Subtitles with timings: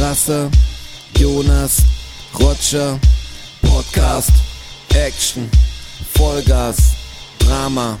[0.00, 0.50] Rasse,
[1.18, 1.82] Jonas,
[2.38, 2.98] Roger,
[3.60, 4.30] Podcast,
[4.94, 5.50] Action,
[6.14, 6.78] Vollgas,
[7.38, 7.98] Drama,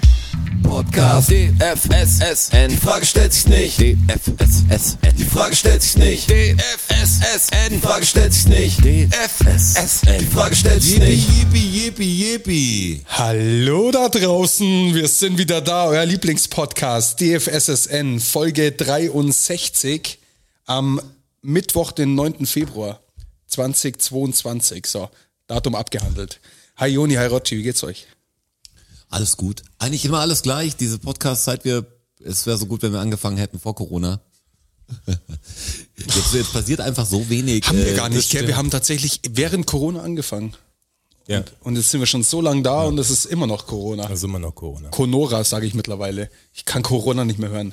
[0.62, 7.78] Podcast, DFSSN, die Frage stellt sich nicht, DFSSN, die Frage stellt sich nicht, DFSSN, die
[7.78, 11.28] Frage stellt sich nicht, DFSSN, die Frage stellt sich nicht.
[11.28, 13.02] Yippie, yippie, yippie.
[13.08, 20.18] Hallo da draußen, wir sind wieder da, euer Lieblingspodcast DFSSN, Folge 63
[20.64, 20.98] am
[21.42, 22.46] Mittwoch, den 9.
[22.46, 23.00] Februar
[23.46, 24.86] 2022.
[24.86, 25.08] So,
[25.46, 26.40] Datum abgehandelt.
[26.76, 28.06] Hi Joni, hi Rotschi, wie geht's euch?
[29.08, 29.62] Alles gut.
[29.78, 30.76] Eigentlich immer alles gleich.
[30.76, 31.86] Diese Podcast, seit wir,
[32.22, 34.20] es wäre so gut, wenn wir angefangen hätten vor Corona.
[35.96, 37.66] Jetzt, jetzt passiert einfach so wenig.
[37.66, 38.46] Haben wir äh, gar nicht, gell?
[38.46, 40.54] Wir haben tatsächlich während Corona angefangen.
[41.26, 44.04] Ja, Und jetzt sind wir schon so lange da und es ist immer noch Corona.
[44.04, 44.88] also immer noch Corona.
[44.88, 46.28] Conora sage ich mittlerweile.
[46.52, 47.72] Ich kann Corona nicht mehr hören.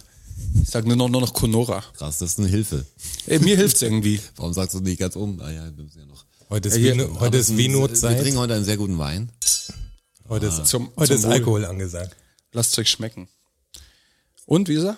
[0.63, 1.81] Ich sage nur noch, nur noch Conora.
[1.93, 2.85] Krass, das ist eine Hilfe.
[3.25, 4.19] Ey, mir hilft's irgendwie.
[4.35, 5.39] Warum sagst du nicht ganz um?
[5.39, 6.25] Ah ja, wir müssen ja noch.
[6.49, 8.21] Heute ist, Vino, heute ist Wir Vino-Zeit.
[8.21, 9.31] trinken heute einen sehr guten Wein.
[10.29, 11.33] Heute ist, Zum- heute zum ist.
[11.35, 12.15] Alkohol angesagt.
[12.53, 13.27] Lasst euch schmecken.
[14.45, 14.97] Und, wie ist er?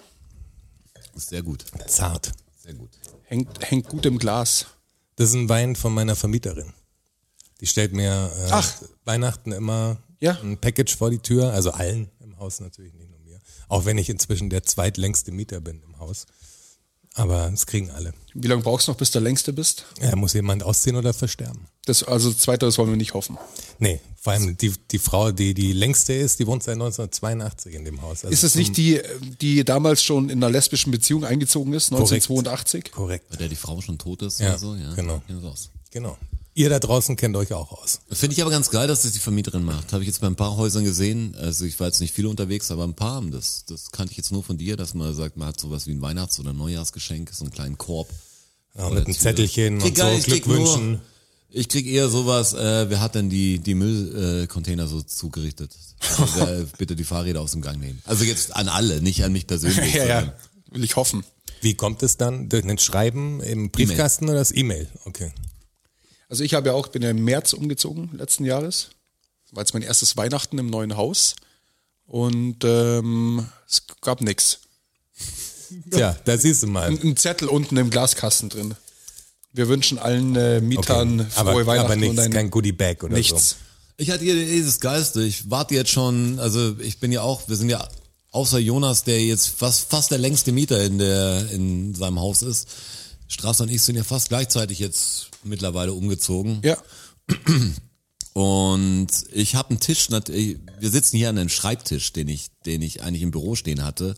[1.16, 1.66] Ist sehr gut.
[1.88, 2.32] Zart.
[2.64, 2.92] Sehr gut.
[3.24, 4.68] Hängt, hängt gut im Glas.
[5.16, 6.74] Das ist ein Wein von meiner Vermieterin.
[7.62, 8.72] Die stellt mir äh, Ach.
[9.06, 10.40] Weihnachten immer Ja.
[10.42, 13.09] ein Package vor die Tür, also allen im Haus natürlich, nicht.
[13.70, 16.26] Auch wenn ich inzwischen der zweitlängste Mieter bin im Haus.
[17.16, 18.14] Aber es kriegen alle.
[18.34, 19.86] Wie lange brauchst du noch, bis du der Längste bist?
[20.02, 21.68] Ja, muss jemand ausziehen oder versterben?
[21.86, 23.38] Das, also zweiteres wollen wir nicht hoffen.
[23.80, 27.86] Nee, vor allem die, die Frau, die die längste ist, die wohnt seit 1982 in
[27.86, 28.24] dem Haus.
[28.24, 29.02] Also Ist es nicht die,
[29.42, 32.92] die damals schon in einer lesbischen Beziehung eingezogen ist, 1982?
[32.92, 33.30] korrekt?
[33.30, 34.94] Bei der die Frau schon tot ist Ja, oder so, ja.
[34.94, 35.22] genau.
[35.92, 36.18] Genau.
[36.60, 38.02] Ihr da draußen kennt euch auch aus.
[38.12, 39.94] Finde ich aber ganz geil, dass das die Vermieterin macht.
[39.94, 41.34] Habe ich jetzt bei ein paar Häusern gesehen.
[41.40, 43.64] Also ich war jetzt nicht viel unterwegs, aber ein paar haben das.
[43.66, 46.02] Das kannte ich jetzt nur von dir, dass man sagt, man hat sowas wie ein
[46.02, 48.10] Weihnachts- oder Neujahrsgeschenk, so einen kleinen Korb.
[48.78, 49.16] Ja, mit einem.
[49.16, 50.92] Zettelchen und gar so Glückwünschen.
[50.92, 51.02] Nur,
[51.50, 55.72] ich krieg eher sowas, äh, wer hat denn die, die Müllcontainer äh, so zugerichtet?
[56.18, 58.02] Also, wer, bitte die Fahrräder aus dem Gang nehmen.
[58.04, 59.94] Also jetzt an alle, nicht an mich persönlich.
[59.94, 60.34] Ja, ja,
[60.72, 61.24] will ich hoffen.
[61.62, 62.50] Wie kommt es dann?
[62.50, 64.90] Durch ein Schreiben im Briefkasten oder das E-Mail?
[65.06, 65.32] Okay.
[66.30, 68.90] Also ich habe ja auch, bin ja im März umgezogen, letzten Jahres.
[69.52, 71.36] War jetzt mein erstes Weihnachten im neuen Haus.
[72.06, 74.60] Und ähm, es gab nix.
[75.92, 76.88] Tja, da siehst du mal.
[76.88, 78.76] Ein, ein Zettel unten im Glaskasten drin.
[79.54, 81.30] Wir wünschen allen äh, Mietern Okay.
[81.32, 83.56] frohe Aber, Weihnachten aber und nichts, ein, kein Goodie Bag oder nichts.
[83.98, 85.24] Ich hatte hier dieses Geiste.
[85.24, 87.88] Ich warte jetzt schon, also ich bin ja auch, wir sind ja
[88.32, 92.68] außer Jonas, der jetzt fast, fast der längste Mieter in der, in seinem Haus ist.
[93.28, 96.62] Straße und ich sind ja fast gleichzeitig jetzt mittlerweile umgezogen.
[96.64, 96.78] Ja,
[98.34, 103.04] Und ich habe einen Tisch, wir sitzen hier an einem Schreibtisch, den ich, den ich
[103.04, 104.16] eigentlich im Büro stehen hatte.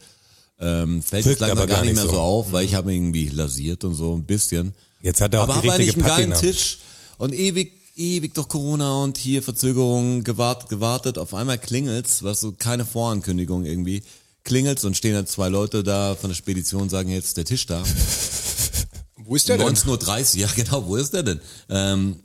[0.59, 2.19] Ähm, fällt jetzt langsam gar gar nicht mehr so so.
[2.19, 4.73] auf, weil ich habe irgendwie lasiert und so ein bisschen.
[5.01, 6.33] Jetzt hat er auch Aber habe eigentlich einen geilen.
[6.35, 6.79] Tisch
[7.17, 11.17] und ewig, ewig durch Corona und hier Verzögerungen gewartet, gewartet.
[11.17, 14.03] Auf einmal klingelt's, was so keine Vorankündigung irgendwie.
[14.43, 17.83] Klingelt's und stehen dann zwei Leute da von der Spedition, sagen jetzt der Tisch da.
[19.25, 19.67] wo ist der denn?
[19.67, 21.41] 19.30 Uhr, ja genau, wo ist der denn?
[21.69, 22.19] Ähm,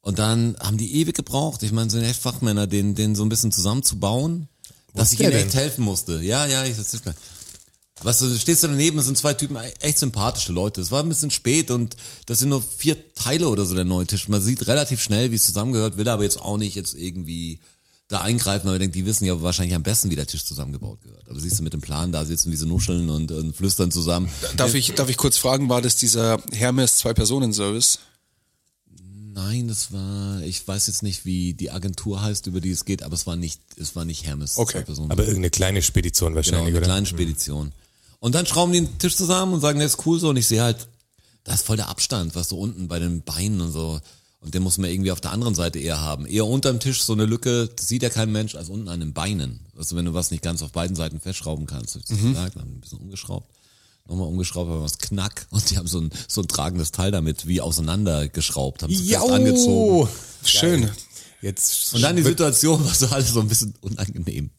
[0.00, 1.62] und dann haben die ewig gebraucht.
[1.64, 4.48] Ich meine, sind echt Fachmänner, den, den so ein bisschen zusammenzubauen,
[4.94, 6.22] dass ist ich ihnen echt helfen musste.
[6.22, 7.02] Ja, ja, ich das ist.
[8.02, 10.82] Weißt du, du stehst da daneben, es sind zwei Typen, echt sympathische Leute.
[10.82, 14.06] Es war ein bisschen spät und das sind nur vier Teile oder so der neue
[14.06, 14.28] Tisch.
[14.28, 17.58] Man sieht relativ schnell, wie es zusammengehört, will aber jetzt auch nicht jetzt irgendwie
[18.08, 21.00] da eingreifen, weil man denkt, die wissen ja wahrscheinlich am besten, wie der Tisch zusammengebaut
[21.02, 21.28] gehört.
[21.28, 24.28] Aber siehst du mit dem Plan da sitzen, wie sie nuscheln und, und flüstern zusammen.
[24.56, 27.98] Darf ich, darf ich kurz fragen, war das dieser Hermes Zwei-Personen-Service?
[29.32, 33.02] Nein, das war, ich weiß jetzt nicht, wie die Agentur heißt, über die es geht,
[33.02, 34.56] aber es war nicht, es war nicht Hermes.
[34.56, 34.78] Okay.
[34.78, 35.10] zwei Personen.
[35.10, 36.86] Aber irgendeine kleine Spedition genau, wahrscheinlich, eine oder?
[36.86, 37.72] kleine Spedition.
[38.18, 40.30] Und dann schrauben die den Tisch zusammen und sagen, das ist cool so.
[40.30, 40.88] Und ich sehe halt,
[41.44, 44.00] da ist voll der Abstand, was so unten bei den Beinen und so.
[44.46, 46.24] Und den muss man irgendwie auf der anderen Seite eher haben.
[46.24, 49.12] Eher unterm Tisch so eine Lücke, das sieht ja kein Mensch, als unten an den
[49.12, 49.66] Beinen.
[49.76, 51.96] Also wenn du was nicht ganz auf beiden Seiten festschrauben kannst.
[51.96, 53.52] Hab ich das gesagt, dann haben ein bisschen umgeschraubt.
[54.06, 55.48] Nochmal umgeschraubt, aber was knack.
[55.50, 59.28] Und die haben so ein, so ein tragendes Teil damit wie auseinandergeschraubt, haben es fest
[59.28, 60.08] angezogen.
[60.44, 60.90] Schön.
[61.42, 64.50] Jetzt Und dann die Situation war so alles so ein bisschen unangenehm.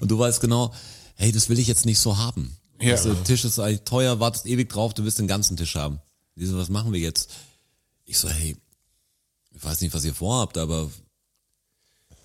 [0.00, 0.74] Und du weißt genau,
[1.14, 2.56] hey, das will ich jetzt nicht so haben.
[2.80, 2.94] Ja.
[2.94, 6.00] Also, der Tisch ist eigentlich teuer, wartest ewig drauf, du willst den ganzen Tisch haben.
[6.34, 7.30] Die so, was machen wir jetzt?
[8.04, 8.56] Ich so, hey,
[9.56, 10.90] ich weiß nicht, was ihr vorhabt, aber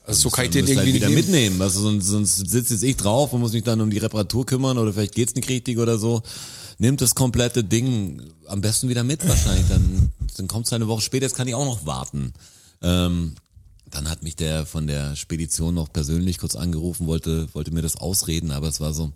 [0.05, 1.15] Also so kann ich den ihr irgendwie halt nicht wieder nehmen.
[1.57, 1.61] mitnehmen.
[1.61, 4.77] Also sonst, sonst sitze jetzt ich drauf und muss mich dann um die Reparatur kümmern
[4.77, 6.21] oder vielleicht geht's nicht richtig oder so.
[6.79, 9.67] Nimmt das komplette Ding am besten wieder mit wahrscheinlich.
[9.67, 12.33] Dann, dann kommt's eine Woche später, jetzt kann ich auch noch warten.
[12.81, 13.33] Ähm,
[13.89, 17.95] dann hat mich der von der Spedition noch persönlich kurz angerufen, wollte, wollte mir das
[17.95, 19.11] ausreden, aber es war so,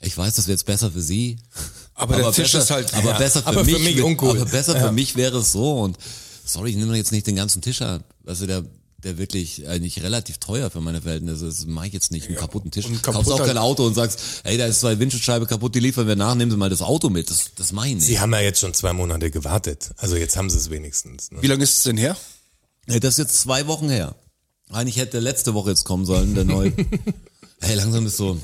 [0.00, 1.38] Ich weiß, das wäre jetzt besser für Sie.
[1.94, 3.18] Aber der Tisch besser, ist halt- aber ja.
[3.18, 4.40] besser für Aber für mich, mich uncool.
[4.40, 4.86] Aber besser Ja.
[4.86, 5.96] für mich wäre es so und
[6.48, 8.02] sorry, ich nehme jetzt nicht den ganzen Tisch ab.
[8.26, 8.64] Also der
[9.04, 12.72] der wirklich eigentlich relativ teuer für meine Verhältnisse ist, mache ich jetzt nicht einen kaputten
[12.72, 12.86] Tisch.
[12.86, 15.80] und Kaufst kaputt auch kein Auto und sagst, ey, da ist zwei Windschutzscheibe kaputt, die
[15.80, 17.30] liefern wir nach, nehmen Sie mal das Auto mit.
[17.30, 18.06] Das, das meine ich nicht.
[18.06, 19.90] Sie haben ja jetzt schon zwei Monate gewartet.
[19.98, 21.30] Also jetzt haben sie es wenigstens.
[21.30, 21.40] Ne?
[21.42, 22.16] Wie lange ist es denn her?
[22.86, 24.16] Das ist jetzt zwei Wochen her.
[24.70, 26.72] Eigentlich hätte letzte Woche jetzt kommen sollen, der neue.
[27.60, 28.40] hey, langsam ist so,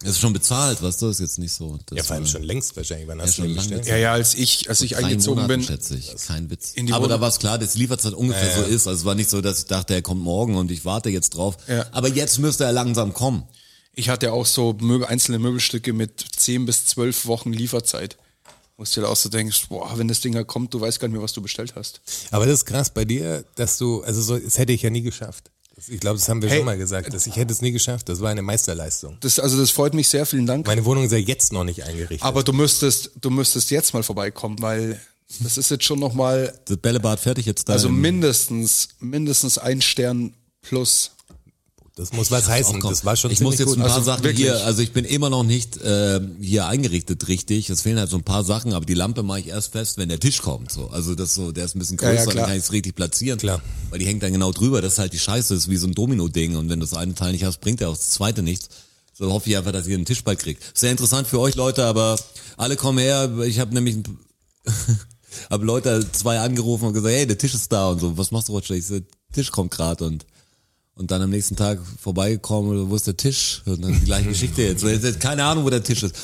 [0.00, 1.76] das ist schon bezahlt, weißt du, ist jetzt nicht so.
[1.86, 3.08] Das Ja, vor allem schon längst wahrscheinlich.
[3.08, 3.86] Wann hast schon du bestellt?
[3.86, 5.62] Ja, ja, als ich, als ich eingezogen Monaten, bin.
[5.66, 6.14] schätze ich.
[6.24, 6.74] Kein Witz.
[6.92, 8.86] Aber da war es klar, dass die Lieferzeit ungefähr so ist.
[8.86, 11.30] Also es war nicht so, dass ich dachte, er kommt morgen und ich warte jetzt
[11.30, 11.56] drauf.
[11.66, 11.86] Ja.
[11.90, 13.42] Aber jetzt müsste er langsam kommen.
[13.94, 18.16] Ich hatte auch so Möbel, einzelne Möbelstücke mit 10 bis 12 Wochen Lieferzeit.
[18.76, 21.08] Wo du dir auch so denkst, boah, wenn das Ding da kommt, du weißt gar
[21.08, 22.00] nicht mehr, was du bestellt hast.
[22.30, 25.02] Aber das ist krass bei dir, dass du, also so, das hätte ich ja nie
[25.02, 25.50] geschafft.
[25.86, 26.58] Ich glaube, das haben wir Hey.
[26.58, 28.08] schon mal gesagt, dass ich hätte es nie geschafft.
[28.08, 29.16] Das war eine Meisterleistung.
[29.20, 30.66] Das, also das freut mich sehr, vielen Dank.
[30.66, 32.22] Meine Wohnung ist ja jetzt noch nicht eingerichtet.
[32.22, 35.00] Aber du müsstest, du müsstest jetzt mal vorbeikommen, weil
[35.40, 37.74] das ist jetzt schon nochmal, Das Bällebad fertig jetzt da.
[37.74, 41.12] also mindestens, mindestens ein Stern plus.
[41.98, 42.80] Das muss was heißen.
[42.80, 43.78] Das war schon ich muss jetzt gut.
[43.78, 44.46] ein paar Also Sachen wirklich.
[44.46, 47.68] hier, also ich bin immer noch nicht äh, hier eingerichtet richtig.
[47.70, 50.08] Es fehlen halt so ein paar Sachen, aber die Lampe mache ich erst fest, wenn
[50.08, 50.70] der Tisch kommt.
[50.72, 52.72] So, also das so, der ist ein bisschen Ja, ja, größer, dann kann ich es
[52.72, 53.38] richtig platzieren.
[53.38, 53.60] Klar.
[53.90, 54.80] Weil die hängt dann genau drüber.
[54.80, 56.56] Das ist halt die Scheiße, das ist wie so ein Domino-Ding.
[56.56, 58.68] Und wenn du das eine Teil nicht hast, bringt der auch das zweite nichts.
[59.12, 60.62] So hoffe ich einfach, dass ihr einen Tisch bald kriegt.
[60.78, 62.16] Sehr interessant für euch Leute, aber
[62.56, 63.28] alle kommen her.
[63.44, 64.18] Ich habe nämlich ein-
[65.50, 68.16] hab Leute zwei angerufen und gesagt, hey, der Tisch ist da und so.
[68.16, 68.74] Was machst du, Roger?
[68.74, 70.24] Ich so, der Tisch kommt gerade und
[70.98, 73.62] und dann am nächsten Tag vorbeigekommen, wo ist der Tisch?
[73.66, 74.82] Und dann die gleiche Geschichte jetzt.
[74.82, 76.14] Jetzt- Keine Ahnung, wo der Tisch ist.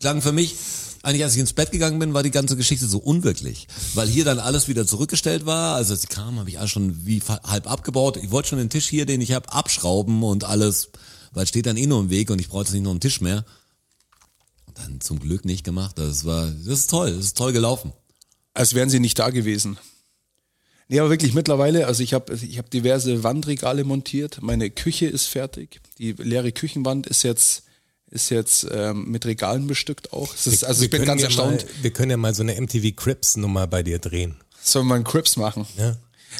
[0.00, 0.54] Klang für mich,
[1.02, 3.66] eigentlich als ich ins Bett gegangen bin, war die ganze Geschichte so unwirklich.
[3.94, 5.74] Weil hier dann alles wieder zurückgestellt war.
[5.74, 8.16] Also als sie kamen, habe ich alles schon wie halb abgebaut.
[8.16, 10.88] Ich wollte schon den Tisch hier, den ich habe, abschrauben und alles,
[11.32, 13.20] weil steht dann eh nur im Weg und ich brauche jetzt nicht noch einen Tisch
[13.20, 13.44] mehr.
[14.66, 15.98] Und dann zum Glück nicht gemacht.
[15.98, 17.92] Das war, das ist toll, das ist toll gelaufen.
[18.54, 19.78] Als wären sie nicht da gewesen.
[20.88, 25.26] Nee, aber wirklich mittlerweile, also ich habe ich hab diverse Wandregale montiert, meine Küche ist
[25.26, 27.64] fertig, die leere Küchenwand ist jetzt
[28.08, 30.32] ist jetzt ähm, mit Regalen bestückt auch.
[30.32, 31.64] Ist, also ich bin ganz ja erstaunt.
[31.64, 34.36] Mal, wir können ja mal so eine MTV Crips Nummer bei dir drehen.
[34.62, 35.66] Sollen wir einen Crips machen?
[35.76, 35.96] Ja.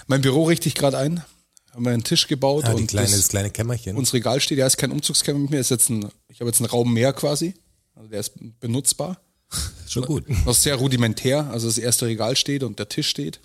[0.06, 1.24] Mein Büro richte ich gerade ein,
[1.72, 3.96] haben wir einen Tisch gebaut Ah, und kleine, das, das kleine Kämmerchen.
[3.96, 6.60] uns Regal steht, ja, ist kein Umzugskämmer mit mir, ist jetzt ein, ich habe jetzt
[6.60, 7.54] einen Raum mehr quasi,
[7.96, 9.20] also der ist benutzbar.
[9.88, 10.24] Schon gut.
[10.44, 13.40] Noch sehr rudimentär, also das erste Regal steht und der Tisch steht.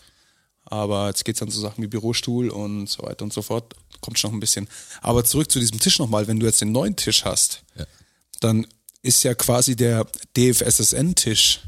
[0.71, 3.75] Aber jetzt geht's dann zu Sachen wie Bürostuhl und so weiter und so fort.
[4.00, 4.68] Kommt schon noch ein bisschen.
[5.01, 6.27] Aber zurück zu diesem Tisch nochmal.
[6.27, 7.85] Wenn du jetzt den neuen Tisch hast, Ja.
[8.39, 8.65] dann
[9.03, 10.07] ist ja quasi der
[10.38, 11.59] DFSSN-Tisch.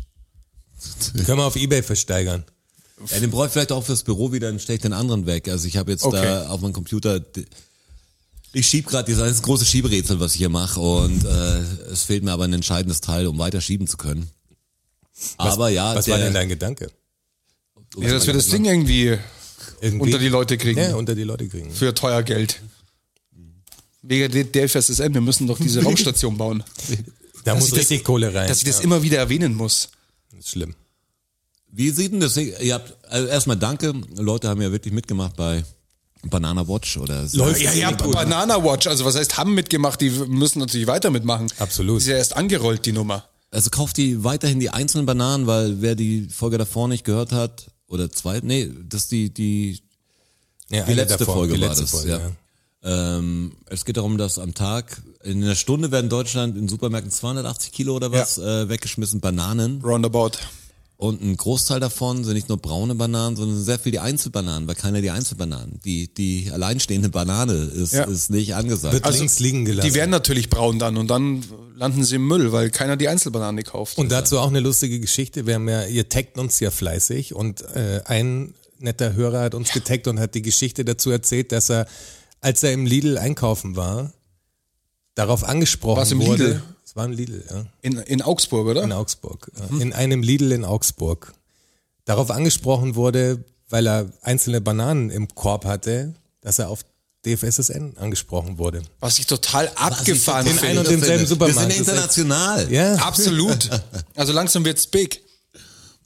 [1.25, 2.43] Können wir auf Ebay versteigern.
[3.09, 5.49] Ja, den brauche ich vielleicht auch fürs Büro wieder, dann stelle ich den anderen weg.
[5.49, 6.21] Also ich habe jetzt Okay.
[6.23, 7.19] da auf meinem Computer,
[8.53, 11.57] ich schieb gerade dieses große Schieberätsel, was ich hier mache und äh,
[11.91, 14.29] es fehlt mir aber ein entscheidendes Teil, um weiter schieben zu können.
[15.37, 16.89] aber ja, Was der, war denn dein Gedanke?
[17.97, 19.17] Ja, dass wir das Ding irgendwie
[19.81, 20.79] Irgendwie, unter die Leute kriegen.
[20.79, 21.69] ja, unter die Leute kriegen.
[21.71, 22.61] Für teuer Geld.
[24.01, 26.63] Wegen der DFSSN, wir müssen doch diese Raumstation bauen.
[27.43, 28.47] Da muss ich das- richtig Kohle rein.
[28.47, 29.89] Dass ich das ja, immer wieder erwähnen muss.
[30.31, 30.75] das ist schlimm.
[31.71, 32.37] Wie sieht denn das?
[32.37, 35.63] Ihr habt also erstmal danke, Leute haben ja wirklich mitgemacht bei
[36.23, 37.61] Banana Watch oder Läuft.
[37.61, 41.51] Ja, ja, Banana Watch, also was heißt, haben mitgemacht, die müssen natürlich weiter mitmachen.
[41.57, 41.97] Absolut.
[41.99, 43.27] Ist ja erst angerollt, die Nummer.
[43.49, 47.71] Also kauft die weiterhin die einzelnen Bananen, weil wer die Folge davor nicht gehört hat
[47.87, 49.79] oder zwei, nee, das ist die die
[50.69, 52.31] Ja, Die letzte davor, Folge die war letzte das, Folge, ja.
[52.85, 57.11] Ähm, es geht darum, dass am Tag, in einer Stunde werden in Deutschland in Supermärkten
[57.11, 59.81] 280 Kilo oder was äh, weggeschmissen Bananen.
[59.81, 60.31] Roundabout.
[61.03, 64.75] Und ein Großteil davon sind nicht nur braune Bananen, sondern sehr viel die Einzelbananen, weil
[64.75, 65.81] keiner die Einzelbananen.
[65.83, 68.05] Die, die alleinstehende Banane ist, Ja.
[68.05, 68.93] ist nicht angesagt.
[68.93, 69.85] Wird links liegen gelassen.
[69.89, 71.43] Die werden natürlich braun dann und dann
[71.75, 73.97] landen sie im Müll, weil keiner die Einzelbanane kauft.
[73.97, 75.45] Und dazu auch eine lustige Geschichte.
[75.45, 79.73] Wir haben ja, ihr taggt uns ja fleißig und äh, ein netter Hörer hat uns
[79.73, 81.85] getaggt und hat die Geschichte dazu erzählt, dass er,
[82.39, 84.13] als er im Lidl einkaufen war,
[85.15, 86.43] darauf angesprochen Was, im wurde.
[86.45, 86.63] Lidl?
[86.93, 87.65] Es war ein Lidl, ja.
[87.81, 88.83] in, in Augsburg, oder?
[88.83, 89.51] In Augsburg.
[89.57, 89.79] ja.
[89.79, 91.33] In einem Lidl in Augsburg.
[92.05, 96.85] Darauf angesprochen wurde, weil er einzelne Bananen im Korb hatte, dass er auf
[97.25, 98.83] DFSSN angesprochen wurde.
[98.99, 100.67] Was ich total abgefahren in finde.
[100.67, 101.59] ein und denselben Wir Supermarkt.
[101.59, 102.71] sind Das ist international.
[102.71, 103.69] Ja, Absolut.
[104.13, 105.23] Also langsam wird's big.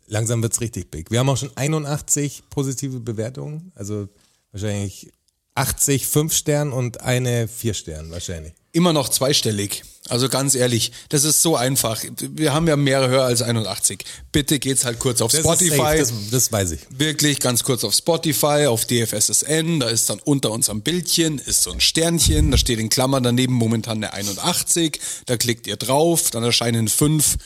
[0.07, 1.11] langsam wird's richtig big.
[1.11, 4.07] Wir haben auch schon 81 positive Bewertungen, also
[4.53, 5.11] wahrscheinlich
[5.55, 8.53] 80 5 Stern und eine 4 Stern wahrscheinlich.
[8.77, 9.83] Immer noch zweistellig.
[10.07, 12.01] Also ganz ehrlich, das ist so einfach.
[12.19, 14.05] Wir haben ja mehr Hörer als 81.
[14.31, 15.97] Bitte geht's halt kurz auf Das Spotify.
[15.97, 16.79] das, das weiß ich.
[16.91, 21.71] Wirklich ganz kurz auf Spotify, auf DFSSN, da ist dann unter unserem Bildchen ist so
[21.71, 26.43] ein Sternchen, da steht in Klammern daneben momentan eine 81, da klickt ihr drauf, dann
[26.43, 27.37] erscheinen fünf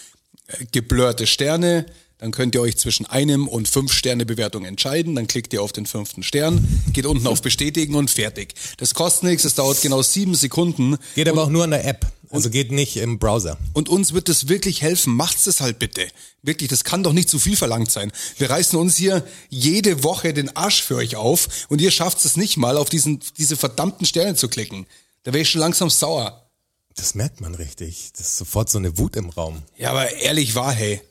[0.48, 1.86] äh, geblurrte Sterne,
[2.22, 5.74] dann könnt ihr euch zwischen einem und fünf Sterne Bewertung entscheiden, dann klickt ihr auf
[5.74, 8.54] den fünften Stern, geht unten auf bestätigen und fertig.
[8.78, 10.98] Das kostet nichts, es dauert genau sieben Sekunden.
[11.16, 12.06] Geht aber auch nur an der App.
[12.30, 13.58] Also geht nicht im Browser.
[13.74, 15.16] Und uns wird das wirklich helfen.
[15.16, 16.08] Macht's das halt bitte.
[16.44, 18.12] Wirklich, das kann doch nicht zu viel verlangt sein.
[18.38, 22.38] Wir reißen uns hier jede Woche den Arsch für euch auf und ihr schafft es
[22.38, 24.86] nicht mal, auf diesen, diese verdammten Sterne zu klicken.
[25.24, 26.48] Da wäre ich schon langsam sauer.
[26.96, 28.12] Das merkt man richtig.
[28.16, 29.63] Das ist sofort so eine Wut im Raum.
[29.75, 31.01] Ja, aber ehrlich wahr, hey.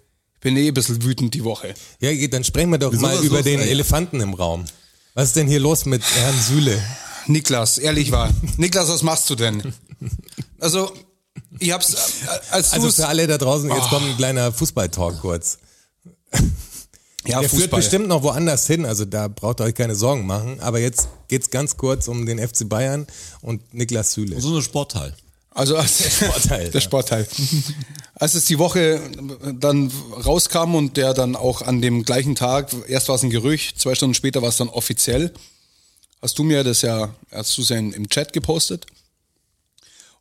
[0.41, 1.75] Bin eh ein bisschen wütend die Woche.
[2.01, 3.69] Ja, geht, dann sprechen wir doch Wieso, mal über los, den ey?
[3.71, 4.65] Elefanten im Raum.
[5.15, 6.83] Was ist denn hier los mit Herrn Süle?
[7.27, 8.31] Niklas, ehrlich wahr.
[8.57, 9.75] Niklas, was machst du denn?
[10.59, 10.93] Also,
[11.59, 11.97] ich hab's, äh,
[12.53, 13.89] als Also für alle da draußen, jetzt Oh.
[13.91, 15.59] kommt ein kleiner Fußball-Talk kurz.
[17.27, 17.81] ja, Der führt Fußball.
[17.81, 20.61] bestimmt noch woanders hin, also da braucht ihr euch keine Sorgen machen.
[20.61, 23.07] Aber jetzt geht's ganz kurz um den FC Bayern
[23.43, 24.41] und Niklas Süle.
[24.41, 25.15] So eine Sportteil.
[25.53, 26.81] Also als, der Sportteil, der.
[26.81, 27.29] Sportteil.
[28.15, 29.01] Als es die Woche
[29.59, 29.91] dann
[30.25, 33.95] rauskam und der dann auch an dem gleichen Tag, erst war es ein Gerücht, zwei
[33.95, 35.33] Stunden später war es dann offiziell,
[36.23, 38.87] hast du mir das ja, hast du es ja im Chat gepostet.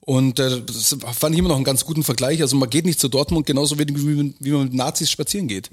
[0.01, 2.41] Und äh, das fand ich immer noch einen ganz guten Vergleich.
[2.41, 5.47] Also man geht nicht zu Dortmund genauso wenig, wie, man- wie man mit Nazis spazieren
[5.47, 5.69] geht.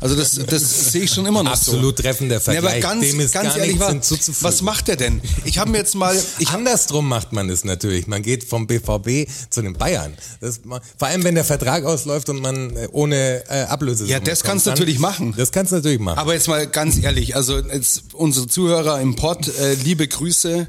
[0.00, 1.72] Also das, das sehe ich schon immer noch so.
[1.72, 2.84] Absolut treffender Ja, Vergleich.
[2.84, 5.20] aber ganz, Dem ist ganz ehrlich, was, macht er denn?
[5.44, 8.06] Ich habe mir jetzt mal, ich Andersrum macht man es natürlich.
[8.06, 10.12] Man geht vom BVB zu den Bayern.
[10.40, 10.60] Das,
[10.96, 14.04] vor allem, wenn der Vertrag ausläuft und man äh, ohne äh, Ablöse.
[14.06, 15.34] Ja, das kannst du natürlich machen.
[15.36, 16.18] Das kannst du natürlich machen.
[16.18, 20.68] Aber jetzt mal ganz ehrlich, also jetzt unsere Zuhörer im Pod, äh, liebe Grüße,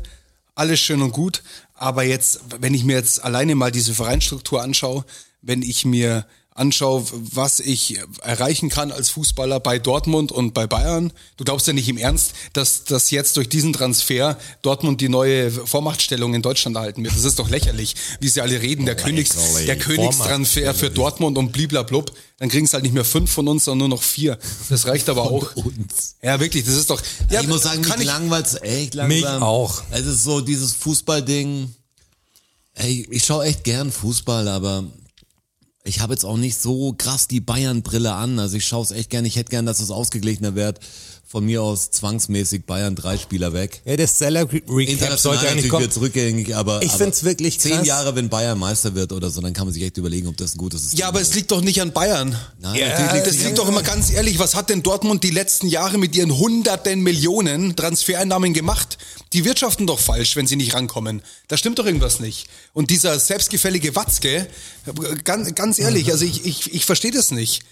[0.55, 1.43] alles schön und gut.
[1.81, 5.03] Aber jetzt, wenn ich mir jetzt alleine mal diese Vereinsstruktur anschaue,
[5.41, 11.13] wenn ich mir anschaue, was ich erreichen kann als Fußballer bei Dortmund und bei Bayern,
[11.37, 15.49] du glaubst ja nicht im Ernst, dass, dass jetzt durch diesen Transfer Dortmund die neue
[15.49, 17.15] Vormachtstellung in Deutschland erhalten wird.
[17.15, 19.65] Das ist doch lächerlich, wie sie alle reden, der, Königs, Lächerlich.
[19.65, 22.11] der Königstransfer für Dortmund und bliblablub.
[22.37, 24.37] Dann kriegen es halt nicht mehr fünf von uns, sondern nur noch vier.
[24.69, 25.55] Das reicht aber auch.
[25.55, 26.15] uns.
[26.21, 27.01] Ja, wirklich, das ist doch.
[27.29, 29.07] Ja, ich muss sagen, mich ich, langweilt's echt langsam.
[29.07, 29.83] Mich auch.
[29.91, 31.73] Es ist so dieses Fußballding.
[32.73, 34.85] Ey, ich schaue echt gern Fußball, aber
[35.83, 38.39] ich habe jetzt auch nicht so krass die Bayern-Brille an.
[38.39, 39.25] Also ich schaue es echt gern.
[39.25, 40.79] Ich hätte gern, dass es ausgeglichener wird.
[41.31, 43.81] Von mir aus zwangsmäßig Bayern drei Spieler weg.
[43.85, 45.85] ja, das Seller Recap sollte eigentlich kommen.
[45.85, 47.87] jetzt rückgängig, aber Ich aber find's wirklich zehn krass.
[47.87, 50.55] Jahre, wenn Bayern Meister wird oder so, dann kann man sich echt überlegen, ob das
[50.55, 51.29] ein gutes System ja, aber ist.
[51.29, 52.37] es liegt doch nicht an Bayern.
[52.59, 54.39] Nein, ja, natürlich liegt's das liegt doch immer ganz ehrlich.
[54.39, 58.97] Was hat denn Dortmund die letzten Jahre mit ihren hunderten Millionen Transfereinnahmen gemacht?
[59.31, 61.21] Die wirtschaften doch falsch, wenn sie nicht rankommen.
[61.47, 62.47] Da stimmt doch irgendwas nicht.
[62.73, 64.47] Und dieser selbstgefällige Watzke,
[65.23, 67.63] ganz, ganz ehrlich, also ich, ich, ich verstehe das nicht.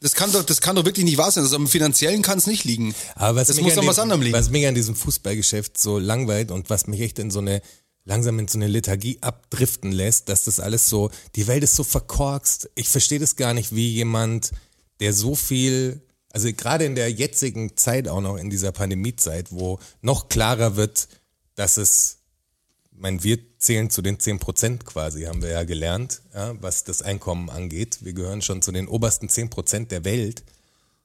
[0.00, 1.44] Das kann doch, das kann doch wirklich nicht wahr sein.
[1.44, 2.94] Also am finanziellen kann es nicht liegen.
[3.14, 4.36] Aber was das mich muss an dem, was anderem liegen.
[4.36, 7.62] Was mich an diesem Fußballgeschäft so langweilt und was mich echt in so eine
[8.06, 11.84] langsam in so eine Lethargie abdriften lässt, dass das alles so, die Welt ist so
[11.84, 12.70] verkorkst.
[12.76, 14.52] Ich verstehe das gar nicht, wie jemand,
[15.00, 16.00] der so viel,
[16.32, 21.08] also gerade in der jetzigen Zeit auch noch in dieser Pandemiezeit, wo noch klarer wird,
[21.56, 22.18] dass es,
[22.92, 26.84] ich meine, wir zählen zu den 10 Prozent quasi, haben wir ja gelernt, ja, was
[26.84, 27.98] das Einkommen angeht.
[28.02, 30.42] Wir gehören schon zu den obersten 10 Prozent der Welt,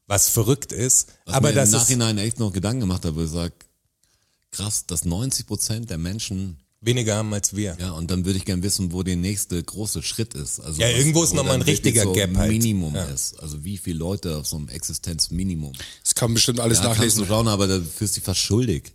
[0.07, 1.09] was verrückt ist.
[1.25, 3.51] Was aber mir das im ist, Nachhinein echt noch Gedanken gemacht habe, wo ich sag,
[4.51, 7.77] krass, dass 90 Prozent der Menschen weniger haben als wir.
[7.79, 10.59] Ja, und dann würde ich gern wissen, wo der nächste große Schritt ist.
[10.59, 12.51] Also Ja, was- irgendwo ist wo noch mal dann ein richtiger so Gap halt.
[12.51, 13.05] Minimum Ja.
[13.05, 13.39] ist.
[13.39, 15.73] Also wie viele Leute auf so einem Existenzminimum.
[16.03, 17.27] Das kann man bestimmt alles Ja, kannst du nachlesen.
[17.27, 18.91] schauen, aber da fühlst du dich fast schuldig.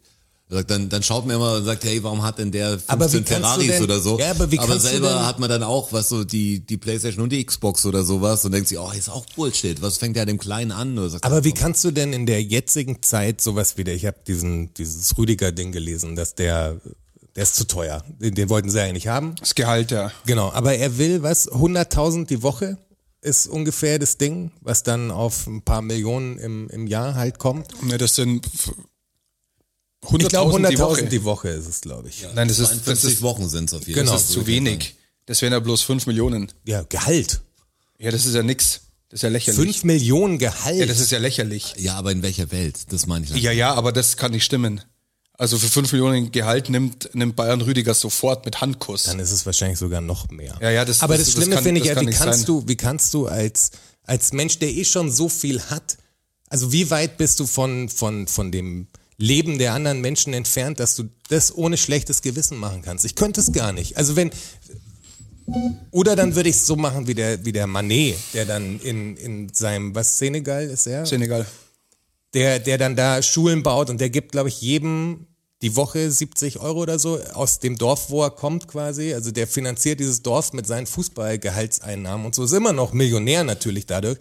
[0.49, 3.13] Sagt, Dann, dann schaut man immer und sagt, hey, warum hat denn der 15 Aber
[3.13, 4.17] wie kannst du Ferraris denn- oder so?
[4.19, 6.77] Ja, aber wie kannst du selber denn- hat man dann auch, was so die, die
[6.77, 9.83] Playstation und die Xbox oder sowas und denkt sich, oh, ist auch Bullshit.
[9.83, 10.97] Was fängt der dem Kleinen an?
[10.97, 14.19] Oder sagt, Aber wie kannst du denn in der jetzigen Zeit sowas wieder, ich habe
[14.25, 16.81] diesen dieses Rüdiger-Ding gelesen, dass der,
[17.35, 18.05] der ist zu teuer.
[18.21, 19.35] Den, den wollten sie ja nicht haben.
[19.41, 20.13] Das Gehalt, ja.
[20.27, 22.79] Genau, aber er will was, 100.000 die Woche
[23.21, 27.67] ist ungefähr das Ding, was dann auf ein paar Millionen im, im Jahr halt kommt.
[27.91, 28.47] Ja, das sind
[30.03, 31.05] Ich glaube 100.000 die 100.000 Woche.
[31.07, 32.27] die Woche ist es, glaube ich.
[32.35, 34.11] Nein, das ist, das 52 ist, Wochen sind es auf jeden Genau.
[34.13, 34.19] Fall.
[34.21, 34.95] das ist zu wenig.
[35.27, 36.53] Das wären ja bloß 5 Millionen.
[36.65, 37.41] Ja, Gehalt.
[37.99, 38.83] Ja, das ist ja nix.
[39.09, 39.61] Das ist ja lächerlich.
[39.61, 40.77] 5 Millionen Gehalt.
[40.79, 41.75] Ja, das ist ja lächerlich.
[41.79, 42.93] Ja, aber in welcher Welt?
[42.93, 43.35] Das meine ich.
[43.43, 44.81] Ja, ja, aber das kann nicht stimmen.
[45.39, 49.05] Also für 5 Millionen Gehalt nimmt, nimmt Bayern Rüdiger sofort mit Handkuss.
[49.05, 50.57] dann ist es wahrscheinlich sogar noch mehr.
[50.63, 52.39] Ja, ja, das- Aber das- das, das Schlimme kann- finde ich ja, kann wie kannst
[52.41, 52.47] sein.
[52.47, 53.71] du, wie kannst du als,
[54.05, 55.99] als Mensch, der eh schon so viel hat,
[56.49, 58.87] also wie weit bist du von, von, von dem
[59.19, 63.05] Leben der anderen Menschen entfernt, dass du das ohne schlechtes Gewissen machen kannst?
[63.05, 63.97] Ich könnte es gar nicht.
[63.97, 64.31] Also wenn,
[65.91, 69.17] Oder dann würde ich es so machen wie der, wie der Manet, der dann in,
[69.17, 71.07] in seinem, was Senegal ist er?
[71.07, 71.47] Senegal.
[72.35, 75.27] der, der dann da Schulen baut und der gibt, glaube ich, jedem
[75.63, 79.15] die Woche 70 Euro oder so aus dem Dorf, wo er kommt quasi.
[79.15, 82.45] Also der finanziert dieses Dorf mit seinen Fußballgehaltseinnahmen und so.
[82.45, 84.19] Ist immer noch Millionär natürlich dadurch.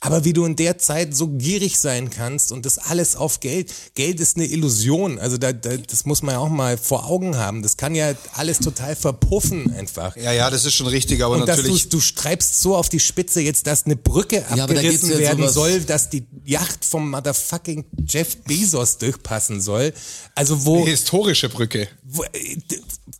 [0.00, 3.72] Aber wie du in der Zeit so gierig sein kannst und das alles auf Geld.
[3.94, 5.18] Geld ist eine Illusion.
[5.18, 7.62] Also da, da, das muss man ja auch mal vor Augen haben.
[7.62, 10.16] Das kann ja alles total verpuffen einfach.
[10.16, 11.88] Ja, ja, das ist schon richtig, aber Und dass natürlich.
[11.88, 15.48] du, du treibst so auf die Spitze jetzt, dass eine Brücke Ja, abgerissen ja werden
[15.48, 19.92] soll, dass die Yacht vom motherfucking Jeff Bezos durchpassen soll.
[20.36, 21.88] Also wo, Historische Brücke.
[22.10, 22.56] Wo äh,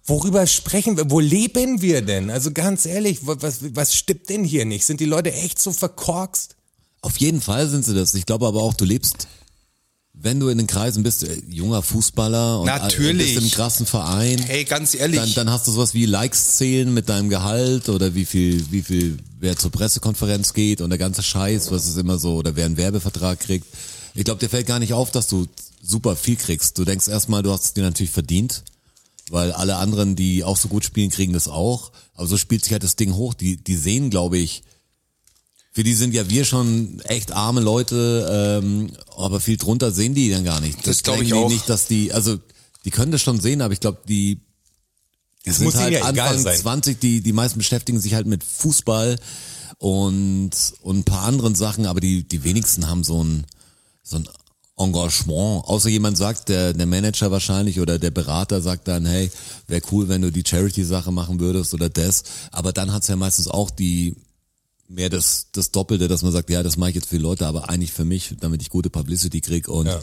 [0.06, 1.10] worüber sprechen wir?
[1.10, 2.30] Wo leben wir denn?
[2.30, 4.84] Also ganz ehrlich, wa- was, was stimmt denn hier nicht?
[4.84, 6.56] Sind die Leute echt so verkorkst?
[7.02, 8.14] Auf jeden Fall sind sie das.
[8.14, 9.28] Ich glaube aber auch, du lebst,
[10.14, 13.34] wenn du in den Kreisen bist, äh, junger Fußballer und Natürlich.
[13.34, 14.38] bist im krassen Verein.
[14.38, 15.20] Hey, ganz ehrlich.
[15.20, 18.82] Dann, dann hast du sowas wie Likes zählen mit deinem Gehalt oder wie viel, wie
[18.82, 22.64] viel, wer zur Pressekonferenz geht und der ganze Scheiß, was ist immer so, oder wer
[22.66, 23.66] einen Werbevertrag kriegt.
[24.14, 25.46] Ich glaube, dir fällt gar nicht auf, dass du
[25.80, 26.76] super viel kriegst.
[26.78, 28.64] Du denkst erstmal, du hast es dir natürlich verdient,
[29.30, 31.92] weil alle anderen, die auch so gut spielen, kriegen das auch.
[32.14, 33.34] Aber so spielt sich halt das Ding hoch.
[33.34, 34.62] Die, die sehen, glaube ich,
[35.72, 40.30] für die sind ja wir schon echt arme Leute, ähm, aber viel drunter sehen die
[40.30, 40.86] dann gar nicht.
[40.86, 41.48] Das glaub ich denken die auch.
[41.48, 42.38] nicht, dass die, also
[42.84, 44.40] die können das schon sehen, aber ich glaube, die
[45.44, 46.58] die Das sind halt ja Anfang sein.
[46.58, 49.18] 20, die, die meisten beschäftigen sich halt mit Fußball
[49.78, 50.50] und,
[50.82, 53.46] und ein paar anderen Sachen, aber die, die wenigsten haben so ein,
[54.02, 54.28] so ein
[54.78, 55.64] Engagement.
[55.66, 59.30] Außer jemand sagt, der, der Manager wahrscheinlich oder der Berater sagt dann, hey,
[59.66, 62.22] wäre cool, wenn du die Charity-Sache machen würdest oder das.
[62.52, 64.16] Aber dann hat's ja meistens auch die,
[64.88, 67.46] mehr das, das Doppelte, dass man sagt, ja, das mache ich jetzt für die Leute,
[67.46, 70.00] aber eigentlich für mich, damit ich gute Publicity krieg und, Ja.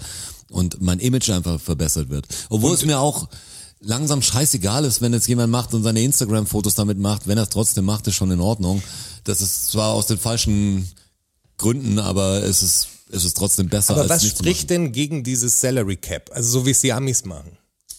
[0.51, 2.27] und mein Image einfach verbessert wird.
[2.50, 3.27] Obwohl es mir auch
[3.79, 7.50] langsam scheißegal ist, wenn jetzt jemand macht und seine Instagram-Fotos damit macht, wenn er es
[7.50, 8.82] trotzdem macht, ist schon in Ordnung.
[9.24, 10.88] Das ist zwar aus den falschen
[11.58, 15.60] Gründen, aber es ist, es ist trotzdem besser Aber als was spricht denn gegen dieses
[15.62, 16.32] Salary Cap?
[16.34, 17.58] Also so wie es die Amis machen.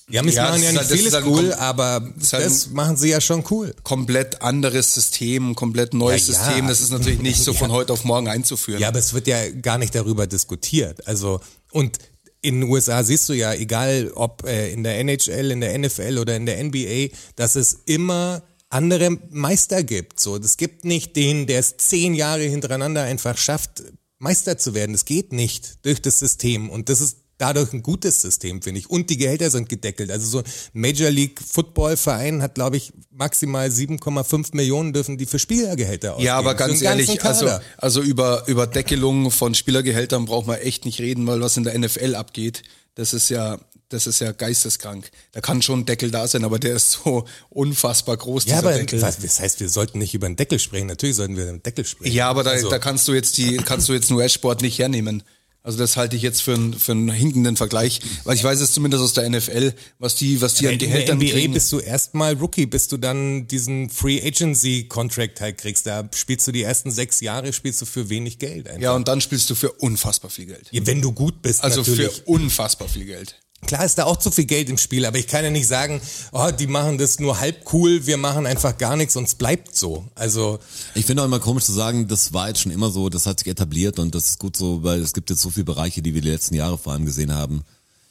[0.09, 2.67] Die Amis Ja, machen das ja nicht halt- das vieles halt cool, aber ist das,
[2.67, 3.75] halt- machen sie ja schon cool.
[3.83, 6.45] komplett anderes System, komplett neues Ja, ja.
[6.45, 6.69] System.
[6.69, 8.81] Das ist natürlich nicht so von heute auf morgen einzuführen.
[8.81, 11.07] Ja, aber es wird ja gar nicht darüber diskutiert.
[11.09, 11.41] Also
[11.73, 11.99] und
[12.43, 16.19] in den USA siehst du ja, egal ob äh, in der NHL, in der NFL
[16.19, 20.21] oder in der NBA, dass es immer andere Meister gibt.
[20.21, 23.83] So, es gibt nicht den, der es zehn Jahre hintereinander einfach schafft,
[24.19, 24.93] Meister zu werden.
[24.93, 28.89] Das geht nicht durch das System und das ist dadurch ein gutes System, finde ich.
[28.89, 30.11] Und die Gehälter sind gedeckelt.
[30.11, 35.27] Also so ein Major League Football Verein hat, glaube ich, maximal 7,5 Millionen dürfen die
[35.27, 36.27] für Spielergehälter ausgeben.
[36.27, 41.01] Ja, aber ganz ehrlich, also, also über, über Deckelung von Spielergehältern braucht man echt nicht
[41.01, 42.63] reden, weil was in der NFL abgeht,
[42.95, 45.11] das ist ja, das ist ja geisteskrank.
[45.33, 48.69] Da kann schon ein Deckel da sein, aber der ist so unfassbar groß, Ja, dieser
[48.69, 49.01] aber Deckel.
[49.01, 50.87] das heißt, wir sollten nicht über den Deckel sprechen.
[50.89, 52.15] Natürlich sollten wir über den Deckel sprechen.
[52.15, 54.79] Ja, aber da, Also, da kannst du jetzt die, kannst du jetzt einen US-Sport nicht
[54.79, 55.23] hernehmen.
[55.63, 58.71] Also das halte ich jetzt für einen, für einen hinkenden Vergleich, weil ich weiß es
[58.71, 61.55] zumindest aus der NFL, was die, was die an in der Gehältern NBA kriegen.
[61.55, 65.85] bist du erstmal Rookie, bis du dann diesen Free Agency Contract halt kriegst.
[65.89, 68.69] Da spielst du die ersten sechs Jahre, spielst du für wenig Geld.
[68.69, 68.81] Einfach.
[68.81, 70.69] Ja, und dann spielst du für unfassbar viel Geld.
[70.71, 72.13] Ja, wenn du gut bist, Also natürlich.
[72.15, 73.35] für unfassbar viel Geld.
[73.67, 76.01] Klar ist da auch zu viel Geld im Spiel, aber ich kann ja nicht sagen,
[76.33, 79.75] oh, die machen das nur halb cool, wir machen einfach gar nichts und es bleibt
[79.75, 80.05] so.
[80.15, 80.59] Also,
[80.95, 83.41] Ich finde auch immer komisch zu sagen, das war jetzt schon immer so, das hat
[83.41, 86.15] sich etabliert und das ist gut so, weil es gibt jetzt so viele Bereiche, die
[86.15, 87.63] wir die letzten Jahre vor allem gesehen haben.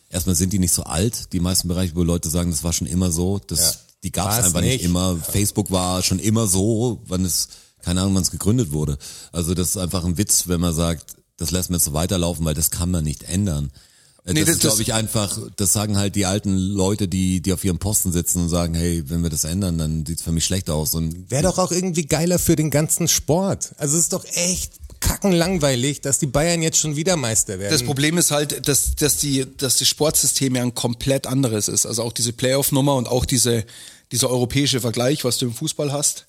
[0.09, 2.87] Erstmal sind die nicht so alt, die meisten Bereiche, wo Leute sagen, das war schon
[2.87, 3.71] immer so, das, Ja.
[4.03, 4.83] die gab es einfach nicht, nicht.
[4.85, 5.15] immer.
[5.17, 7.49] Facebook war schon immer so, wann es,
[7.83, 8.97] keine Ahnung, wann es gegründet wurde.
[9.31, 12.43] Also das ist einfach ein Witz, wenn man sagt, das lassen wir jetzt so weiterlaufen,
[12.45, 13.71] weil das kann man nicht ändern.
[14.25, 17.07] Äh, Nee, das, das- ist, glaube das- ich, einfach, das sagen halt die alten Leute,
[17.07, 20.23] die, die auf ihrem Posten sitzen und sagen, hey, wenn wir das ändern, dann sieht's
[20.23, 20.95] für mich schlecht aus.
[20.95, 23.73] Und wäre doch auch irgendwie geiler für den ganzen Sport.
[23.77, 27.71] Also es ist doch echt kackenlangweilig, dass die Bayern jetzt schon wieder Meister werden.
[27.71, 31.85] Das Problem ist halt, dass, dass, die, dass das Sportsystem ja ein komplett anderes ist.
[31.85, 33.65] Also auch diese Playoff-Nummer und auch diese,
[34.11, 36.25] dieser europäische Vergleich, was du im Fußball hast.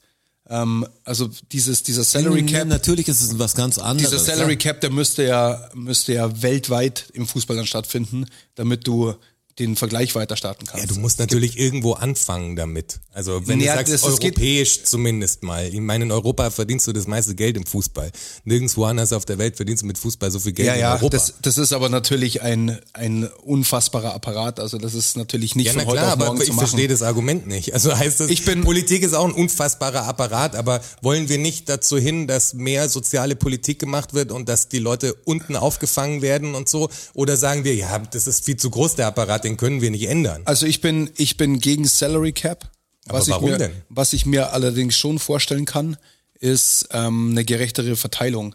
[0.48, 4.10] Ähm, also dieses, dieser Salary Cap, Natürlich ist es was ganz anderes.
[4.10, 9.14] dieser Salary Cap, der müsste ja, müsste ja weltweit im Fußball dann stattfinden, damit du
[9.58, 10.86] den Vergleich weiter starten kannst.
[10.86, 13.00] Ja, du musst natürlich irgendwo anfangen damit.
[13.14, 15.66] Also wenn Ja, du sagst, das- europäisch zumindest mal.
[15.72, 18.10] Ich meine, in Europa verdienst du das meiste Geld im Fußball.
[18.44, 20.92] Nirgendwo anders auf der Welt verdienst du mit Fußball so viel Geld ja, in ja,
[20.96, 21.16] Europa.
[21.16, 24.60] das, das ist aber natürlich ein, ein unfassbarer Apparat.
[24.60, 26.88] Also das ist natürlich nicht ja, na von heute klar, auf morgen aber ich verstehe
[26.88, 27.72] das Argument nicht.
[27.72, 31.68] Also heißt das, Ich bin- Politik ist auch ein unfassbarer Apparat, aber wollen wir nicht
[31.70, 36.54] dazu hin, dass mehr soziale Politik gemacht wird und dass die Leute unten aufgefangen werden
[36.54, 36.90] und so?
[37.14, 40.08] Oder sagen wir, ja, das ist viel zu groß, der Apparat, den können wir nicht
[40.08, 40.42] ändern.
[40.44, 42.70] Also ich bin, ich bin gegen Salary Cap.
[43.08, 43.72] Aber Was, ich warum mir, denn?
[43.88, 45.96] was ich mir allerdings schon vorstellen kann,
[46.38, 48.54] ist ähm, eine gerechtere Verteilung.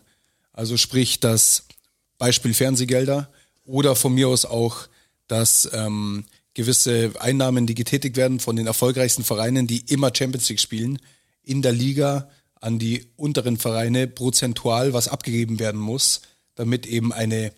[0.54, 1.66] Also sprich, dass
[2.18, 3.30] Beispiel Fernsehgelder
[3.66, 4.88] oder von mir aus auch,
[5.28, 10.60] dass ähm, gewisse Einnahmen, die getätigt werden von den erfolgreichsten Vereinen, die immer Champions League
[10.60, 11.00] spielen,
[11.44, 16.22] in der Liga an die unteren Vereine prozentual was abgegeben werden muss,
[16.56, 17.54] damit eben eine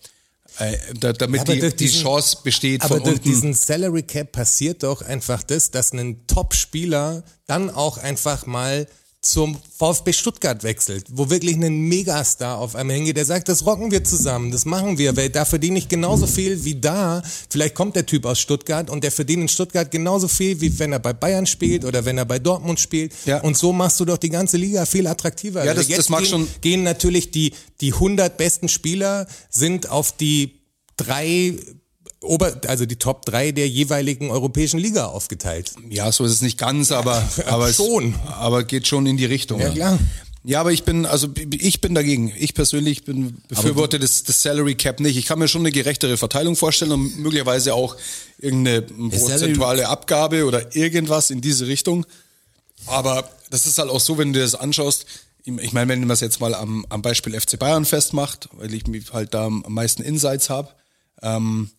[0.59, 3.23] äh, da, damit Aber die, durch die diesen- Chance besteht Aber durch unten.
[3.29, 8.87] diesen Salary Cap passiert doch einfach das, dass ein Top-Spieler dann auch einfach mal
[9.23, 13.89] zum VfB Stuttgart wechselt, wo wirklich ein Megastar auf einmal hingeht, der sagt, das rocken
[13.89, 17.23] wir zusammen, das machen wir, weil da verdiene ich genauso viel wie da.
[17.49, 20.91] Vielleicht kommt der Typ aus Stuttgart und der verdient in Stuttgart genauso viel, wie wenn
[20.91, 23.13] er bei Bayern spielt oder wenn er bei Dortmund spielt.
[23.25, 23.39] Ja.
[23.41, 25.63] Und so machst du doch die ganze Liga viel attraktiver.
[25.63, 29.89] Ja, das- Jetzt das mag gehen, schon- gehen natürlich die, die 100 besten Spieler sind
[29.89, 30.59] auf die
[30.97, 31.55] drei
[32.23, 35.73] Ober, also die Top 3 der jeweiligen europäischen Liga aufgeteilt.
[35.89, 38.15] Ja, so ist es nicht ganz, aber, aber es- schon.
[38.27, 39.59] aber geht schon in die Richtung.
[39.59, 39.99] Ja, klar.
[40.45, 42.33] Ja, aber ich bin, also ich bin dagegen.
[42.37, 45.15] Ich persönlich bin befürworte das, das Salary Cap nicht.
[45.15, 47.95] Ich kann mir schon eine gerechtere Verteilung vorstellen und möglicherweise auch
[48.39, 52.05] irgendeine prozentuale Abgabe oder irgendwas in diese Richtung.
[52.87, 55.05] Aber das ist halt auch so, wenn du dir das anschaust.
[55.45, 58.85] Ich meine, wenn man es jetzt mal am, am Beispiel FC Bayern festmacht, weil ich
[58.87, 60.69] mich halt da am meisten Insights habe,
[61.21, 61.69] ähm,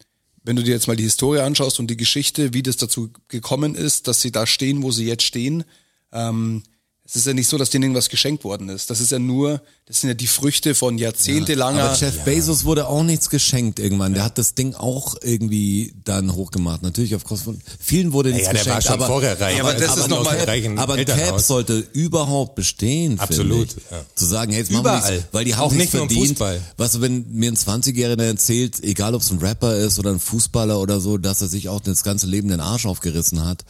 [0.44, 3.74] wenn du dir jetzt mal die Historie anschaust und die Geschichte, wie das dazu gekommen
[3.74, 5.64] ist, dass sie da stehen, wo sie jetzt stehen,
[6.12, 6.62] ähm,
[7.06, 8.88] es ist ja nicht so, dass denen irgendwas geschenkt worden ist.
[8.88, 11.82] Das ist ja nur, das sind ja die Früchte von jahrzehntelanger.
[11.84, 14.14] Aber Jeff Bezos wurde auch nichts geschenkt irgendwann.
[14.14, 16.82] Der hat das Ding auch irgendwie dann hochgemacht.
[16.82, 18.84] Natürlich auf Kosten von vielen wurde nichts Ja, der war geschenkt.
[18.84, 19.56] schon aber, vorher reich.
[19.58, 23.20] Ja, aber das Also ist noch mal- aber ein Cap sollte überhaupt bestehen.
[23.20, 24.02] Absolut, ja.
[24.14, 26.28] Zu sagen, hey, jetzt machen wir nichts, weil die haben Auch nicht nur verdient.
[26.28, 26.60] Fußball.
[26.78, 30.20] Weißt du, wenn mir ein 20-Jähriger erzählt, egal ob es ein Rapper ist oder ein
[30.20, 33.64] Fußballer oder so, dass er sich auch das ganze Leben den Arsch aufgerissen hat,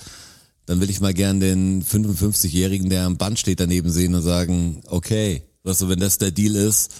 [0.66, 4.83] dann will ich mal gern den 55-Jährigen, der am Band steht, daneben sehen und sagen,
[4.87, 6.92] okay, weißt du, wenn das der Deal ist,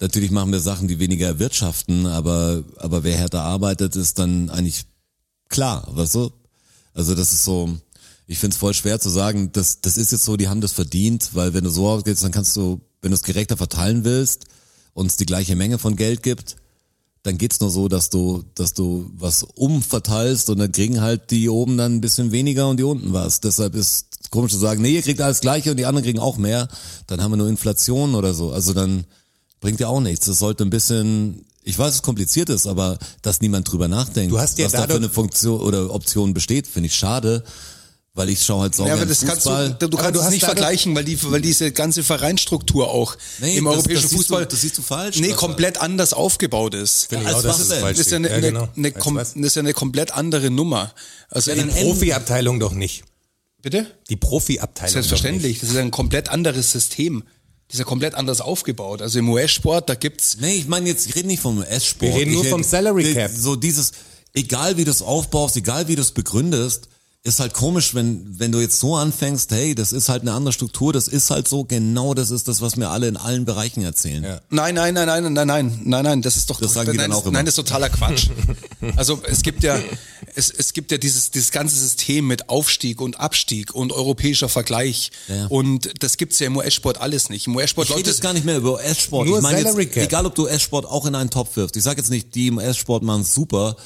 [0.00, 4.84] natürlich machen wir Sachen, die weniger erwirtschaften, aber, aber wer härter arbeitet, ist dann eigentlich
[5.48, 6.32] klar, weißt du?
[6.94, 7.78] Also das ist so,
[8.26, 11.30] ich find's voll schwer zu sagen, das, das ist jetzt so, die haben das verdient,
[11.34, 14.44] weil wenn du so ausgehst, dann kannst du, wenn du es gerechter verteilen willst
[14.94, 16.56] und es die gleiche Menge von Geld gibt,
[17.22, 21.48] dann geht's nur so, dass du, dass du was umverteilst und dann kriegen halt die
[21.48, 23.40] oben dann ein bisschen weniger und die unten was.
[23.40, 26.38] Deshalb ist komisch zu sagen, nee, ihr kriegt alles Gleiche und die anderen kriegen auch
[26.38, 26.68] mehr.
[27.06, 28.52] Dann haben wir nur Inflation oder so.
[28.52, 29.04] Also dann
[29.60, 30.26] bringt ja auch nichts.
[30.26, 34.40] Das sollte ein bisschen, ich weiß, es kompliziert ist, aber dass niemand drüber nachdenkt, Du
[34.40, 37.44] hast ja was da für eine Funktion oder Option besteht, finde ich schade,
[38.20, 39.70] weil ich schaue halt so Ja, aber das kannst Fußball.
[39.78, 43.16] du, du Aber kannst du es nicht vergleichen, weil die, weil diese ganze Vereinsstruktur auch
[43.40, 46.12] Nee, im das- europäischen das siehst du- Fußball das siehst du falsch, nee, komplett anders
[46.12, 47.06] aufgebaut ist.
[47.08, 47.80] Finde ich Als auch, dass was es denn?
[47.80, 48.68] falsch Das ist ja eine, genau.
[49.16, 50.92] das ist ja komplett andere Nummer.
[51.30, 53.04] Also Ja, Die Profiabteilung doch nicht.
[53.62, 53.86] bitte?
[54.10, 54.92] Die Profiabteilung.
[54.92, 55.60] Selbstverständlich.
[55.60, 57.24] Das ist ein komplett anderes System.
[57.68, 59.00] Das ist ja komplett anders aufgebaut.
[59.00, 62.02] Also im US-Sport, da gibt's Nee, ich meine jetzt, ich rede nicht vom S-Sport.
[62.12, 63.30] Wir reden nur Ich vom Salary Cap.
[63.34, 63.92] So dieses,
[64.34, 66.88] egal wie du es aufbaust, egal wie du es begründest,
[67.22, 70.54] ist halt komisch, wenn, wenn du jetzt so anfängst, hey, das ist halt eine andere
[70.54, 73.82] Struktur, das ist halt so, genau das ist das, was mir alle in allen Bereichen
[73.82, 74.24] erzählen.
[74.24, 74.40] Ja.
[74.48, 77.04] Nein, nein, nein, nein, nein, nein, nein, nein, das ist doch Das sagen die nein,
[77.04, 77.32] dann das- auch immer.
[77.34, 78.28] Nein, das ist totaler Quatsch.
[78.96, 79.78] also es gibt ja
[80.34, 85.10] es, es gibt ja dieses dieses ganze System mit Aufstieg und Abstieg und europäischer Vergleich
[85.28, 85.46] Ja.
[85.48, 87.46] und das gibt's ja im US-Sport alles nicht.
[87.46, 89.26] Im US-Sport läuft es gar nicht mehr über S-Sport.
[89.28, 89.58] Nur Ich meine
[89.96, 91.76] egal ob du S-Sport auch in einen Topf wirfst.
[91.76, 93.76] Ich sage jetzt nicht, die im S-Sport machen es super.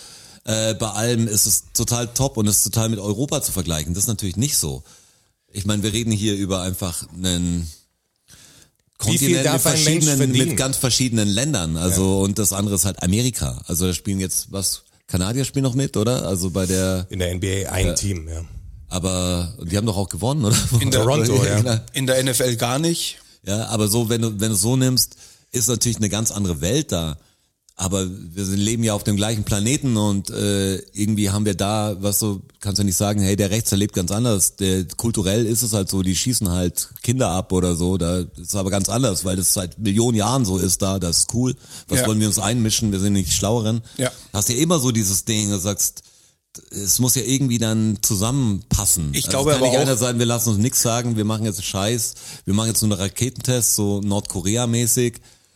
[0.45, 3.95] Äh, bei allem ist es total top und ist total mit Europa zu vergleichen.
[3.95, 4.83] Das ist natürlich nicht so.
[5.53, 7.71] Ich meine, wir reden hier über einfach einen
[8.99, 11.77] Kontinent mit verschiedenen, mit ganz verschiedenen Ländern.
[11.77, 13.63] Also und das andere ist halt Amerika.
[13.67, 16.27] Also da spielen jetzt was Kanadier spielen noch mit, oder?
[16.27, 18.43] Also bei der, In der NBA ein Team, ja.
[18.89, 20.57] aber die haben doch auch gewonnen, oder?
[20.81, 21.85] in der, Toronto, ja.
[21.93, 23.19] in der NFL gar nicht.
[23.47, 25.17] Ja, aber so, wenn du, wenn du so nimmst,
[25.53, 27.19] ist natürlich eine ganz andere Welt da.
[27.77, 31.97] Aber wir sind, leben ja auf dem gleichen Planeten und äh, irgendwie haben wir da,
[32.01, 34.55] was so, kannst du nicht sagen, hey, der Rechts, der lebt ganz anders.
[34.57, 37.99] Der, kulturell ist es halt so, die schießen halt Kinder ab oder so.
[37.99, 41.01] Da ist es aber ganz anders, weil das seit Millionen Jahren so ist da.
[41.01, 41.57] Das ist cool.
[41.89, 42.07] Was Ja.
[42.07, 42.93] wollen wir uns einmischen?
[42.93, 43.81] Wir sind nicht die Schlaueren.
[43.97, 44.13] Ja.
[44.33, 46.03] Hast ja immer so dieses Ding, du sagst,
[46.71, 49.09] es muss ja irgendwie dann zusammenpassen.
[49.15, 51.25] Ich Also glaube es kann aber nicht einer sein, wir lassen uns nichts sagen, wir
[51.25, 55.15] machen jetzt Scheiß, wir machen jetzt so einen Raketentest, so Nordkorea-mäßig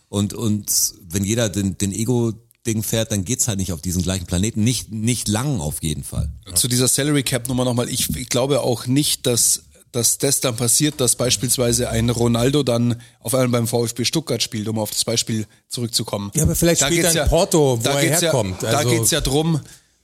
[0.08, 0.70] und, und
[1.10, 4.90] wenn jeder den, den Ego-Ding fährt, dann geht's halt nicht auf diesen gleichen Planeten, nicht,
[4.90, 6.30] nicht lang auf jeden Fall.
[6.54, 7.88] Zu dieser Salary Cap Nummer nochmal.
[7.88, 13.00] Ich, ich glaube auch nicht, dass dass das dann passiert, dass beispielsweise ein Ronaldo dann
[13.20, 16.30] auf einmal beim VfB Stuttgart spielt, um auf das Beispiel zurückzukommen.
[16.34, 18.62] Ja, aber vielleicht spielt geht's er in Porto, wo da er geht's herkommt.
[18.62, 19.60] Ja, da Also- geht's ja drum,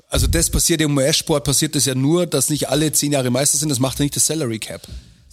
[0.08, 3.58] also das passiert im US-Sport, passiert das ja nur, dass nicht alle zehn Jahre Meister
[3.58, 4.82] sind, das macht ja nicht das Salary Cap.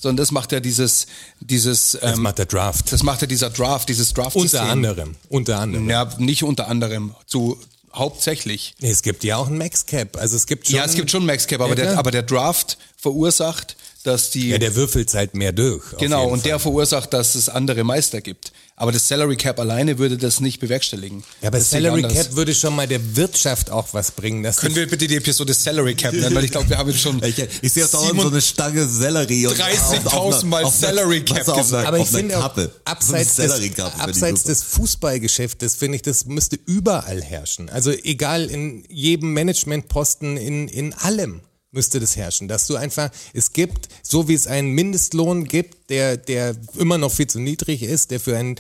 [0.01, 1.05] Sondern das macht ja dieses,
[1.39, 2.91] dieses, Das ähm, macht der Draft.
[2.91, 5.15] das macht ja dieser Draft, dieses draft Unter anderem.
[5.29, 5.89] Unter anderem.
[5.89, 7.57] Ja, nicht unter anderem, zu
[7.93, 8.73] hauptsächlich.
[8.79, 10.17] Nee, es gibt ja auch ein Max Cap.
[10.17, 10.75] Also es gibt schon.
[10.77, 14.49] ja, es gibt schon Max Cap, aber, Ja, der, aber der Draft verursacht, dass die
[14.49, 15.83] Ja, der würfelt halt mehr durch.
[15.99, 16.49] Genau, und Fall.
[16.49, 18.51] der verursacht, dass es andere Meister gibt.
[18.81, 21.23] Aber das Salary Cap alleine würde das nicht bewerkstelligen.
[21.41, 22.01] Ja, aber Das Salary.
[22.01, 24.41] Cap würde schon mal der Wirtschaft auch was bringen.
[24.41, 26.99] Dass Können wir bitte die Episode Salary Cap nennen, weil ich glaube, wir haben jetzt
[27.01, 29.45] schon Ich, ich sehe auch dauernd so eine Stange Sellerie.
[29.45, 31.87] und 30.000 auf- auf einer- Mal auf Salary Cap auf gesagt.
[31.87, 32.71] aber ich finde auch, Kappe.
[32.83, 37.69] abseits, So des, abseits des Fußballgeschäftes, finde ich, das müsste überall herrschen.
[37.69, 41.41] Also egal, in jedem Managementposten, in, in allem
[41.71, 46.17] müsste das herrschen, dass du einfach, es gibt, so wie es einen Mindestlohn gibt, der,
[46.17, 48.55] der immer noch viel zu niedrig ist, der für ein,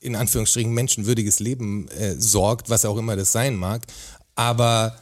[0.00, 3.82] in Anführungsstrichen, menschenwürdiges Leben äh, sorgt, was auch immer das sein mag,
[4.34, 4.96] aber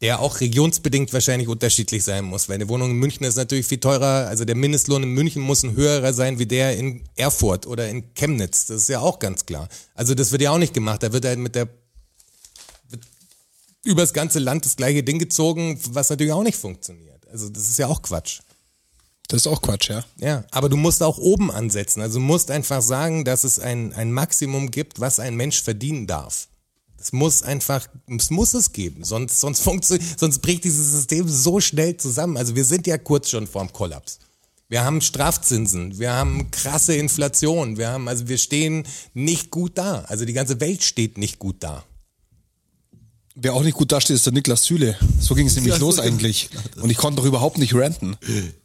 [0.00, 3.78] der auch regionsbedingt wahrscheinlich unterschiedlich sein muss, weil eine Wohnung in München ist natürlich viel
[3.78, 7.88] teurer, also der Mindestlohn in München muss ein höherer sein wie der in Erfurt oder
[7.88, 9.68] in Chemnitz, das ist ja auch ganz klar.
[9.94, 11.68] Also das wird ja auch nicht gemacht, da wird halt mit der
[13.84, 17.28] übers ganze Land das gleiche Ding gezogen, was natürlich auch nicht funktioniert.
[17.30, 18.40] Also das ist ja auch Quatsch.
[19.28, 20.04] Das ist auch Quatsch, ja.
[20.18, 22.02] Ja, aber du musst auch oben ansetzen.
[22.02, 26.06] Also du musst einfach sagen, dass es ein, ein Maximum gibt, was ein Mensch verdienen
[26.06, 26.48] darf.
[26.98, 31.60] Es muss einfach, es muss es geben, sonst, sonst funktioniert, sonst bricht dieses System so
[31.60, 32.36] schnell zusammen.
[32.36, 34.18] Also wir sind ja kurz schon vorm Kollaps.
[34.68, 40.00] Wir haben Strafzinsen, wir haben krasse Inflation, wir haben, also wir stehen nicht gut da.
[40.08, 41.84] Also die ganze Welt steht nicht gut da.
[43.36, 44.96] Wer auch nicht gut dasteht, ist der Niklas Süle.
[45.20, 46.50] So ging es nämlich los eigentlich.
[46.80, 48.16] Und ich konnte doch überhaupt nicht ranten.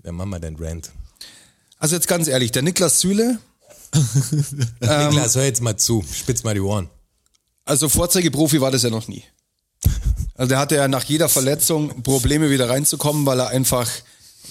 [0.04, 0.92] Wer machen wir denn Rant?
[1.80, 3.40] Also jetzt ganz ehrlich, der Niklas Süle,
[4.80, 6.90] Niklas, hör jetzt mal zu, spitz mal die Ohren.
[7.66, 9.24] also Vorzeigeprofi war das ja noch nie.
[10.36, 13.90] Also der hatte ja nach jeder Verletzung Probleme wieder reinzukommen, weil er einfach,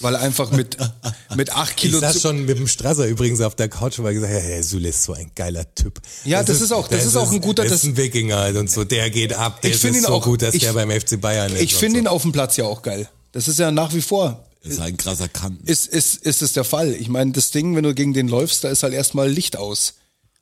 [0.01, 0.77] weil einfach mit,
[1.35, 4.05] mit acht Ich Kilo saß zu, schon mit dem Strasser übrigens auf der Couch und
[4.05, 6.01] war gesagt, ja, Herr Sule ist so ein geiler Typ.
[6.25, 8.69] Ja, das ist auch- das ist auch ein guter- Das das- ist ein Wikinger und
[8.69, 10.73] so, der geht ab, der Ich finde ist ihn so auch- gut, dass ich- der
[10.73, 11.61] beim FC Bayern ist.
[11.61, 12.03] ich finde so.
[12.03, 13.09] ihn auf dem Platz ja auch geil.
[13.31, 15.65] Das ist ja nach wie vor, ist ein krasser Kanten.
[15.67, 16.93] ist, ist, ist es der Fall.
[16.93, 19.93] Ich meine, das Ding, wenn du gegen den läufst, da ist halt erstmal Licht aus.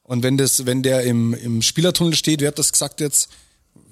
[0.03, 3.27] Und wenn das, wenn der im, im Spielertunnel steht, wer hat das gesagt jetzt?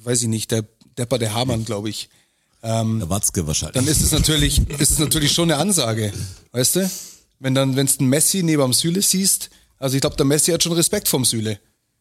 [0.03, 0.63] Weiß ich nicht, der
[0.97, 2.09] Depper, der Hamann, glaube ich.
[2.65, 3.75] Der Watzke wahrscheinlich.
[3.75, 6.11] Dann ist es natürlich, ist es natürlich schon eine Ansage.
[6.51, 6.89] Weißt du?
[7.39, 10.51] Wenn dann, wenn du einen Messi neben dem Süle siehst, also ich glaube, der Messi
[10.51, 11.59] hat schon Respekt vom Süle.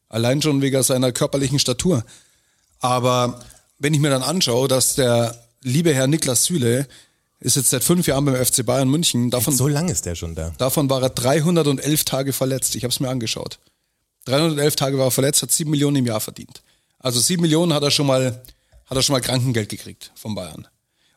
[0.09, 2.05] Allein schon wegen seiner körperlichen Statur.
[2.81, 3.41] Aber
[3.79, 6.87] wenn ich mir dann anschaue, dass der liebe Herr Niklas Süle
[7.41, 10.35] ist jetzt seit fünf Jahren beim FC Bayern München, davon, So lang ist der schon
[10.35, 10.53] da.
[10.57, 12.75] davon war er 311 Tage verletzt.
[12.75, 13.59] Ich habe es mir angeschaut.
[14.27, 16.63] 311 Tage war er verletzt, hat sieben Millionen im Jahr verdient.
[16.99, 18.41] Also sieben Millionen hat er schon mal,
[18.95, 20.69] hat er schon mal Krankengeld gekriegt von Bayern.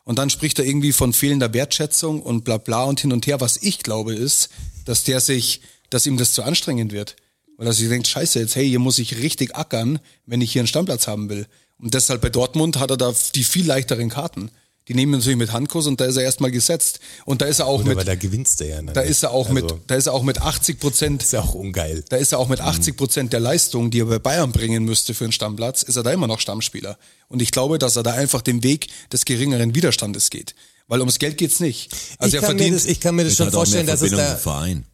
[0.02, 3.40] Und dann spricht er irgendwie von fehlender Wertschätzung und bla bla und hin und her.
[3.40, 4.48] Was ich glaube ist,
[4.84, 5.60] dass der sich,
[5.90, 7.14] dass ihm das zu anstrengend wird.
[7.56, 10.60] Weil er sich denkt, scheiße, jetzt, hey, hier muss ich richtig ackern, wenn ich hier
[10.60, 11.46] einen Stammplatz haben will.
[11.78, 14.50] Und deshalb bei Dortmund hat er da die viel leichteren Karten.
[14.88, 16.98] Die nehmen ihn natürlich mit Handkuss und da ist er erstmal gesetzt.
[17.26, 18.76] Und da ist er auch Gut, mit, aber da gewinnst du ja.
[18.76, 21.32] dann da ist er auch also, mit, da ist er auch mit 80 Prozent Ist
[21.34, 22.04] ja auch ungeil.
[22.08, 25.12] da ist er auch mit 80 Prozent der Leistung, die er bei Bayern bringen müsste
[25.12, 26.98] für einen Stammplatz, ist er da immer noch Stammspieler.
[27.28, 30.54] Und ich glaube, dass er da einfach den Weg des geringeren Widerstandes geht.
[30.86, 31.92] Weil ums Geld geht's nicht.
[32.18, 34.10] Also ich, er kann mir verdient das, ich kann mir das schon vorstellen, dass es
[34.10, 34.36] da...
[34.36, 34.86] Verein.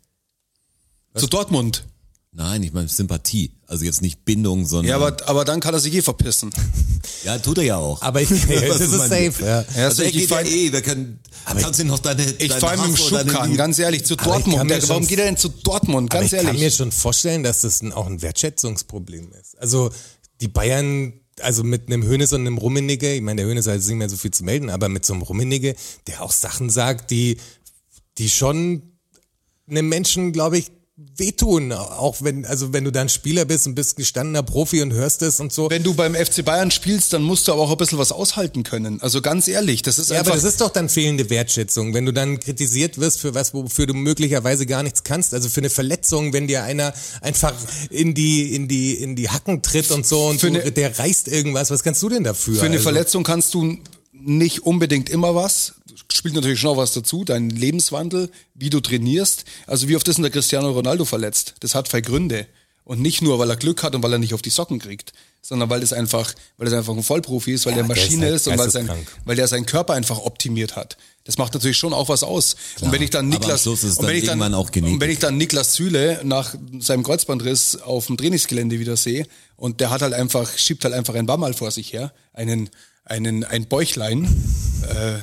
[1.15, 1.85] zu Dortmund.
[2.37, 3.53] Nein, ich meine Sympathie.
[3.68, 4.88] Also jetzt nicht Bindung, sondern.
[4.90, 6.51] Ja, aber, aber dann kann er sich eh verpissen.
[7.23, 8.01] Ja, tut er ja auch.
[8.03, 9.64] Aber ich, Was das ist safe, ja.
[9.77, 12.61] Ja, Also er ich ja fahr- eh, wir können, kannst du noch deine, Ich deine
[12.61, 14.70] fahre mit dem Schubkarren, ganz ehrlich, zu Aber ich Dortmund.
[14.70, 16.11] Der, warum geht er denn zu Dortmund?
[16.12, 16.77] Aber Ganz ich kann mir ehrlich.
[16.77, 19.59] schon vorstellen, dass das ein, auch ein Wertschätzungsproblem ist.
[19.59, 19.90] Also
[20.40, 23.87] die Bayern, also mit einem Hönes und einem Rummenigge, ich meine, der Hönes hat jetzt
[23.87, 27.11] nicht mehr so viel zu melden, aber mit so einem Rummenigge, der auch Sachen sagt,
[27.11, 27.37] die,
[28.18, 28.83] die schon
[29.68, 31.73] einem Menschen, glaube ich, wehtun.
[31.73, 35.41] Auch wenn, also wenn du dann Spieler bist und bist gestandener Profi und hörst es
[35.41, 35.69] und so.
[35.69, 38.63] Wenn du beim FC Bayern spielst, dann musst du aber auch ein bisschen was aushalten
[38.63, 39.01] können.
[39.03, 40.33] Also ganz ehrlich, das ist Ja, einfach.
[40.33, 43.87] aber das ist doch dann fehlende Wertschätzung, wenn du dann kritisiert wirst für was, wofür
[43.87, 45.35] du möglicherweise gar nichts kannst.
[45.35, 47.55] Also für eine Verletzung, wenn dir einer einfach
[47.91, 51.27] in die in die in die Hacken tritt und so und du, eine- der reißt
[51.27, 51.71] irgendwas.
[51.73, 52.55] Was kannst du denn dafür?
[52.55, 53.79] Für eine also, Verletzung kannst du
[54.14, 55.74] nicht unbedingt immer was.
[56.12, 59.44] Spielt natürlich schon auch was dazu, dein Lebenswandel, wie du trainierst.
[59.66, 61.55] Also wie oft ist denn der Cristiano Ronaldo verletzt?
[61.61, 62.46] Das hat zwei Gründe.
[62.85, 65.14] Und nicht nur, weil er Glück hat und weil er nicht auf die Socken kriegt,
[65.40, 68.03] sondern weil das einfach, weil das einfach ein Vollprofi ist, weil Ja, der der ist
[68.03, 68.90] Maschine halt ist, und weil, sein,
[69.24, 70.98] weil der seinen Körper einfach optimiert hat.
[71.24, 72.57] Das macht natürlich schon auch was aus.
[72.83, 75.74] und wenn ich dann Niklas, und wenn dann ich dann, und wenn ich dann Niklas
[75.74, 80.85] Süle nach seinem Kreuzbandriss auf dem Trainingsgelände wieder sehe und der hat halt einfach, schiebt
[80.85, 82.68] halt einfach ein Wammerl vor sich her, einen,
[83.05, 84.25] einen, ein Bäuchlein,
[84.88, 85.19] äh,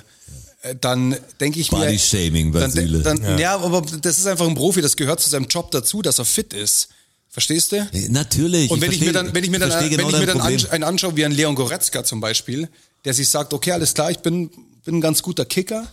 [0.69, 1.99] äh, dann denke ich Body mir.
[1.99, 3.57] Shaming bei dann, dann, ja.
[3.57, 6.53] aber das ist einfach ein Profi, das gehört zu seinem Job dazu, dass er fit
[6.53, 6.89] ist.
[7.29, 7.87] Verstehst du?
[8.09, 8.69] Natürlich.
[8.69, 10.25] Und wenn ich, mir versteh- dann, wenn ich mir dann, versteh wenn genau ich mir
[10.25, 10.71] dein dann Problem.
[10.71, 12.67] einen anschaue, wie ein Leon Goretzka zum Beispiel,
[13.05, 14.49] der sich sagt, okay, alles klar, ich bin,
[14.83, 15.87] bin ein ganz guter Kicker,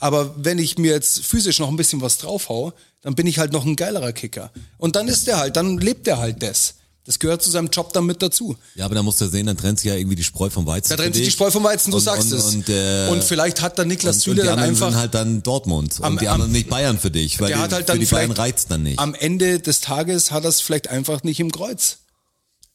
[0.00, 2.72] aber wenn ich mir jetzt physisch noch ein bisschen was draufhau,
[3.02, 4.50] dann bin ich halt noch ein geilerer Kicker.
[4.78, 6.74] Und dann ist der halt, dann lebt er halt das.
[7.06, 8.56] Das gehört zu seinem Job dann mit dazu.
[8.74, 10.90] Ja, aber da musst du sehen, dann trennt sich ja irgendwie die Spreu vom Weizen.
[10.90, 11.32] Da trennt für sich die.
[11.32, 12.54] Spreu vom Weizen, du und, sagst und, es.
[12.54, 15.96] Und, äh, und vielleicht hat der Niklas Süle dann anderen einfach sind halt dann Dortmund
[16.02, 17.92] Am- und die am- anderen nicht Bayern für dich, weil der die, hat halt für
[17.92, 18.98] dann die Bayern reizt dann nicht.
[18.98, 21.98] am Ende des Tages hat er es vielleicht einfach nicht im Kreuz.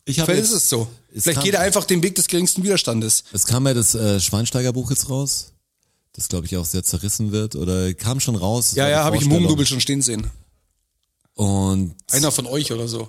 [0.05, 0.87] Ich hab Vielleicht jetzt- ist es so.
[1.13, 3.23] es vielleicht kam- geht er einfach den Weg des geringsten Widerstandes.
[3.31, 5.51] Es kam ja das äh, Schweinsteiger-Buch jetzt raus,
[6.13, 8.73] das glaube ich auch sehr zerrissen wird oder kam schon raus.
[8.75, 9.31] Ja, ja, habe ich im.
[9.31, 10.29] Hugendubel schon stehen sehen.
[11.33, 13.07] Und Einer von euch oder so.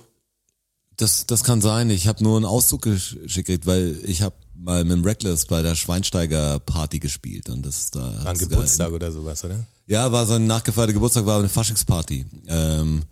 [0.97, 1.89] Das, das kann sein.
[1.89, 5.61] Ich habe nur einen Auszug gesch- geschickt, weil ich habe mal mit dem Reckless bei
[5.61, 8.23] der Schweinsteiger-Party gespielt und das ist da.
[8.23, 9.65] War ein Geburtstag oder sowas, oder?
[9.85, 12.25] Ja, war sein nachgefeierter Geburtstag, war eine Faschingsparty.
[12.47, 13.03] Ähm,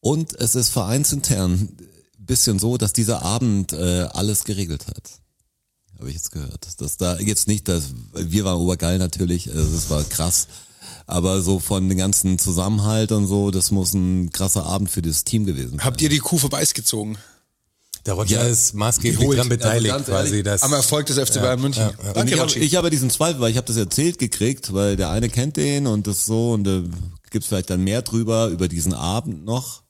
[0.00, 1.76] und es ist vereinsintern ein
[2.18, 5.10] bisschen so, dass dieser Abend äh, alles geregelt hat.
[5.98, 6.66] Habe ich jetzt gehört.
[6.80, 10.48] Dass da jetzt nicht, dass wir waren obergeil natürlich, also das war krass.
[11.10, 15.24] Aber so von dem ganzen Zusammenhalt und so, das muss ein krasser Abend für das
[15.24, 15.84] Team gewesen sein.
[15.84, 17.18] Habt ihr die Kuh vom Eis gezogen?
[18.06, 18.48] Der Roger Ja.
[18.48, 19.38] ist maßgeblich Geholt.
[19.38, 20.28] dran beteiligt, Also ganz quasi.
[20.30, 21.88] ehrlich, dass, Am Erfolg des FC Bayern München.
[21.90, 24.72] Und Danke, ich habe ich hab ja diesen Zweifel, weil ich habe das erzählt gekriegt,
[24.72, 26.82] weil der eine kennt den und das so und da
[27.30, 29.82] gibt's vielleicht dann mehr drüber, über diesen Abend noch,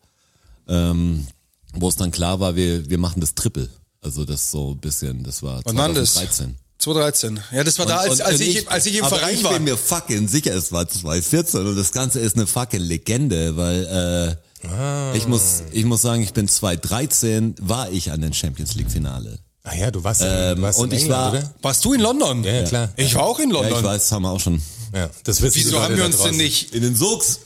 [0.69, 1.27] ähm,
[1.75, 3.69] wo es dann klar war, wir, wir machen das Triple.
[4.03, 6.15] Also das so ein bisschen, das war Wann war das?
[6.15, 6.57] 2013.
[6.81, 7.41] 2013.
[7.53, 9.45] Ja, das war da, als, Und- als, und ich, als ich im aber Verein ich
[9.45, 9.53] war.
[9.53, 14.37] bin mir fucking sicher, es war 2014 und das Ganze ist eine fucking Legende, weil
[14.65, 18.91] äh, ich muss ich muss sagen, ich bin 2013 war ich an den Champions League
[18.91, 19.39] Finale.
[19.65, 21.55] ah ja, du warst, Ähm, du warst und in ich England, war- oder?
[21.63, 22.45] Warst du in London?
[22.45, 22.93] Ja, ja, klar.
[22.97, 23.79] Ich war auch in Ja, London.
[23.79, 24.61] ich weiß, haben wir auch schon
[24.95, 27.41] Ja, das wissen Wieso haben wir uns denn nicht, in den Sucks.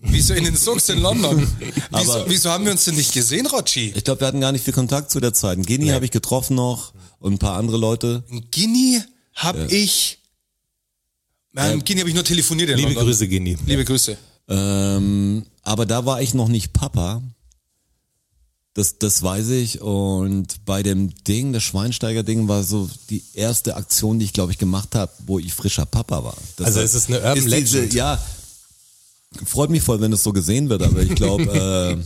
[0.00, 1.46] wieso in den Sucks in London?
[1.90, 3.92] wieso, Aber- wieso haben wir uns denn nicht gesehen, Rotschi?
[3.96, 5.52] Ich glaube, wir hatten gar nicht viel Kontakt zu der Zeit.
[5.54, 6.92] Einen Gini habe ich getroffen noch
[7.26, 8.22] und ein paar andere Leute.
[8.28, 9.00] In Guinea
[9.34, 10.18] hab ich,
[11.52, 13.06] nein, in Guinea habe ich nur telefoniert in Liebe London.
[13.06, 13.58] Grüße, Gini.
[13.66, 14.16] Liebe Grüße.
[14.48, 17.20] Ähm, aber da war ich noch nicht Papa.
[18.74, 19.80] Das, das weiß ich.
[19.80, 24.58] Und bei dem Ding, das Schweinsteiger-Ding, war so die erste Aktion, die ich, glaube ich,
[24.58, 26.36] gemacht habe, wo ich frischer Papa war.
[26.56, 27.94] Das Also war- es ist eine Urban ist diese, Legend.
[27.94, 28.24] Ja,
[29.44, 31.96] freut mich voll, wenn es so gesehen wird, aber ich glaube, äh,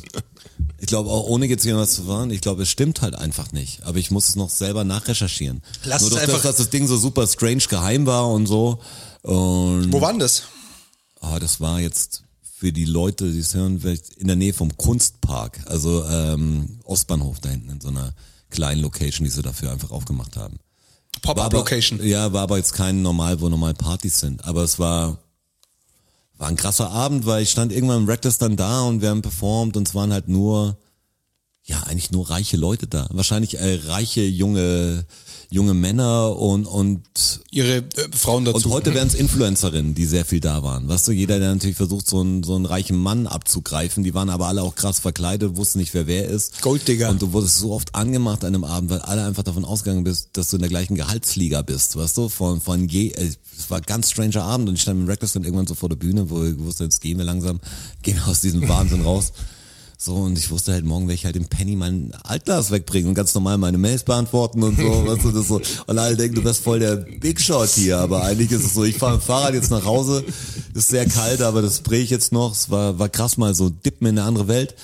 [0.79, 3.83] ich glaube auch ohne jetzt irgendwas zu fahren, ich glaube, es stimmt halt einfach nicht.
[3.85, 5.63] Aber ich muss es noch selber nachrecherchieren.
[5.85, 8.47] Lass Nur es durch das, einfach- dass das Ding so super strange geheim war und
[8.47, 8.79] so.
[9.23, 10.45] Und Wo war denn das?
[11.21, 12.23] Ah, das war jetzt
[12.59, 17.41] für die Leute, die es hören, vielleicht in der Nähe vom Kunstpark, also ähm, Ostbahnhof
[17.41, 18.15] da hinten in so einer
[18.51, 20.57] kleinen Location, die sie dafür einfach aufgemacht haben.
[21.23, 22.05] War aber- Pop-Up-Location.
[22.07, 24.45] Ja, war aber jetzt kein normal, wo normal Partys sind.
[24.45, 25.19] Aber es war,
[26.41, 29.21] war ein krasser Abend, weil ich stand irgendwann im Reckless dann da und wir haben
[29.21, 30.79] performt und es waren halt nur,
[31.65, 33.07] ja, eigentlich nur reiche Leute da.
[33.11, 35.05] Wahrscheinlich äh, reiche junge,
[35.51, 37.03] junge Männer und, und
[37.51, 38.69] Ihre äh, Frauen dazu.
[38.69, 40.89] und heute wären es Influencerinnen, die sehr viel da waren.
[40.89, 44.31] Weißt du, jeder, der natürlich versucht, so einen, so einen reichen Mann abzugreifen, die waren
[44.31, 46.63] aber alle auch krass verkleidet, wussten nicht, wer wer ist.
[46.63, 47.11] Golddigger.
[47.11, 50.31] Und du wurdest so oft angemacht an einem Abend, weil alle einfach davon ausgegangen bist,
[50.35, 53.79] dass du in der gleichen Gehaltsliga bist, weißt du, von, von je, äh, es war
[53.79, 56.31] ein ganz stranger Abend und ich stand mit Reckless dann irgendwann so vor der Bühne,
[56.31, 57.61] wo ich wusste, jetzt gehen wir langsam,
[58.03, 59.33] gehen wir aus diesem Wahnsinn raus.
[60.03, 63.15] So, und ich wusste halt, morgen werde ich halt im Penny mein Altglas wegbringen und
[63.15, 65.61] ganz normal meine Mails beantworten und so, weißt du, das so.
[65.87, 68.83] Und alle denken, du wärst voll der Big Shot hier, aber eigentlich ist es so,
[68.83, 70.25] ich fahre mit dem Fahrrad jetzt nach Hause,
[70.73, 73.69] ist sehr kalt, aber das spray ich jetzt noch, es war, war krass mal so,
[73.69, 74.75] dippen in eine andere Welt.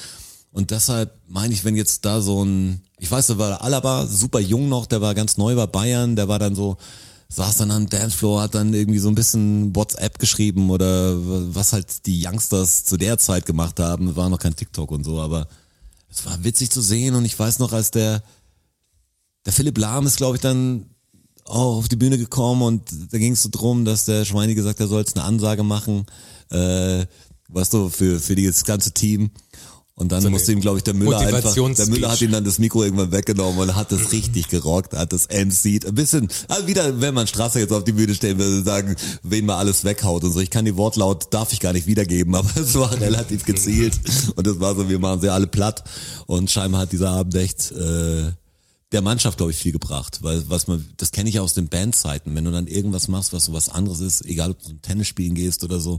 [0.53, 4.07] Und deshalb meine ich, wenn jetzt da so ein, ich weiß, da war der Alaba,
[4.07, 6.77] super jung noch, der war ganz neu bei Bayern, der war dann so,
[7.29, 11.15] saß dann am Dancefloor, hat dann irgendwie so ein bisschen WhatsApp geschrieben oder
[11.55, 15.21] was halt die Youngsters zu der Zeit gemacht haben, war noch kein TikTok und so,
[15.21, 15.49] aber
[16.09, 18.23] es war witzig zu sehen und ich weiß noch, als der,
[19.45, 20.87] der Philipp Lahm ist, glaube ich, dann
[21.45, 24.79] auch auf die Bühne gekommen und da ging es so drum, dass der Schweini gesagt
[24.79, 26.07] hat, er soll jetzt eine Ansage machen,
[26.51, 27.07] äh,
[27.49, 29.31] weißt du, für, für das ganze Team.
[29.99, 31.87] Und dann So musste ihm, glaube ich, der Müller einfach, der.
[31.87, 35.31] Müller hat ihm dann das Mikro irgendwann weggenommen und hat das richtig gerockt, hat das
[35.31, 35.87] MC'd.
[35.87, 39.47] Ein bisschen, also wieder, wenn man Strasser jetzt auf die Bühne stellen würde, sagen, wen
[39.47, 40.41] man alles weghaut und so.
[40.41, 43.99] Ich kann die Wortlaut, darf ich gar nicht wiedergeben, aber es war relativ gezielt.
[44.37, 45.83] Und es war so, wir machen sie alle platt.
[46.27, 48.33] Und scheinbar hat dieser Abend echt, äh,
[48.93, 52.35] der Mannschaft, glaube ich, viel gebracht, weil was man, das kenne ich aus den Bandzeiten,
[52.35, 55.09] wenn du dann irgendwas machst, was so was anderes ist, egal ob du zum Tennis
[55.09, 55.99] spielen gehst oder so,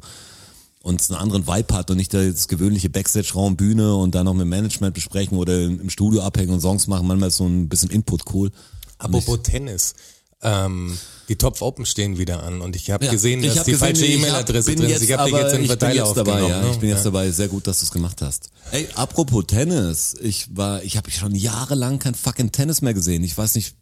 [0.84, 4.34] und es einen anderen Vibe hat und nicht das gewöhnliche Backstage-Raum, Bühne und dann noch
[4.34, 7.90] mit Management besprechen oder im Studio abhängen und Songs machen, manchmal ist so ein bisschen
[7.90, 8.52] Input cool.
[8.98, 9.96] Apropos Tennis.
[10.42, 10.98] Ähm,
[11.30, 13.88] die Topf Open stehen wieder an und ich habe Ja, gesehen, dass hab die gesehen,
[13.88, 15.02] falsche E-Mail-Adresse drin ist.
[15.02, 16.62] Ich habe dich jetzt in Verteiler jetzt dabei, ja.
[16.62, 16.72] ne?
[16.72, 17.32] Ich bin jetzt dabei.
[17.32, 18.50] Sehr gut, dass du es gemacht hast.
[18.72, 20.16] Ey, apropos Tennis.
[20.22, 23.24] Ich war, ich habe schon jahrelang kein fucking Tennis mehr gesehen.
[23.24, 23.76] Ich weiß nicht,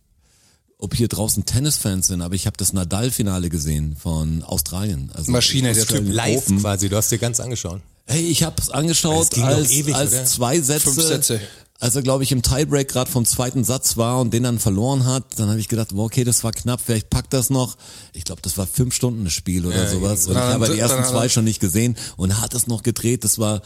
[0.77, 5.09] ob hier draußen Tennisfans sind, aber ich habe das Nadal-Finale gesehen von Australien.
[5.13, 6.03] Also Maschine, der Typ.
[6.11, 6.59] Live Open.
[6.59, 7.81] quasi, du hast dir ganz angeschaut.
[8.07, 10.25] Hey, ich habe es angeschaut als, ewig, als oder?
[10.25, 11.41] zwei Sätze, Fünf Sätze.
[11.79, 15.05] als er glaube ich im Tiebreak gerade vom zweiten Satz war und den dann verloren
[15.05, 17.77] hat, dann habe ich gedacht, okay, das war knapp, vielleicht packt das noch.
[18.13, 20.27] Ich glaube, das war fünf Stunden das Spiel oder sowas.
[20.27, 22.83] Und ich Dann- habe die ersten dann- zwei schon nicht gesehen und hat es noch
[22.83, 23.23] gedreht.
[23.23, 23.61] Das war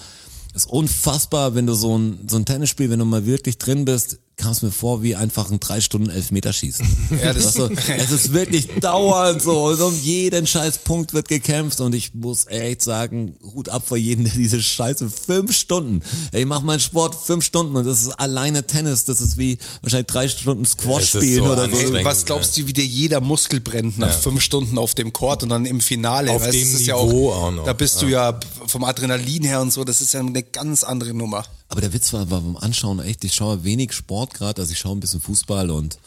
[0.53, 3.83] das ist unfassbar, wenn du so ein so ein Tennisspiel, wenn du mal wirklich drin
[3.85, 6.87] bist, kam es mir vor wie einfach ein drei Stunden Elfmeterschießen.
[7.23, 11.27] Ja, das- Weißt du, es ist wirklich dauernd so und um jeden scheiß Punkt wird
[11.27, 16.01] gekämpft und ich muss echt sagen, Hut ab vor jedem, der diese Scheiße fünf Stunden,
[16.31, 19.57] ey, ich mach meinen Sport fünf Stunden und das ist alleine Tennis, das ist wie
[19.81, 21.93] wahrscheinlich drei Stunden Squash spielen so oder so.
[22.03, 25.49] was glaubst du, wie dir jeder Muskel brennt nach fünf Stunden auf dem Court und
[25.49, 26.31] dann im Finale?
[26.31, 28.83] Auf weißt, dem das ist Niveau ja auch auch, noch, Da bist du ja vom
[28.83, 31.43] Adrenalin her und so, das ist ja eine ganz andere Nummer.
[31.69, 34.79] Aber der Witz war, war beim Anschauen echt, ich schaue wenig Sport gerade, also ich
[34.79, 35.97] schaue ein bisschen Fußball und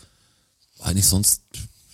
[0.80, 1.40] eigentlich sonst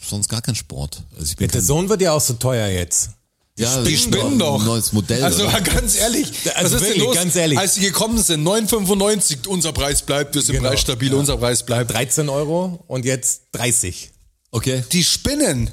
[0.02, 1.02] sonst gar kein Sport.
[1.18, 3.10] Also ich bin Der kein, Sohn wird ja auch so teuer jetzt.
[3.58, 4.58] ja, Die spinnen doch.
[4.58, 5.22] Ein neues Modell.
[5.22, 5.52] Also oder?
[5.52, 7.14] mal ganz ehrlich, Also was ist wirklich, denn los?
[7.14, 7.58] ganz ehrlich.
[7.58, 10.70] Als sie gekommen sind, 9,95, unser Preis bleibt, wir sind Genau.
[10.70, 11.90] preisstabil, unser Preis bleibt.
[11.92, 14.10] 13 Euro und jetzt 30.
[14.50, 14.82] okay.
[14.92, 15.70] Die spinnen.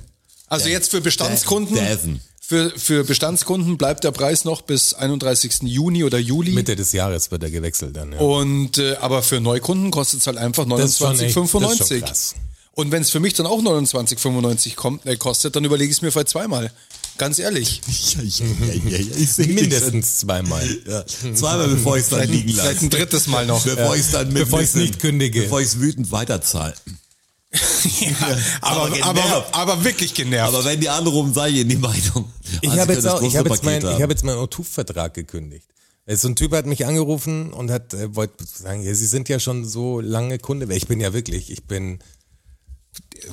[0.48, 2.20] Also jetzt für Bestandskunden, Däsen.
[2.48, 5.64] Für, für Bestandskunden bleibt der Preis noch bis 31.
[5.64, 6.52] Juni oder Juli.
[6.52, 8.12] Mitte des Jahres wird er gewechselt dann.
[8.14, 8.20] Ja.
[8.20, 11.34] Und äh, aber für Neukunden kostet es halt einfach Das ist schon echt- das ist
[11.34, 12.02] schon 29,95.
[12.02, 12.36] krass.
[12.74, 16.02] Und wenn es für mich dann auch 29,95 kommt, äh, kostet, dann überlege ich es
[16.02, 16.72] mir vielleicht zweimal.
[17.18, 17.82] Ganz ehrlich.
[18.18, 20.68] Ja, ja, ja, ja, ja, ich Mindestens zweimal.
[20.88, 21.06] Ja.
[21.34, 22.86] Zweimal bevor ich es dann Vielleicht, liegen vielleicht lasse.
[22.86, 23.64] ein drittes Mal noch.
[23.64, 25.44] Bevor ich es dann mit Bevor nicht kündige.
[25.44, 26.74] Bevor ich es wütend weiterzahle.
[28.62, 29.48] aber, aber aber, genervt.
[29.56, 30.54] aber wirklich genervt.
[30.54, 32.32] Aber wenn die anrufen, sei ich in die Meinung.
[32.62, 35.68] Ich Also habe jetzt, auch, ich hab jetzt, mein, ich hab jetzt meinen O2-Vertrag gekündigt.
[36.08, 39.40] So ein Typ hat mich angerufen und hat äh, wollte sagen, ja, Sie sind ja
[39.40, 40.72] schon so lange Kunde.
[40.76, 42.00] Ich bin ja wirklich, ich bin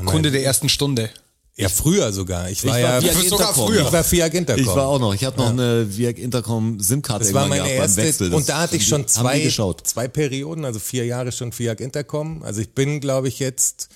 [0.06, 1.10] Kunde der ersten Stunde.
[1.54, 2.48] ja früher sogar.
[2.50, 3.68] Ich war, war ja Viag sogar Intercom.
[3.68, 3.86] früher.
[3.86, 4.62] ich war Fiat Intercom.
[4.62, 5.12] Ich war auch noch.
[5.14, 8.86] Ich hatte noch eine Viag Intercom SIM-Karte Das war meine erste und da hatte ich
[8.86, 9.46] schon zwei,
[9.84, 12.42] zwei Perioden, also vier Jahre schon Fiat Intercom.
[12.42, 13.88] Also ich bin, glaube ich, jetzt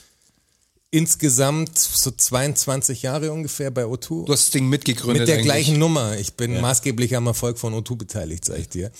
[0.96, 4.24] insgesamt so 22 Jahre ungefähr bei O2.
[4.24, 5.20] Du hast das Ding mitgegründet.
[5.20, 5.44] Mit der eigentlich.
[5.46, 6.16] gleichen Nummer.
[6.18, 8.90] Ich bin maßgeblich am Erfolg von O2 beteiligt, sag ich dir.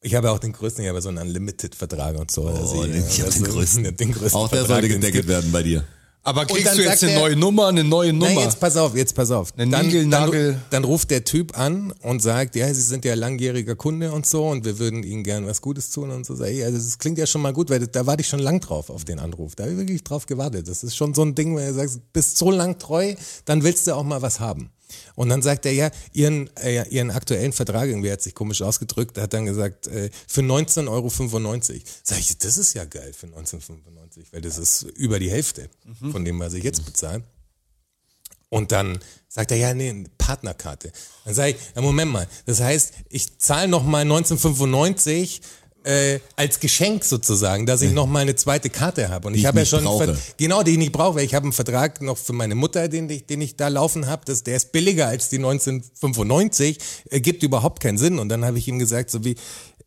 [0.00, 2.46] Ich habe auch den größten, ich habe so einen Unlimited-Vertrag und so.
[2.46, 3.96] Also Oh, den, ich hab den also, größten.
[3.96, 5.28] Den größten Auch der Vertrag, sollte gedeckelt gibt.
[5.28, 5.84] werden bei dir.
[6.24, 8.32] Aber kriegst du jetzt eine er- neue Nummer, eine neue Nummer?
[8.32, 9.52] Nein, jetzt pass auf, jetzt pass auf.
[9.56, 13.14] Ein Dann, Nigel, dann, dann ruft der Typ an und sagt, ja, Sie sind ja
[13.14, 16.34] langjähriger Kunde und so und wir würden Ihnen gern was Gutes tun und so.
[16.44, 18.88] Ich, also das klingt ja schon mal gut, weil da warte ich schon lang drauf
[18.88, 19.56] auf den Anruf.
[19.56, 20.68] Da habe ich wirklich drauf gewartet.
[20.68, 23.14] Das ist schon so ein Ding, wenn du sagst, bist so lang treu,
[23.44, 24.70] dann willst du auch mal was haben.
[25.14, 29.18] Und dann sagt er, ja, ihren, äh, ihren aktuellen Vertrag, irgendwie hat sich komisch ausgedrückt,
[29.18, 31.10] hat dann gesagt, äh, für 19,95 Euro.
[32.02, 35.68] Sag ich, das ist ja geil für 19,95, weil das ist über die Hälfte
[36.10, 37.24] von dem, was ich jetzt bezahle.
[38.52, 40.92] Und dann sagt er, ja, nee, eine Partnerkarte.
[41.24, 45.40] Dann sage ich, ja, Moment mal, das heißt, ich zahle nochmal 1995
[45.84, 49.28] äh, als Geschenk sozusagen, dass ich noch mal eine zweite Karte habe.
[49.28, 49.84] Und ich ich habe ja schon
[50.36, 53.08] genau, die ich nicht brauche, weil ich habe einen Vertrag noch für meine Mutter, den
[53.10, 56.78] ich, den ich da laufen habe, das, der ist billiger als die 1995,
[57.10, 58.18] äh, gibt überhaupt keinen Sinn.
[58.18, 59.36] Und dann habe ich ihm gesagt, so wie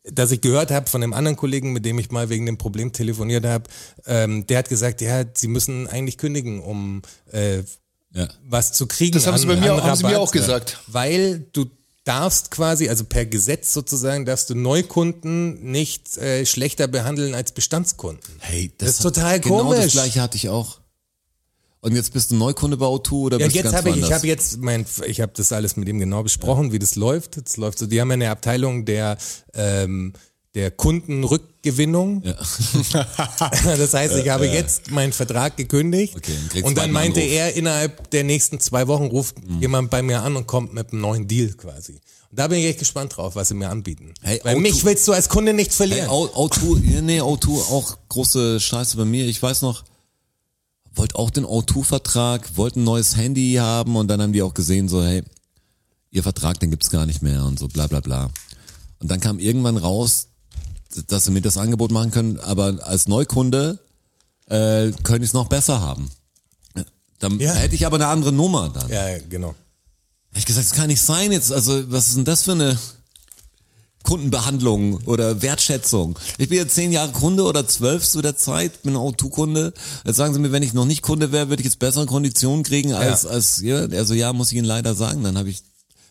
[0.08, 2.92] dass ich gehört habe von einem anderen Kollegen, mit dem ich mal wegen dem Problem
[2.92, 3.64] telefoniert habe,
[4.06, 7.64] ähm, der hat gesagt, ja, sie müssen eigentlich kündigen, um äh,
[8.14, 8.28] Ja.
[8.48, 9.14] was zu kriegen.
[9.14, 10.78] Das haben sie bei mir auch- haben sie mir auch gesagt.
[10.86, 11.66] Weil du
[12.06, 18.22] darfst quasi, also per Gesetz sozusagen, darfst du Neukunden nicht äh, schlechter behandeln als Bestandskunden.
[18.38, 19.92] Hey, Das ist hat- total genau das komisch.
[19.92, 20.80] gleiche hatte ich auch.
[21.80, 23.96] Und jetzt bist du Neukunde bei O2 oder Ja, bist du jetzt ganz habe ich,
[24.04, 27.36] ich habe jetzt mein, ich habe das alles mit ihm genau besprochen, wie das läuft.
[27.44, 27.86] Das läuft so.
[27.86, 29.18] Die haben ja eine Abteilung der
[29.54, 30.12] ähm,
[30.56, 32.22] der Kundenrückgewinnung.
[32.24, 32.34] Ja.
[33.76, 37.32] Das heißt, ich habe jetzt meinen Vertrag gekündigt Okay, und dann meinte Anruf.
[37.34, 39.60] er, innerhalb der nächsten zwei Wochen ruft Mhm.
[39.60, 42.00] jemand bei mir an und kommt mit einem neuen Deal quasi.
[42.30, 44.14] Und da bin ich echt gespannt drauf, was sie mir anbieten.
[44.22, 46.08] Hey, Weil O2 mich willst du als Kunde nicht Hey, verlieren.
[46.08, 49.26] O- O2, ja, nee, O2 auch große Scheiße bei mir.
[49.26, 49.84] Ich weiß noch,
[50.94, 54.88] wollte auch den O2-Vertrag, wollte ein neues Handy haben und dann haben die auch gesehen,
[54.88, 55.22] so, hey,
[56.10, 58.30] ihr Vertrag, den gibt's gar nicht mehr und so, bla bla bla.
[59.00, 60.28] Und dann kam irgendwann raus,
[61.08, 63.78] dass sie mir das Angebot machen können, aber als Neukunde
[64.48, 66.10] äh, könnte ich es noch besser haben.
[67.18, 67.52] Dann Ja.
[67.54, 68.88] hätte ich aber eine andere Nummer dann.
[68.90, 69.48] ja, genau.
[70.30, 71.50] Hab ich gesagt, das kann nicht sein jetzt.
[71.50, 72.78] Also, was ist denn das für eine
[74.02, 76.16] Kundenbehandlung oder Wertschätzung.
[76.38, 79.72] Ich bin jetzt zehn Jahre Kunde oder zwölf zu der Zeit, bin O2-Kunde.
[80.04, 82.62] Jetzt sagen sie mir, wenn ich noch nicht Kunde wäre, würde ich jetzt bessere Konditionen
[82.62, 83.30] kriegen als, Ja.
[83.30, 85.24] als, ja, also ja, muss ich Ihnen leider sagen.
[85.24, 85.62] Dann habe ich,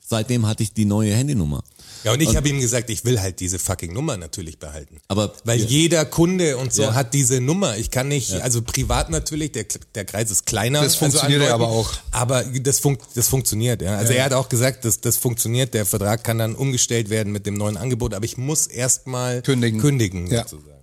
[0.06, 1.64] seitdem hatte ich die neue Handynummer.
[2.06, 4.98] Ja, und ich habe ihm gesagt, ich will halt diese fucking Nummer natürlich behalten.
[5.08, 5.66] Aber- weil Ja.
[5.66, 6.94] jeder Kunde und so Ja.
[6.94, 7.78] hat diese Nummer.
[7.78, 10.82] Ich kann nicht, also privat natürlich, der, der Kreis ist kleiner.
[10.84, 11.92] Das funktioniert also ja an aber auch.
[12.12, 13.98] Aber das, funkt, das funktioniert, ja.
[13.98, 15.74] Also er hat auch gesagt, dass das funktioniert.
[15.74, 19.82] Der Vertrag kann dann umgestellt werden mit dem neuen Angebot, aber ich muss erstmal Kündigen.
[19.82, 20.44] kündigen Ja.
[20.48, 20.76] sozusagen.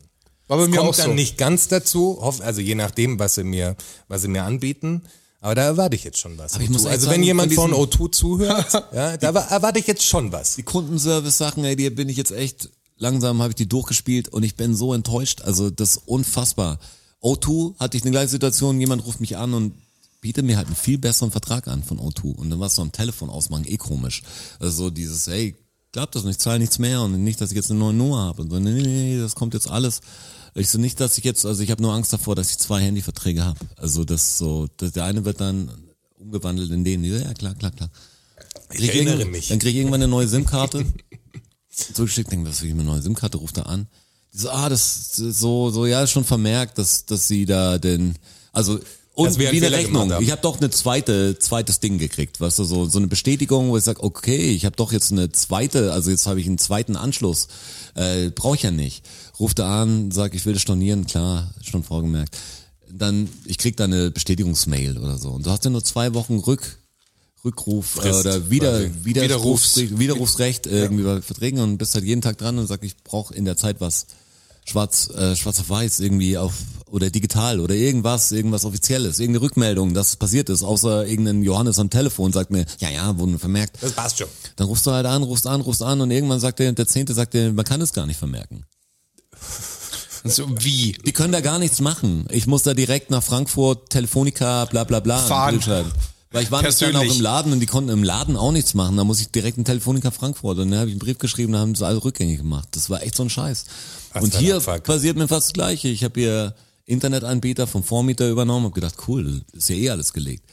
[0.48, 1.14] War bei mir Kommt auch dann so.
[1.14, 3.76] nicht ganz dazu, also je nachdem, was sie mir,
[4.08, 5.02] was sie mir anbieten.
[5.42, 6.54] Aber da erwarte ich jetzt schon was.
[6.54, 6.84] Aber ich muss O2.
[6.86, 9.86] echt also sagen, wenn jemand von von, diesen- O2 zuhört, ja, da wa- erwarte ich
[9.86, 10.56] jetzt schon was.
[10.56, 14.54] Die Kundenservice-Sachen, ey, die bin ich jetzt echt, langsam habe ich die durchgespielt und ich
[14.56, 15.42] bin so enttäuscht.
[15.42, 16.78] Also das ist unfassbar.
[17.22, 19.74] O2 hatte ich eine gleiche Situation, jemand ruft mich an und
[20.20, 22.36] bietet mir halt einen viel besseren Vertrag an von O2.
[22.36, 24.22] Und dann war es so am Telefon ausmachen, eh komisch.
[24.60, 25.56] Also so dieses, hey,
[25.90, 28.18] glaubt das nicht, ich zahle nichts mehr und nicht, dass ich jetzt eine neue Nummer
[28.22, 28.42] habe.
[28.42, 30.00] Und so, nee, nee, nee, das kommt jetzt alles.
[30.54, 32.82] Ich so nicht, dass ich jetzt, also ich habe nur Angst davor, dass ich zwei
[32.82, 33.58] Handyverträge habe.
[33.76, 35.70] Also das so, das, der eine wird dann
[36.18, 37.90] umgewandelt in den, ja klar, klar, klar.
[38.72, 39.48] Ich erinnere mich.
[39.48, 40.84] Dann krieg ich irgendwann eine neue SIM-Karte.
[41.70, 43.86] Zurückgeschickt, denke, was will ich mit einer neuen SIM-Karte, ruft er an.
[44.32, 48.18] Die so, ah, das so, so, ja, ist schon vermerkt, dass, dass sie da den,
[48.52, 48.78] also,
[49.14, 50.10] und wie eine Rechnung.
[50.12, 50.24] haben.
[50.24, 53.76] Ich habe doch eine zweite, zweites Ding gekriegt, weißt du, so, so eine Bestätigung, wo
[53.76, 56.96] ich sag, okay, ich habe doch jetzt eine zweite, also jetzt habe ich einen zweiten
[56.96, 57.48] Anschluss.
[57.94, 59.04] Äh, Brauche ich ja nicht.
[59.38, 62.36] Ruft er an, sag, ich will das stornieren, klar, schon vorgemerkt.
[62.90, 65.30] Dann, ich krieg da eine Bestätigungsmail oder so.
[65.30, 66.78] Und du hast ja nur zwei Wochen Rück,
[67.44, 72.22] Rückruf äh, Frist, oder wieder, wieder Widerrufs- Widerrufsrecht irgendwie bei Verträgen und bist halt jeden
[72.22, 74.06] Tag dran und sagst, ich brauche in der Zeit was
[74.64, 76.54] schwarz, äh, schwarz auf weiß irgendwie auf
[76.92, 81.78] oder digital oder irgendwas, irgendwas offizielles, irgendeine Rückmeldung, dass es passiert ist, außer irgendein Johannes
[81.78, 83.78] am Telefon sagt mir, ja, ja, wurden vermerkt.
[83.80, 84.28] Das passt schon.
[84.56, 87.14] Dann rufst du halt an, rufst an, rufst an und irgendwann sagt der, der Zehnte
[87.14, 88.64] sagt der, man kann es gar nicht vermerken.
[90.24, 90.92] So, wie?
[91.04, 92.26] Die können da gar nichts machen.
[92.30, 95.18] Ich muss da direkt nach Frankfurt, Telefonica, bla bla bla.
[95.18, 95.60] Fahren.
[96.30, 98.74] Weil ich war nicht dann auch im Laden und die konnten im Laden auch nichts
[98.74, 98.96] machen.
[98.96, 100.58] Da muss ich direkt in Telefonica Frankfurt.
[100.58, 102.68] Und dann habe ich einen Brief geschrieben, da haben sie alle rückgängig gemacht.
[102.70, 103.64] Das war echt so ein Scheiß.
[104.12, 105.88] Was und hier passiert mir fast das Gleiche.
[105.88, 106.54] Ich habe hier
[106.84, 110.44] Internetanbieter vom Vormieter übernommen und gedacht, cool, ist ja eh alles gelegt.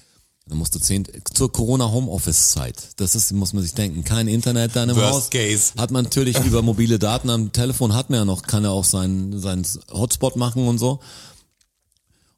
[0.48, 2.76] Dann musste zehn, zur Corona Homeoffice Zeit.
[2.98, 4.04] Das ist, muss man sich denken.
[4.04, 5.30] Kein Internet dann im Worst Haus.
[5.30, 5.74] case.
[5.78, 8.84] Hat man natürlich über mobile Daten am Telefon hat man ja noch, kann er auch
[8.84, 11.00] seinen, seinen Hotspot machen und so.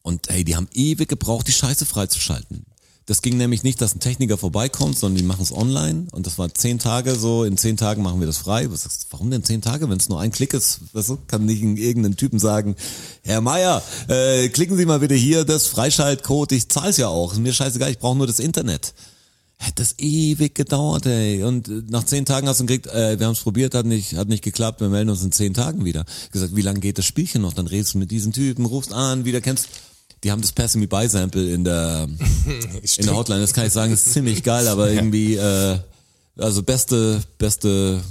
[0.01, 2.65] Und hey, die haben ewig gebraucht, die Scheiße freizuschalten.
[3.07, 6.37] Das ging nämlich nicht, dass ein Techniker vorbeikommt, sondern die machen es online und das
[6.37, 8.69] war zehn Tage so, in zehn Tagen machen wir das frei.
[8.69, 10.81] Was sagst warum denn zehn Tage, wenn es nur ein Klick ist?
[10.93, 12.75] Weißt du, kann nicht irgendein Typen sagen,
[13.23, 17.39] Herr Meier, äh, klicken Sie mal bitte hier das Freischaltcode, ich zahl's ja auch, ist
[17.39, 18.93] mir scheißegal, ich brauche nur das Internet.
[19.57, 21.43] Hat das ewig gedauert, ey.
[21.43, 24.15] Und äh, nach zehn Tagen hast du gekriegt, äh, wir haben es probiert, hat nicht,
[24.15, 26.05] hat nicht geklappt, wir melden uns in zehn Tagen wieder.
[26.31, 27.53] Gesagt, wie lange geht das Spielchen noch?
[27.53, 29.69] Dann redest du mit diesen Typen, rufst an, wieder kennst.
[30.23, 32.07] Die haben das Pass Me By Sample in der
[32.97, 33.41] in der Hotline.
[33.41, 35.79] Das kann ich sagen, ist ziemlich geil, aber irgendwie äh,
[36.37, 38.01] also beste beste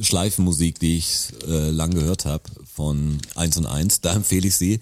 [0.00, 2.42] Schleifenmusik, die ich äh, lang gehört habe
[2.72, 4.00] von 1 und 1.
[4.00, 4.80] Da empfehle ich sie.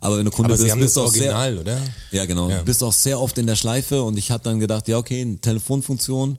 [0.00, 1.78] Aber wenn du Kunde bist, bist du auch sehr, Original, oder?
[2.10, 2.48] ja, genau.
[2.48, 2.58] Ja.
[2.58, 5.20] Du bist auch sehr oft in der Schleife und ich hatte dann gedacht, ja, okay,
[5.20, 6.38] eine Telefonfunktion.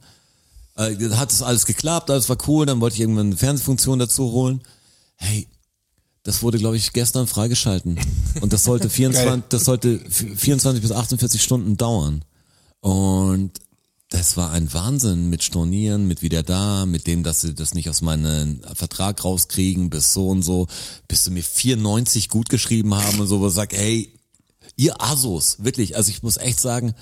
[0.76, 4.32] Äh, hat das alles geklappt, alles war cool, dann wollte ich irgendwann eine Fernsehfunktion dazu
[4.32, 4.62] holen.
[5.16, 5.48] Hey,
[6.24, 7.99] das wurde, glaube ich, gestern freigeschalten.
[8.41, 12.24] Und das sollte 24, das sollte 24 bis 48 Stunden dauern.
[12.80, 13.51] Und
[14.09, 17.89] das war ein Wahnsinn mit Stornieren, mit wieder da, mit dem, dass sie das nicht
[17.89, 20.67] aus meinem Vertrag rauskriegen, bis so und so,
[21.07, 24.13] bis sie mir 94 gut geschrieben haben und so, wo ich sag, hey,
[24.76, 26.93] ihr Asos, wirklich, also ich muss echt sagen,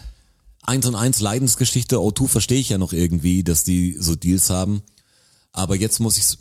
[0.62, 4.84] eins und eins Leidensgeschichte, O2 verstehe ich ja noch irgendwie, dass die so Deals haben.
[5.52, 6.38] Aber jetzt muss ich's,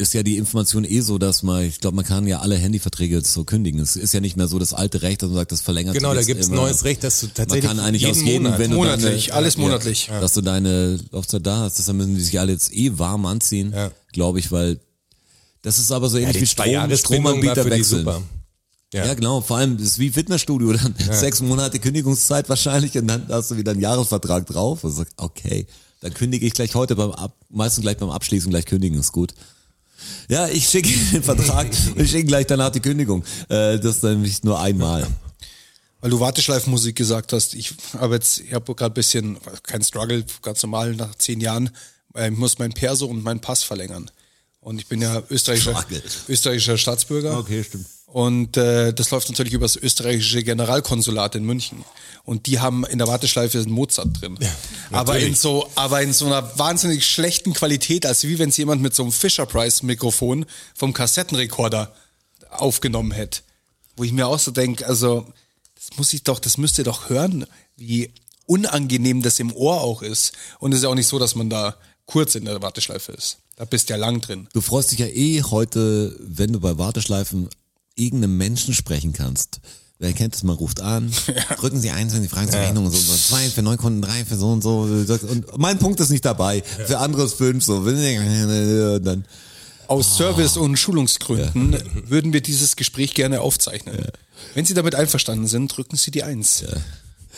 [0.00, 3.16] ist ja die Information eh so, dass man, ich glaube, man kann ja alle Handyverträge
[3.16, 3.80] jetzt so kündigen.
[3.80, 6.08] Es ist ja nicht mehr so das alte Recht, dass man sagt, das verlängert Genau,
[6.10, 6.56] sich da jetzt gibt's immer.
[6.62, 9.26] neues Recht, dass du Man tatsächlich kann eigentlich jeden aus jedem, Monat, wenn du Monatlich,
[9.26, 10.10] deine, alles monatlich.
[10.20, 13.72] dass du deine Laufzeit da hast, deshalb müssen die sich alle jetzt eh warm anziehen,
[13.72, 13.90] Ja.
[14.12, 14.80] glaube ich, weil
[15.62, 18.06] das ist aber so ja, ähnlich die wie Strom, Stromanbieter wechseln.
[18.92, 19.04] Ja.
[19.06, 19.14] Ja.
[19.14, 23.50] genau, vor allem das ist wie Fitnessstudio, dann sechs Monate Kündigungszeit wahrscheinlich und dann hast
[23.52, 25.66] du wieder einen Jahresvertrag drauf und sagst, okay,
[26.00, 29.34] dann kündige ich gleich heute beim Ab, meistens gleich beim Abschließen gleich kündigen, ist gut.
[30.28, 33.24] Ja, ich schicke den Vertrag und ich schicke gleich danach die Kündigung.
[33.48, 35.06] Äh, das ist nämlich nur einmal.
[36.00, 40.24] Weil du Warteschleifmusik gesagt hast, ich habe jetzt, ich habe gerade ein bisschen, kein Struggle,
[40.42, 41.70] ganz normal nach zehn Jahren,
[42.14, 44.10] äh, ich muss mein Perso und meinen Pass verlängern.
[44.60, 46.02] Und ich bin ja österreichischer, Struggle.
[46.28, 47.38] österreichischer Staatsbürger.
[47.38, 47.86] Okay, stimmt.
[48.12, 51.84] Und äh, das läuft natürlich über das österreichische Generalkonsulat in München.
[52.24, 54.36] Und die haben in der Warteschleife einen Mozart drin.
[54.90, 58.82] aber in so, aber in so einer wahnsinnig schlechten Qualität, als wie wenn es jemand
[58.82, 60.44] mit so einem Fisher Price Mikrofon
[60.74, 61.94] vom Kassettenrekorder
[62.50, 63.42] aufgenommen hätte.
[63.96, 65.26] Wo ich mir auch so denke, also
[65.76, 67.46] das muss ich doch, das müsst ihr doch hören,
[67.76, 68.12] wie
[68.46, 70.32] unangenehm das im Ohr auch ist.
[70.58, 73.38] Und es ist ja auch nicht so, dass man da kurz in der Warteschleife ist.
[73.54, 74.48] Da bist du ja lang drin.
[74.52, 77.48] Du freust dich ja eh heute, wenn du bei Warteschleifen
[78.00, 79.60] irgendeinem Menschen sprechen kannst.
[79.98, 81.12] Wer kennt es, man ruft an,
[81.58, 84.00] drücken Sie eins, wenn Sie fragen zur Rechnung und so, so zwei für neun Kunden,
[84.00, 84.80] drei für so und so.
[84.80, 86.62] Und mein Punkt ist nicht dabei.
[86.86, 87.84] Für andere ist fünf so.
[88.98, 89.24] Dann,
[89.88, 91.76] Aus Service- und Schulungsgründen
[92.08, 94.06] würden wir dieses Gespräch gerne aufzeichnen.
[94.54, 96.64] Wenn Sie damit einverstanden sind, drücken Sie die Eins.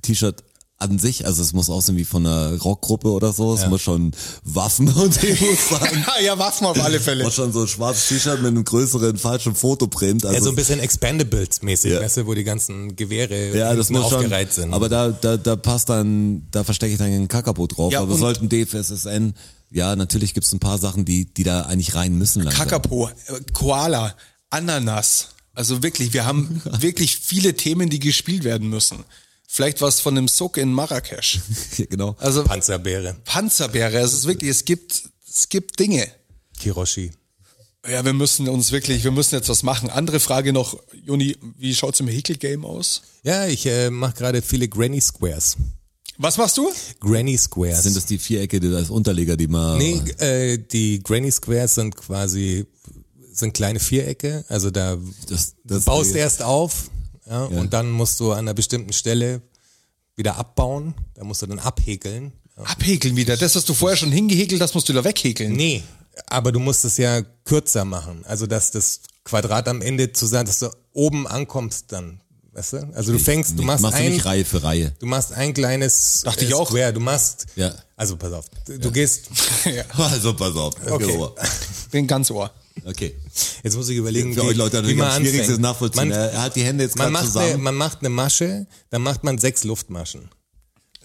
[0.04, 0.44] T-Shirt
[0.78, 1.26] an sich.
[1.26, 3.54] Also es muss aussehen wie von einer Rockgruppe oder so.
[3.54, 4.12] Es muss schon
[4.44, 6.06] Waffen und Demos sein.
[6.24, 7.24] ja, Waffen auf alle Fälle.
[7.26, 10.26] Und schon so ein schwarzes T-Shirt mit einem größeren falschen Fotoprint.
[10.26, 12.02] Also Ja, so ein bisschen Expendables-mäßig, Ja.
[12.02, 14.16] weißt du, wo die ganzen Gewehre Ja, das muss schon.
[14.20, 14.74] aufgereiht sind.
[14.74, 17.94] Aber da, da, da passt dann, da verstecke ich dann einen Kakapo drauf.
[17.94, 19.34] Ja, aber sollten DFSSN,
[19.72, 22.44] ja, natürlich gibt's ein paar Sachen, die, die da eigentlich rein müssen.
[22.44, 22.68] langsam.
[22.68, 24.14] Kakapo, äh, Koala,
[24.50, 25.30] Ananas.
[25.54, 29.06] Also wirklich, wir haben wirklich viele Themen, die gespielt werden müssen.
[29.56, 31.40] Vielleicht was von dem Suk in Marrakesch.
[31.90, 32.14] Genau.
[32.20, 35.04] Also Panzerbeere, Panzerbeere, es ist wirklich, es gibt,
[35.34, 36.06] es gibt Dinge.
[36.60, 37.12] Kiroshi.
[37.90, 39.90] Ja, wir müssen uns wirklich, wir müssen jetzt was machen.
[39.90, 43.04] Andere Frage noch, Juni, wie schaut's im Häkel-Game aus?
[43.24, 45.56] Ja, ich äh, mache gerade viele Granny Squares.
[46.18, 46.70] Was machst du?
[47.00, 47.84] Granny Squares.
[47.84, 49.78] Sind das die Vierecke, die als Unterleger, die mal.
[49.78, 52.66] Nee, äh, die Granny Squares sind quasi
[53.32, 54.44] sind kleine Vierecke.
[54.50, 54.98] Also da
[55.30, 56.90] Das- das- baust erst auf
[57.30, 59.42] ja, und dann musst du an einer bestimmten Stelle
[60.16, 60.94] wieder abbauen.
[61.16, 62.32] Da musst du dann abhäkeln.
[62.56, 63.36] Abhäkeln wieder.
[63.36, 65.52] Das, was du vorher schon hingehäkelt hast, musst du wieder weghäkeln.
[65.54, 65.84] Nee,
[66.28, 68.24] aber du musst es ja kürzer machen.
[68.26, 72.22] Also dass das Quadrat am Ende zu sein, dass du oben ankommst dann.
[72.54, 72.90] Weißt du?
[72.94, 74.94] Also du fängst, du machst, machst du ein, nicht Reihe für Reihe.
[75.00, 76.70] du machst ein kleines Dachte ich auch.
[76.70, 76.94] Square.
[76.94, 77.76] Du machst, Ja.
[77.98, 79.26] also pass auf, du gehst,
[79.66, 79.84] Ja.
[79.98, 80.74] Also pass auf.
[80.90, 81.28] Okay.
[81.92, 82.50] Bin ganz ohr.
[82.84, 83.16] Okay.
[83.64, 85.50] jetzt muss ich überlegen, euch Leute wie man anfängt.
[85.50, 86.10] das nachvollziehen.
[86.10, 87.64] Man, er hat die Hände jetzt man, gerade macht eine, zusammen.
[87.64, 90.30] man macht eine Masche, dann macht man sechs Luftmaschen.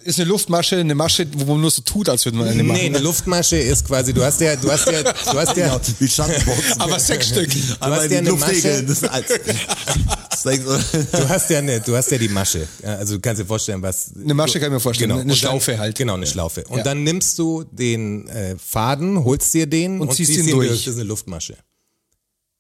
[0.02, 2.78] Ist eine Luftmasche, eine Masche, wo man nur so tut, als würde man eine machen.
[2.80, 5.80] Nee, eine Luftmasche ist quasi, du hast ja, du hast ja, du hast ja, Genau,
[5.98, 6.78] wie.
[6.78, 7.50] Aber sechs Stück.
[7.80, 9.40] Aber hast ja eine Luftregeln, Masche.
[10.30, 12.66] das ist du hast ja eine, du hast ja die Masche.
[12.82, 14.12] Ja, also du kannst dir vorstellen, was.
[14.14, 15.98] Eine Masche kann ich mir vorstellen, eine und dann- Schlaufe halt.
[15.98, 16.64] Genau, eine Schlaufe.
[16.68, 16.84] Und Ja.
[16.84, 20.68] dann nimmst du den äh, Faden, holst dir den Und ziehst ihn durch.
[20.70, 21.56] Das ist eine Luftmasche.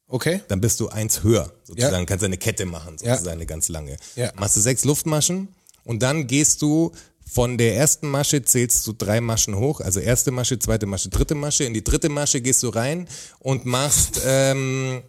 [0.08, 0.40] Okay.
[0.48, 1.94] Dann bist du eins höher, sozusagen.
[2.00, 2.04] Ja.
[2.04, 3.12] Kannst eine Kette machen, Ja.
[3.14, 3.96] sozusagen eine ganz lange.
[4.16, 4.32] Ja.
[4.36, 5.48] Machst du sechs Luftmaschen
[5.84, 6.92] und dann gehst du
[7.32, 11.34] von der ersten Masche zählst du drei Maschen hoch, also erste Masche, zweite Masche, dritte
[11.34, 11.64] Masche.
[11.64, 13.06] In die dritte Masche gehst du rein
[13.38, 15.02] und machst ähm,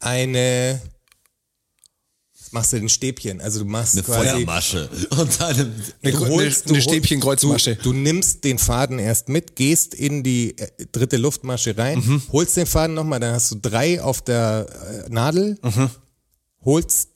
[0.00, 0.80] eine,
[2.50, 3.40] machst du den Stäbchen?
[3.40, 4.88] Also du machst eine quasi Feuermasche.
[5.10, 5.56] Und dann,
[6.02, 7.76] Eine, Du holst- eine, eine Stäbchenkreuzmasche.
[7.76, 12.22] Du, du nimmst den Faden erst mit, gehst in die äh, dritte Luftmasche rein, Mhm.
[12.32, 14.66] holst den Faden nochmal, dann hast du drei auf der
[15.06, 15.90] äh, Nadel, Mhm.
[16.64, 17.10] holst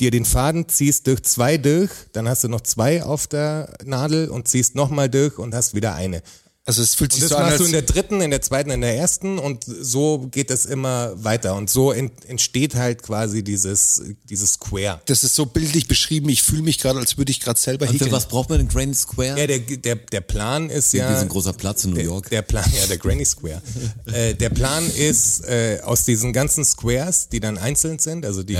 [0.00, 4.28] dir den Faden, ziehst durch zwei durch, dann hast du noch zwei auf der Nadel
[4.28, 6.22] und ziehst nochmal durch und hast wieder eine.
[6.68, 8.42] Also es fühlt Und sich das so an, machst du in der dritten, in der
[8.42, 11.54] zweiten, in der ersten und so geht es immer weiter.
[11.54, 15.00] Und so ent, entsteht halt quasi dieses, dieses Square.
[15.06, 16.28] das ist so bildlich beschrieben.
[16.28, 18.66] Ich fühle mich gerade, als würde ich gerade selber Und für was braucht man den
[18.66, 19.38] Granny Square?
[19.38, 21.14] Ja, der, der, der Plan ist Wie ja.
[21.14, 22.30] so ein großer Platz in New der, York.
[22.30, 23.62] der Plan, ja, der Granny Square.
[24.06, 28.58] äh, der Plan ist, äh, aus diesen ganzen Squares, die dann einzeln sind, also die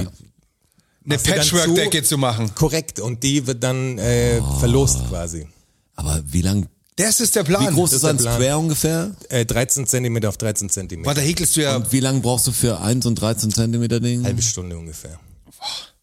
[1.06, 2.54] Eine Patchwork-Decke zu machen.
[2.54, 4.58] korrekt und die wird dann äh, Oh.
[4.58, 5.46] verlost quasi.
[5.94, 7.66] Aber wie lang, Das ist der Plan.
[7.68, 8.34] wie groß das ist ein der Plan.
[8.40, 9.16] Square ungefähr?
[9.28, 11.06] Äh, 13 Zentimeter auf 13 Zentimeter.
[11.08, 11.76] Warte, häkelst du ja.
[11.76, 14.24] Und wie lang brauchst du für 1 und 13 Zentimeter Ding?
[14.24, 15.18] Halbe Stunde ungefähr.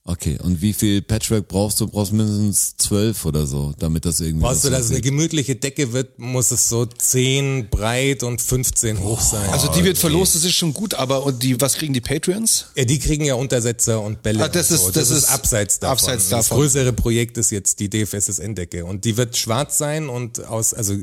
[0.05, 1.87] Okay, und wie viel Patchwork brauchst du?
[1.87, 4.41] Brauchst mindestens 12 oder so, damit das irgendwie...
[4.43, 8.99] Brauchst du, dass es eine gemütliche Decke wird, muss es so 10 breit und 15
[9.01, 9.49] hoch sein.
[9.49, 12.65] Also die wird verlost, das ist schon gut, aber und die, was kriegen die Patreons?
[12.75, 14.43] Ja, die kriegen ja Untersetzer und Bälle.
[14.43, 14.91] Ah, das und ist- so.
[14.91, 15.93] das das ist abseits davon.
[15.93, 16.57] abseits Das davon.
[16.63, 20.95] größere Projekt ist jetzt die DFSSN-Decke und die wird schwarz sein und aus, also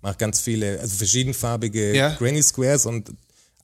[0.00, 2.14] macht ganz viele, also verschiedenfarbige Ja.
[2.14, 3.10] Granny Squares und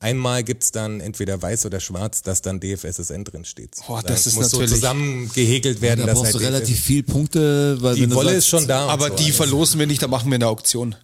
[0.01, 3.77] einmal gibt's dann entweder weiß oder schwarz, dass dann DFSSN drin steht.
[3.87, 6.81] Boah, das ist muss natürlich- so zusammengehegelt werden, Da dass brauchst halt du DFSSN relativ
[6.81, 8.89] viel Punkte, weil Die Wolle sagst, ist schon da.
[8.89, 9.37] Aber so die alles.
[9.37, 10.97] verlosen wir nicht, da machen wir eine Auktion.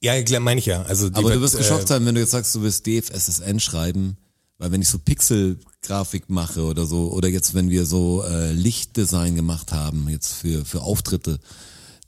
[0.00, 0.82] Ja, klar, meine ich ja.
[0.82, 3.58] Also Aber wird, du wirst geschockt äh, sein, wenn du jetzt sagst, du willst DFSSN
[3.58, 4.18] schreiben,
[4.58, 9.34] weil wenn ich so Pixel-Grafik mache oder so, oder jetzt wenn wir so äh, Lichtdesign
[9.34, 11.38] gemacht haben, jetzt für, für Auftritte,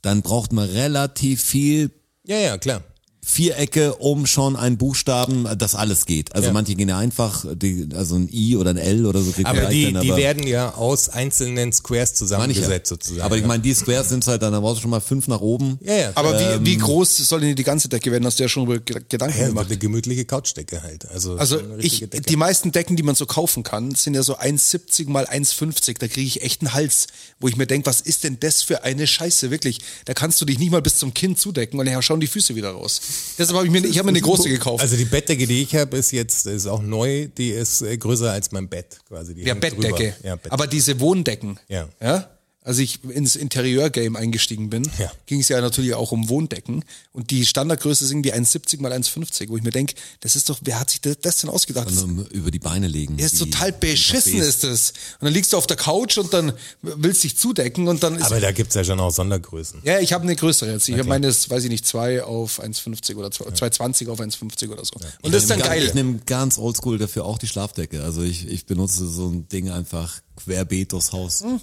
[0.01, 1.91] dann braucht man relativ viel
[2.25, 2.83] Ja, ja, klar.
[3.31, 6.33] Vierecke um schon einen Buchstaben, dass alles geht.
[6.33, 6.53] Also Ja.
[6.53, 9.59] manche gehen ja einfach, die, also ein I oder ein L oder so kriegt Aber
[9.67, 12.95] die, leicht hin, die aber werden ja aus einzelnen Squares zusammengesetzt ja.
[12.95, 13.21] sozusagen.
[13.21, 15.41] Aber ich meine, die Squares sind halt dann, da brauchst du schon mal fünf nach
[15.41, 15.77] oben.
[15.83, 16.11] ja, ja.
[16.15, 18.25] Aber Ähm, wie, wie groß soll denn die ganze Decke werden?
[18.25, 19.67] Hast du ja schon Gedanken ja, gemacht.
[19.67, 21.07] eine gemütliche Couchdecke halt.
[21.11, 22.21] Also, Also ich, Decke.
[22.21, 25.97] die meisten Decken, die man so kaufen kann, sind ja so 1,70 mal 1,50.
[25.99, 27.07] Da kriege ich echt einen Hals,
[27.39, 29.79] wo ich mir denke, was ist denn das für eine Scheiße, wirklich?
[30.05, 32.55] Da kannst du dich nicht mal bis zum Kinn zudecken und dann schauen die Füße
[32.55, 33.01] wieder raus.
[33.37, 34.81] Deshalb habe ich mir, ich habe mir eine große gekauft.
[34.81, 37.27] Also die Bettdecke, die ich habe, ist jetzt ist auch neu.
[37.37, 39.33] Die ist äh, größer als mein Bett quasi.
[39.33, 40.15] Die ja, Bettdecke.
[40.23, 40.51] Ja, Bettdecke.
[40.51, 41.59] Aber diese Wohndecken.
[41.67, 41.87] Ja.
[42.01, 42.29] Ja.
[42.69, 45.11] Als ich ins Interieur-Game eingestiegen bin, Ja.
[45.25, 46.85] ging es ja natürlich auch um Wohndecken.
[47.13, 50.59] Und die Standardgröße ist irgendwie 1,70 mal 1,50, wo ich mir denke, das ist doch,
[50.61, 51.87] wer hat sich das, das denn ausgedacht?
[51.87, 53.17] Das Also über die Beine legen.
[53.17, 54.91] Ja, ist total beschissen ist es.
[55.19, 56.53] Und dann liegst du auf der Couch und dann
[56.83, 58.25] willst dich zudecken und dann ist.
[58.25, 59.81] Aber da gibt's ja schon auch Sondergrößen.
[59.83, 60.87] ja, ich habe eine größere jetzt.
[60.89, 64.85] Ich habe meine, ist, weiß ich nicht, 2 auf 1,50 oder 2,20 auf 1,50 oder
[64.85, 64.93] so.
[65.23, 65.85] Und das ist dann geil.
[65.87, 68.03] Ich nehme ganz oldschool dafür auch die Schlafdecke.
[68.03, 71.41] Also ich, ich benutze so ein Ding einfach querbeet durchs Haus.
[71.41, 71.59] Hm.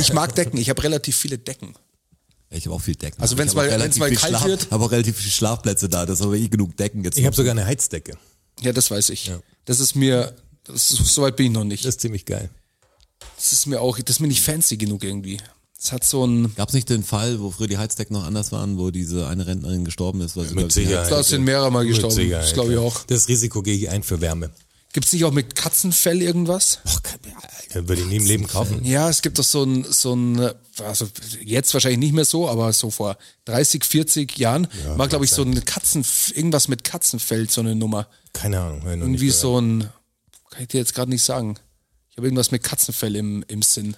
[0.00, 0.56] Ich mag Decken.
[0.58, 1.74] Ich habe relativ viele Decken.
[2.50, 3.20] Ich habe auch viel Decken.
[3.20, 6.04] Also Ich hab mal- wenn's mal kalt Schlaf- wird- habe auch relativ viele Schlafplätze da.
[6.06, 7.18] Das habe ich genug Decken jetzt.
[7.18, 8.16] Ich habe sogar eine Heizdecke.
[8.60, 9.30] Ja, das weiß ich.
[9.64, 11.84] Das ist mir, das ist, so weit bin ich noch nicht.
[11.84, 12.50] Das ist ziemlich geil.
[13.36, 15.38] Das ist mir auch, das ist mir nicht fancy genug irgendwie.
[15.78, 18.52] Das hat so ein, Gab es nicht den Fall, wo früher die Heizdecken noch anders
[18.52, 20.36] waren, wo diese eine Rentnerin gestorben ist?
[20.36, 21.10] Weil sie, Mit ich, Sicherheit.
[21.10, 22.14] da sind mehrere mal Mit gestorben.
[22.14, 22.80] Sicherheit, Das glaube ich ja.
[22.82, 23.02] auch.
[23.06, 24.50] Das Risiko gehe ich ein für Wärme.
[24.92, 26.80] Gibt's nicht auch mit Katzenfell irgendwas?
[27.74, 28.84] Ja, Würde ich nie im Leben kaufen.
[28.84, 30.50] Ja, es gibt doch so ein, so ein,
[30.84, 31.08] also
[31.42, 33.16] jetzt wahrscheinlich nicht mehr so, aber so vor
[33.46, 38.06] 30, 40 Jahren war, glaube ich, so ein Katzen, irgendwas mit Katzenfell, so eine Nummer.
[38.34, 38.82] Keine Ahnung.
[38.86, 39.88] Irgendwie so ein,
[40.50, 41.56] kann ich dir jetzt gerade nicht sagen.
[42.10, 43.96] Ich habe irgendwas mit Katzenfell im, im Sinn.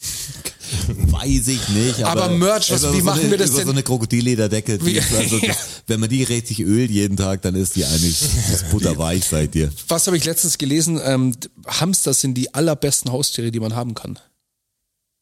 [1.10, 2.02] Weiß ich nicht.
[2.04, 3.66] Aber, Aber Merch, was- wie so machen eine, wir das über denn?
[3.66, 4.84] so eine Krokodilllederdecke.
[4.84, 8.20] Wie- Also, das, wenn man die richtig ölt jeden Tag, dann ist die eigentlich
[8.50, 9.72] das butterweich seit dir.
[9.88, 11.00] Was habe ich letztens gelesen?
[11.02, 11.34] Ähm,
[11.66, 14.18] Hamster sind die allerbesten Haustiere, die man haben kann.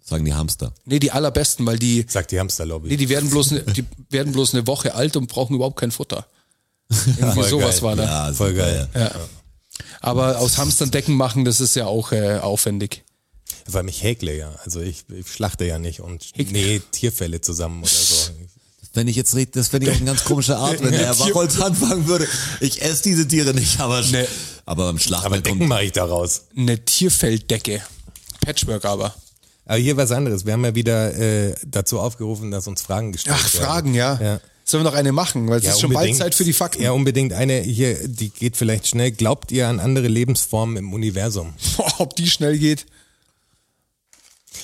[0.04, 0.72] Sagen die Hamster.
[0.84, 2.88] Nee, die allerbesten, weil die, Sagt die Hamsterlobby.
[2.88, 5.90] nee, die werden bloß, ne, die werden bloß eine Woche alt und brauchen überhaupt kein
[5.90, 6.26] Futter.
[6.90, 7.82] Irgendwie Voll sowas geil.
[7.82, 8.04] war da.
[8.28, 8.88] Ja, Voll geil.
[8.94, 9.10] Ja.
[10.00, 13.02] Aber aus Hamstern Decken machen, das ist ja auch äh, aufwendig.
[13.68, 14.54] Weil mich häkle ja.
[14.64, 18.30] Also ich, ich schlachte ja nicht und nähe Tierfälle zusammen oder so.
[18.94, 21.60] Wenn ich jetzt rede, das fände ich auch eine ganz komische Art, wenn der Wachholz
[21.60, 22.26] anfangen würde.
[22.60, 24.24] Ich esse diese Tiere nicht, aber, Nee.
[24.64, 26.44] aber beim Schlachten Aber Decken mache ich daraus.
[26.56, 27.82] Eine Tierfelldecke.
[28.40, 29.14] Patchwork aber.
[29.66, 30.46] Aber hier was anderes.
[30.46, 33.66] Wir haben ja wieder äh, dazu aufgerufen, dass uns Fragen gestellt Ach, werden.
[33.66, 34.18] Fragen, ja.
[34.22, 34.40] Ja.
[34.64, 35.48] Sollen wir noch eine machen?
[35.48, 36.14] Weil es Ja, ist schon bald.
[36.16, 36.82] Zeit für die Fakten.
[36.82, 37.32] Ja, unbedingt.
[37.32, 39.10] Eine hier, die geht vielleicht schnell.
[39.12, 41.54] Glaubt ihr an andere Lebensformen im Universum?
[41.76, 42.86] Boah, ob die schnell geht.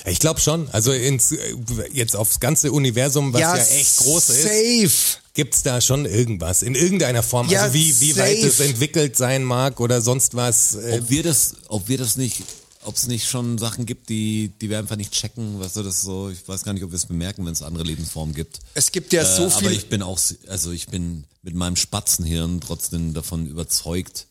[0.06, 0.68] Ich glaube schon.
[0.70, 1.54] Also ins, äh,
[1.92, 5.18] jetzt aufs ganze Universum, was ja, echt groß ist, safe.
[5.34, 7.48] gibt's da schon irgendwas in irgendeiner Form.
[7.48, 10.74] Ja, also wie, wie weit es entwickelt sein mag oder sonst was.
[10.74, 12.42] Äh, Ob wir das, ob wir das nicht,
[12.84, 15.96] ob es nicht schon Sachen gibt, die, die wir einfach nicht checken, weißt du, das
[15.96, 18.60] ist so, ich weiß gar nicht, ob wir es bemerken, wenn es andere Lebensformen gibt.
[18.74, 19.68] Es gibt ja so äh, viel.
[19.68, 20.18] Aber ich bin auch,
[20.48, 24.26] also ich bin mit meinem Spatzenhirn trotzdem davon überzeugt.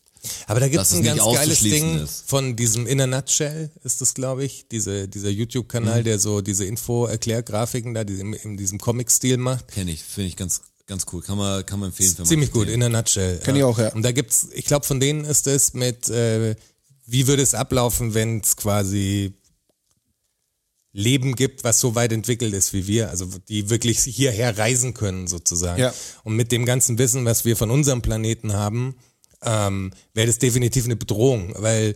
[0.48, 2.24] Aber da gibt's es ein ganz geiles auszuschließen Ding ist.
[2.28, 6.66] von diesem In a Nutshell, ist das, glaube ich, diese, dieser YouTube-Kanal, der so diese
[6.66, 9.70] Info-Erklärgrafiken da die in, in diesem Comic-Stil macht.
[9.70, 11.22] Kenne ich, finde ich ganz, Ganz cool.
[11.22, 12.12] Kann man, kann man empfehlen.
[12.12, 13.40] wenn man Ziemlich gut, in a nutshell.
[13.40, 13.94] Kenn ich auch, ja.
[13.94, 16.56] Und da gibt's, ich glaube, von denen ist es mit, äh,
[17.06, 19.34] wie würde es ablaufen, wenn es quasi
[20.94, 25.28] Leben gibt, was so weit entwickelt ist wie wir, also die wirklich hierher reisen können
[25.28, 25.82] sozusagen.
[25.82, 25.94] Ja.
[26.26, 28.96] Und mit dem ganzen Wissen, was wir von unserem Planeten haben,
[29.44, 31.96] ähm, wäre das definitiv eine Bedrohung, weil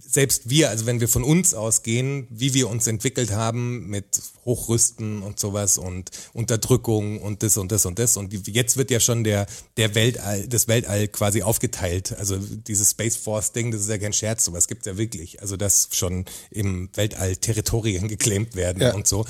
[0.00, 5.22] selbst wir, also wenn wir von uns ausgehen, wie wir uns entwickelt haben mit Hochrüsten
[5.22, 9.24] und sowas und Unterdrückung und das und das und das und jetzt wird ja schon
[9.24, 9.46] der
[9.78, 14.12] der Weltall, das Weltall quasi aufgeteilt, also dieses Space Force Ding, das ist ja kein
[14.12, 18.94] Scherz, sowas gibt's ja wirklich, also dass schon im Weltall Territorien geclaimt werden Ja.
[18.94, 19.24] und so.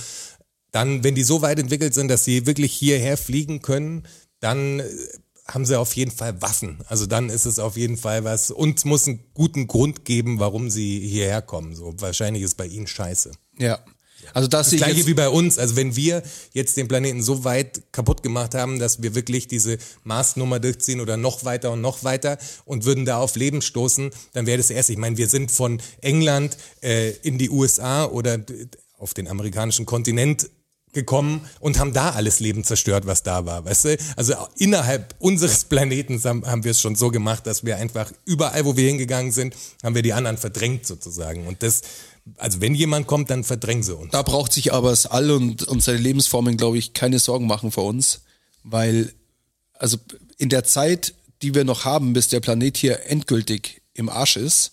[0.72, 4.08] Dann, wenn die so weit entwickelt sind, dass sie wirklich hierher fliegen können,
[4.40, 4.82] dann
[5.52, 6.78] haben sie auf jeden Fall Waffen.
[6.86, 8.50] Also dann ist es auf jeden Fall was.
[8.50, 11.74] Und muss einen guten Grund geben, warum sie hierher kommen.
[11.74, 13.32] So wahrscheinlich ist bei ihnen Scheiße.
[13.58, 13.78] Ja.
[14.34, 15.58] Also das, Das gleiche wie bei uns.
[15.58, 16.22] Also wenn wir
[16.52, 21.16] jetzt den Planeten so weit kaputt gemacht haben, dass wir wirklich diese Maßnummer durchziehen oder
[21.16, 24.90] noch weiter und noch weiter und würden da auf Leben stoßen, dann wäre das erst.
[24.90, 28.38] Ich meine, wir sind von England äh, in die USA oder
[28.98, 30.48] auf den amerikanischen Kontinent
[30.92, 33.98] gekommen und haben da alles Leben zerstört, was da war, weißt du?
[34.16, 38.76] Also innerhalb unseres Planeten haben, wir es schon so gemacht, dass wir einfach überall, wo
[38.76, 41.46] wir hingegangen sind, haben wir die anderen verdrängt sozusagen.
[41.46, 41.80] Und das,
[42.36, 44.12] also wenn jemand kommt, dann verdrängen sie uns.
[44.12, 47.72] da braucht sich aber das All und, und seine Lebensformen, glaube ich, keine Sorgen machen
[47.72, 48.22] vor uns,
[48.62, 49.12] weil
[49.78, 49.96] also
[50.36, 54.72] in der Zeit, die wir noch haben, bis der Planet hier endgültig im Arsch ist,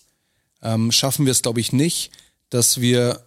[0.62, 2.12] ähm, schaffen wir es, glaube ich, nicht,
[2.50, 3.24] dass wir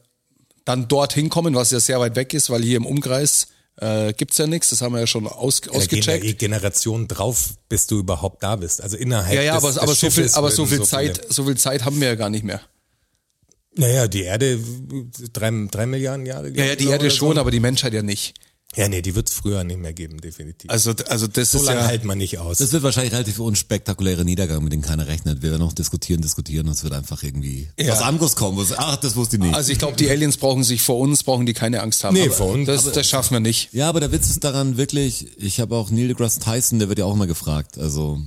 [0.66, 3.47] dann dorthin kommen, was ja sehr weit weg ist, weil hier im Umkreis
[3.78, 6.24] äh, gibt's ja nichts, das haben wir ja schon aus, ja ausgecheckt.
[6.24, 8.82] eh Generationen drauf, bis du überhaupt da bist.
[8.82, 11.22] Also innerhalb Ja, ja, des, aber, des aber so viel, aber so viel viele- Zeit,
[11.34, 12.61] so viel Zeit haben wir ja gar nicht mehr.
[13.76, 14.59] Naja, die Erde,
[15.34, 16.49] drei, drei Milliarden Jahre.
[16.49, 17.16] Ja, ja, die Erde so.
[17.16, 18.36] schon, aber die Menschheit ja nicht.
[18.76, 20.69] Ja, nee, die wird's früher nicht mehr geben, definitiv.
[20.69, 22.57] Also, also das so ist lange ja, hält man nicht aus.
[22.57, 25.41] Das wird wahrscheinlich relativ unspektakuläre Niedergang, mit dem keiner rechnet.
[25.41, 27.91] Wir werden noch diskutieren, diskutieren und es wird einfach irgendwie Ja.
[27.93, 28.57] was anderes kommen.
[28.57, 29.55] Was, ach, das wusste ich nicht.
[29.55, 32.13] also ich glaube, die Aliens brauchen sich vor uns, brauchen die keine Angst haben.
[32.15, 33.69] Nee, Aber vor uns- Das, das schaffen wir nicht.
[33.74, 36.99] ja, aber der Witz ist daran wirklich, ich habe auch Neil deGrasse Tyson, der wird
[36.99, 38.19] ja auch immer gefragt, also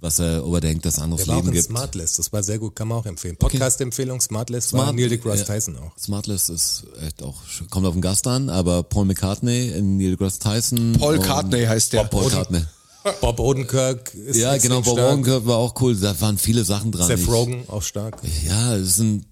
[0.00, 1.66] was er, ob er denkt, dass es anderes Der war auch Leben in gibt.
[1.66, 3.36] Smartlist, das war sehr gut, kann man auch empfehlen.
[3.36, 5.44] Podcast-Empfehlung, Smartlist war Smart- Neil deGrasse.
[5.44, 5.92] Tyson auch.
[5.98, 7.36] Smartless ist echt auch,
[7.70, 10.96] kommt auf den Gast an, aber Paul McCartney, in Neil deGrasse Tyson.
[10.98, 12.04] Paul Cartney heißt der.
[12.04, 12.60] Paul Cartney.
[13.22, 15.12] Bob Odenkirk ist Ja, genau, Bob stark.
[15.12, 17.06] Odenkirk war auch cool, da waren viele Sachen dran.
[17.06, 18.18] Seth Rogen auch stark.
[18.46, 19.24] Ja, es sind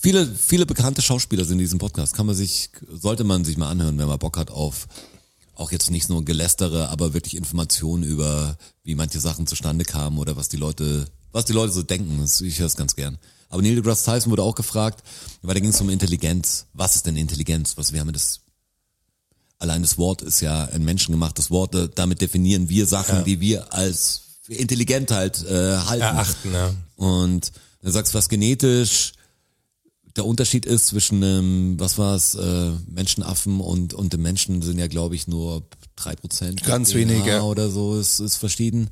[0.00, 2.14] viele, viele bekannte Schauspieler sind in diesem Podcast.
[2.14, 4.86] Kann man sich, sollte man sich mal anhören, wenn man Bock hat auf
[5.58, 10.36] auch jetzt nicht nur Gelästere, aber wirklich Informationen über, wie manche Sachen zustande kamen oder
[10.36, 12.24] was die Leute, was die Leute so denken.
[12.42, 13.18] Ich höre es ganz gern.
[13.50, 15.02] Aber Neil deGrasse Tyson wurde auch gefragt,
[15.42, 16.66] weil da ging es um Intelligenz.
[16.74, 17.76] Was ist denn Intelligenz?
[17.76, 18.40] Was wir haben ja das
[19.58, 21.74] allein das Wort ist ja ein menschengemachtes Wort.
[21.96, 26.02] Damit definieren wir Sachen, die wir als intelligent halt äh, halten.
[26.02, 26.72] Erachten, ja.
[26.96, 27.52] Und
[27.82, 29.12] dann sagst du was genetisch
[30.18, 34.78] der Unterschied ist zwischen einem, was war es, äh, Menschenaffen und, und dem Menschen sind
[34.78, 35.62] ja, glaube ich, nur
[35.96, 36.62] drei Prozent.
[36.64, 37.42] Ganz DNA wenig, ja.
[37.42, 38.90] Oder so ist, ist verschieden.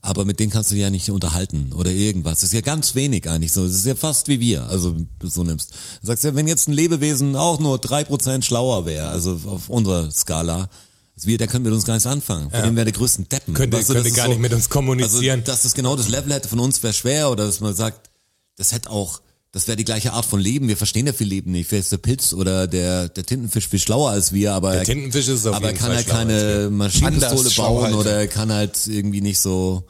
[0.00, 2.34] Aber mit denen kannst du dich ja nicht unterhalten oder irgendwas.
[2.40, 3.66] Das ist ja ganz wenig eigentlich so.
[3.66, 4.94] Das ist ja fast wie wir, also
[5.24, 5.72] so nimmst.
[6.02, 9.68] Du sagst ja, wenn jetzt ein Lebewesen auch nur drei Prozent schlauer wäre, also auf
[9.68, 10.68] unserer Skala,
[11.16, 12.48] also wir, der können mit uns gar nichts anfangen.
[12.50, 13.54] Von dem wäre der größten Deppen.
[13.54, 15.40] Könnte- Weißt du, könnte gar nicht mit uns kommunizieren.
[15.40, 18.08] Also, dass das genau das Level hätte von uns wäre schwer oder dass man sagt,
[18.56, 19.20] das hätte auch,
[19.58, 20.68] das wäre die gleiche Art von Leben.
[20.68, 21.70] Wir verstehen ja viel Leben nicht.
[21.72, 24.84] Wer ist der Pilz oder der, der Tintenfisch viel schlauer als wir, aber Der er,
[24.84, 27.74] Tintenfisch ist auf aber er jeden kann Fall halt schlauer als keine Maschinenpistole Anders schlau
[27.74, 27.94] bauen halt.
[27.96, 29.84] oder er kann halt irgendwie nicht so,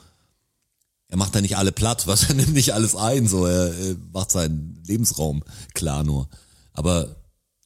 [1.09, 3.97] er macht da nicht alle platt, was er nimmt nicht alles ein, so er, er
[4.13, 5.43] macht seinen Lebensraum
[5.75, 6.29] klar nur.
[6.73, 7.17] Aber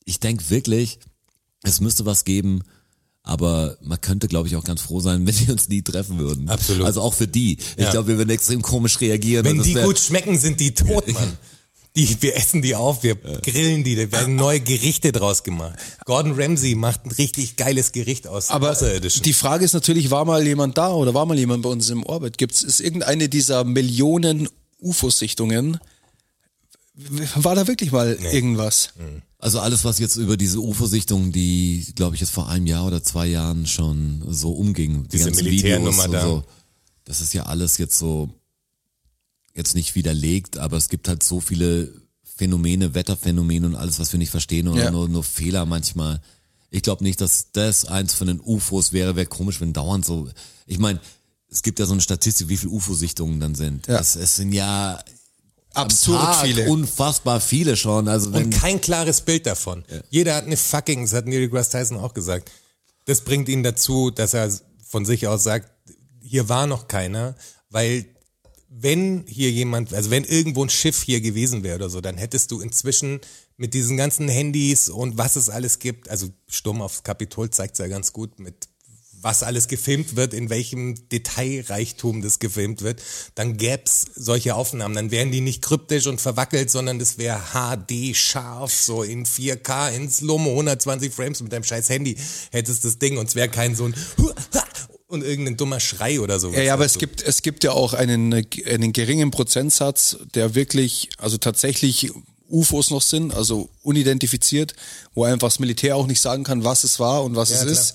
[0.05, 0.99] ich denke wirklich,
[1.63, 2.63] es müsste was geben,
[3.23, 6.49] aber man könnte, glaube ich, auch ganz froh sein, wenn die uns nie treffen würden.
[6.49, 6.85] Absolut.
[6.85, 7.59] Also auch für die.
[7.77, 7.93] Ich Ja.
[7.93, 9.45] glaube, wir würden extrem komisch reagieren.
[9.45, 11.37] Wenn das die wär- gut schmecken, sind die tot, Mann.
[11.95, 15.79] Die, wir essen die auf, wir grillen die, da werden neue Gerichte draus gemacht.
[16.07, 20.47] Gordon Ramsay macht ein richtig geiles Gericht aus Aber die Frage ist natürlich, war mal
[20.47, 22.39] jemand da oder war mal jemand bei uns im Orbit?
[22.39, 24.49] Gibt's ist irgendeine dieser Millionen
[24.81, 25.79] UFO-Sichtungen?
[27.35, 28.91] War da wirklich mal irgendwas?
[29.39, 33.03] Also alles, was jetzt über diese UFO-Sichtung, die, glaube ich, jetzt vor einem Jahr oder
[33.03, 36.23] zwei Jahren schon so umging, die Diese ganzen Militärnummer Videos und da.
[36.23, 36.45] so,
[37.05, 38.31] das ist ja alles jetzt so,
[39.55, 41.93] jetzt nicht widerlegt, aber es gibt halt so viele
[42.37, 44.91] Phänomene, Wetterphänomene und alles, was wir nicht verstehen oder Ja.
[44.91, 46.21] nur, nur Fehler manchmal.
[46.71, 49.15] Ich glaube nicht, dass das eins von den UFOs wäre.
[49.15, 50.29] Wäre komisch, wenn dauernd so.
[50.67, 51.01] Ich meine,
[51.51, 53.87] es gibt ja so eine Statistik, wie viele UFO-Sichtungen dann sind.
[53.87, 53.99] Ja.
[54.01, 54.99] Es, es sind ja
[55.75, 56.69] Absurd Tag viele.
[56.69, 58.09] unfassbar viele schon.
[58.09, 59.85] Also wenn Und kein klares Bild davon.
[60.11, 62.51] Jeder hat eine fucking, das hat Neil deGrasse Tyson auch gesagt.
[63.05, 64.51] Das bringt ihn dazu, dass er
[64.87, 65.71] von sich aus sagt,
[66.21, 67.35] hier war noch keiner,
[67.71, 68.07] weil
[68.75, 72.51] wenn hier jemand, also wenn irgendwo ein Schiff hier gewesen wäre oder so, dann hättest
[72.51, 73.21] du inzwischen
[73.57, 77.79] mit diesen ganzen Handys und was es alles gibt, also Sturm aufs Kapitol zeigt es
[77.79, 78.69] ja ganz gut mit
[79.23, 83.01] was alles gefilmt wird, in welchem Detailreichtum das gefilmt wird,
[83.37, 84.95] dann gäb's solche Aufnahmen.
[84.95, 89.93] Dann wären die nicht kryptisch und verwackelt, sondern das wäre HD scharf, so in 4K,
[89.93, 92.17] in Slow-Mo, 120 Frames mit deinem scheiß Handy
[92.51, 93.95] hättest das Ding und es wäre kein so ein
[95.13, 96.51] und irgendein dummer Schrei oder so.
[96.53, 101.11] Ja, ja aber es gibt, es gibt ja auch einen, einen geringen Prozentsatz, der wirklich,
[101.19, 102.11] also tatsächlich
[102.49, 104.75] UFOs noch sind, also unidentifiziert,
[105.15, 107.63] wo einfach das Militär auch nicht sagen kann, was es war und was Ja, es
[107.63, 107.73] klar.
[107.73, 107.95] ist.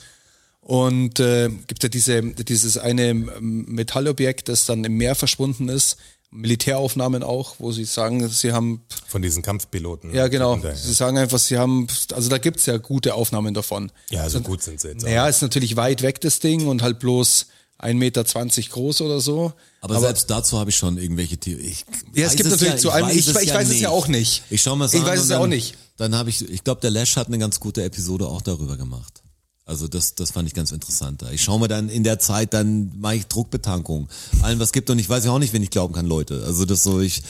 [0.62, 5.98] Und äh, gibt ja diese, dieses eine Metallobjekt, das dann im Meer verschwunden ist,
[6.30, 10.14] Militäraufnahmen auch, wo sie sagen, sie haben, Von diesen Kampfpiloten.
[10.14, 13.92] ja genau, sie sagen einfach, sie haben, also da gibt's ja gute Aufnahmen davon.
[14.10, 15.04] Ja, so gut sind sie jetzt.
[15.04, 15.08] auch.
[15.08, 17.48] Naja, ist natürlich weit weg das Ding und halt bloß
[17.80, 19.54] 1,20 Meter groß oder so.
[19.82, 21.68] Aber, selbst dazu habe ich schon irgendwelche Theorien.
[21.70, 24.08] Ich Ja, es weiß gibt natürlich zu allem- ich- es ich weiß es ja auch
[24.08, 24.44] nicht.
[24.50, 25.76] Ich schau mal Ich weiß es ja auch nicht.
[25.98, 29.22] Dann habe ich, ich glaube, der Lash hat eine ganz gute Episode auch darüber gemacht.
[29.68, 31.26] Also das, das fand ich ganz interessant.
[31.34, 34.08] Ich schaue mir dann in der Zeit, dann mache ich Druckbetankung.
[34.42, 36.42] Allen was gibt und ich weiß ja auch nicht, wen ich glauben kann, Leute.
[36.46, 37.22] Also das so, ich,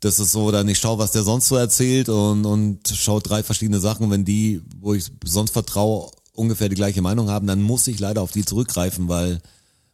[0.00, 3.42] das ist so, dann ich schaue, was der sonst so erzählt und, und schaue drei
[3.42, 4.10] verschiedene Sachen.
[4.10, 8.20] Wenn die, wo ich sonst vertraue, ungefähr die gleiche Meinung haben, dann muss ich leider
[8.20, 9.40] auf die zurückgreifen, weil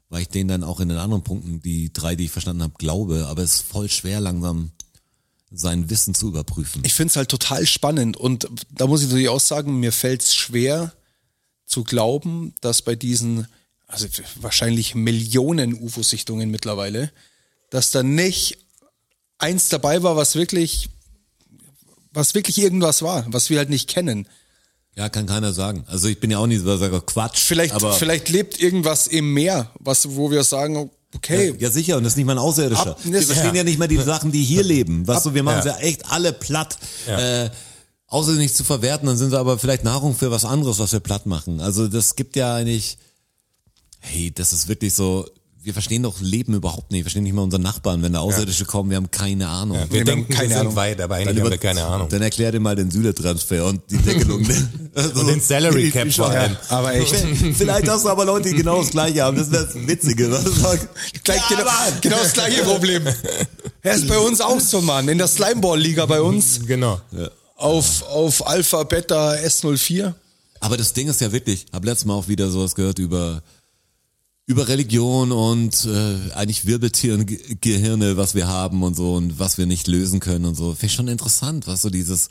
[0.09, 2.75] weil ich denen dann auch in den anderen Punkten, die drei, die ich verstanden habe,
[2.77, 4.73] glaube, aber es ist voll schwer langsam
[5.51, 6.83] sein Wissen zu überprüfen.
[6.85, 10.21] Ich finde es halt total spannend und da muss ich natürlich auch sagen, mir fällt
[10.21, 10.93] es schwer
[11.73, 13.47] zu glauben, dass bei diesen,
[13.87, 14.07] also
[14.41, 17.11] wahrscheinlich Millionen UFO-Sichtungen mittlerweile,
[17.71, 18.59] dass da nicht
[19.39, 20.91] eins dabei war, was wirklich,
[22.13, 24.29] was wirklich irgendwas war, was wir halt nicht kennen.
[24.95, 25.85] ja, kann keiner sagen.
[25.89, 27.39] Also ich bin ja auch nicht so, sagt, Quatsch.
[27.39, 32.13] Vielleicht, vielleicht lebt irgendwas im Meer, was, wo wir sagen, okay, Ja sicher, und das
[32.13, 32.91] ist nicht mal ein Außerirdischer.
[32.93, 33.63] Ab- wir das- verstehen ja.
[33.63, 33.65] ja.
[33.65, 35.07] nicht mal die Sachen, die hier leben.
[35.07, 35.73] Was du, wir machen Ja.
[35.73, 35.79] ja.
[35.79, 36.77] echt alle platt.
[37.07, 37.45] Ja.
[37.47, 37.51] Äh,
[38.13, 41.01] außer nicht zu verwerten, dann sind sie aber vielleicht Nahrung für was anderes, was wir
[41.01, 41.61] platt machen.
[41.61, 42.99] Also das gibt ja eigentlich,
[44.01, 45.27] hey, das ist wirklich so,
[45.65, 46.99] wir verstehen doch Leben überhaupt nicht.
[47.01, 49.79] Wir verstehen nicht mal unseren Nachbarn, wenn da Außerirdische kommen, wir haben keine Ahnung.
[49.79, 50.77] wir wir haben denken, keine wir sind Ahnung.
[50.77, 52.09] weit, aber eigentlich Dann, haben über- wir keine Ahnung.
[52.09, 54.45] dann erklär dir mal den Sületransfer und die Deckelung.
[54.95, 56.55] Und den Salary Cap vor allem.
[56.69, 57.15] aber echt.
[57.57, 59.39] Vielleicht hast du aber Leute, die genau das gleiche haben.
[59.39, 60.31] Das wäre das Witzige.
[60.31, 60.45] Was.
[61.25, 61.71] Gleich Ja, genau,
[62.03, 63.07] genau das gleiche Problem.
[63.85, 65.09] Er ist bei uns auch so, Mann.
[65.09, 67.01] In der Slimeball-Liga bei uns Genau.
[67.63, 70.15] Auf, auf Alpha Beta S04.
[70.61, 73.43] Aber das Ding ist ja wirklich, hab letztes Mal auch wieder sowas gehört über
[74.47, 79.87] über Religion und äh, eigentlich Wirbeltierengehirne, was wir haben und so und was wir nicht
[79.87, 80.73] lösen können und so.
[80.75, 82.29] Finde ich schon interessant, was so dieses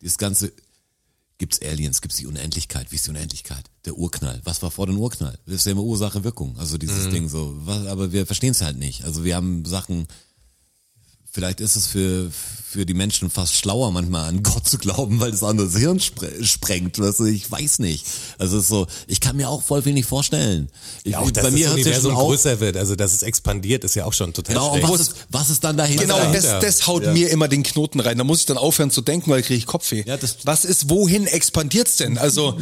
[0.00, 0.52] dieses ganze
[1.36, 3.64] gibt's Aliens, gibt's die Unendlichkeit, wie ist die Unendlichkeit?
[3.84, 5.38] Der Urknall, was war vor dem Urknall?
[5.46, 7.10] Das ist ja immer Ursache Wirkung, also dieses Mhm.
[7.12, 9.04] Ding so, was, aber wir verstehen es halt nicht.
[9.04, 10.06] Also wir haben Sachen
[11.32, 12.28] Vielleicht ist es für,
[12.68, 16.00] für die Menschen fast schlauer, manchmal an Gott zu glauben, weil das andere das Hirn
[16.00, 16.98] spre sprengt.
[16.98, 18.04] Weißt du, ich weiß nicht.
[18.38, 20.70] Also es ist so, ich kann mir auch voll nicht vorstellen.
[21.04, 22.26] Ich, Ja, auch, dass bei mir das ja Universum auf.
[22.28, 24.90] größer wird, also dass es expandiert, ist ja auch schon total Genau, und schräg.
[24.90, 26.02] was ist, was ist dann dahinter?
[26.02, 28.18] Genau, das, das haut mir immer den Knoten rein.
[28.18, 30.02] Da muss ich dann aufhören zu denken, weil kriege ich Kopfweh.
[30.06, 32.18] Ja, das- Was ist, wohin expandiert's denn?
[32.18, 32.58] Also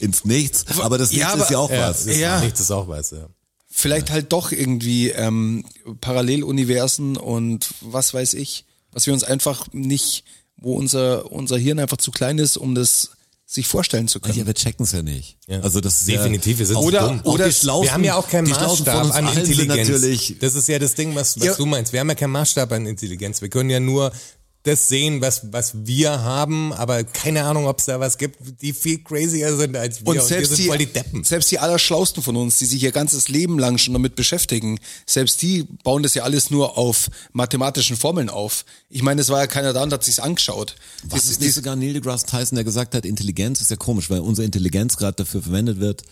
[0.00, 0.64] Ins Nichts.
[0.80, 2.04] Aber das Ja, Nichts aber- ist ja auch ja, was.
[2.06, 2.40] das Ja.
[2.40, 3.28] nichts ist auch was, ja.
[3.72, 5.64] Vielleicht halt doch irgendwie ähm,
[6.00, 10.24] Paralleluniversen und was weiß ich, was wir uns einfach nicht,
[10.56, 13.10] wo unser, unser Hirn einfach zu klein ist, um das
[13.46, 14.38] sich vorstellen zu können.
[14.38, 15.36] Ja, wir checken es ja nicht.
[15.46, 15.60] Ja.
[15.60, 17.20] Also das ist Definitiv, wir sind Oder- dumm.
[17.24, 19.88] Oder die Schlausten, wir haben ja auch keinen Maßstab an Intelligenz.
[19.88, 21.54] Natürlich, Das ist ja das Ding, was, was Ja.
[21.54, 21.92] du meinst.
[21.92, 23.42] Wir haben ja keinen Maßstab an Intelligenz.
[23.42, 24.10] Wir können ja nur
[24.64, 28.72] das sehen, was, was wir haben, aber keine Ahnung, ob es da was gibt, die
[28.72, 30.06] viel crazier sind als wir.
[30.08, 31.24] Und wir selbst sind die, voll die Deppen.
[31.24, 35.42] selbst die Allerschlausten von uns, die sich ihr ganzes Leben lang schon damit beschäftigen, selbst
[35.42, 38.64] die bauen das ja alles nur auf mathematischen Formeln auf.
[38.88, 40.76] Ich meine, es war ja keiner da und hat sich's angeschaut.
[41.04, 44.10] Was Das- ist nicht sogar Neil deGrasse Tyson, der gesagt hat, Intelligenz ist ja komisch,
[44.10, 46.02] weil unsere Intelligenz gerade dafür verwendet wird,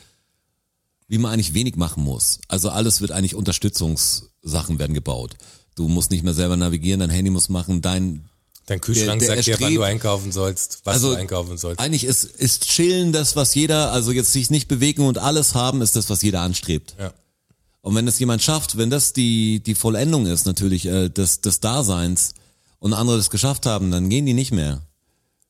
[1.06, 2.40] wie man eigentlich wenig machen muss.
[2.48, 5.36] Also alles wird eigentlich Unterstützungssachen werden gebaut.
[5.76, 8.26] Du musst nicht mehr selber navigieren, dein Handy muss machen, dein
[8.70, 11.80] Dein Kühlschrank der- der sagt dir, wann du einkaufen sollst, was also du einkaufen sollst.
[11.80, 15.82] Eigentlich ist ist chillen das, was jeder, also jetzt sich nicht bewegen und alles haben,
[15.82, 16.94] ist das, was jeder anstrebt.
[16.96, 17.12] Ja.
[17.82, 21.58] Und wenn das jemand schafft, wenn das die die Vollendung ist natürlich äh, des des
[21.58, 22.34] Daseins
[22.78, 24.82] und andere das geschafft haben, dann gehen die nicht mehr,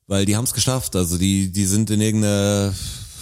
[0.07, 0.97] weil die haben es geschafft.
[0.97, 2.73] Also die die sind in irgendeiner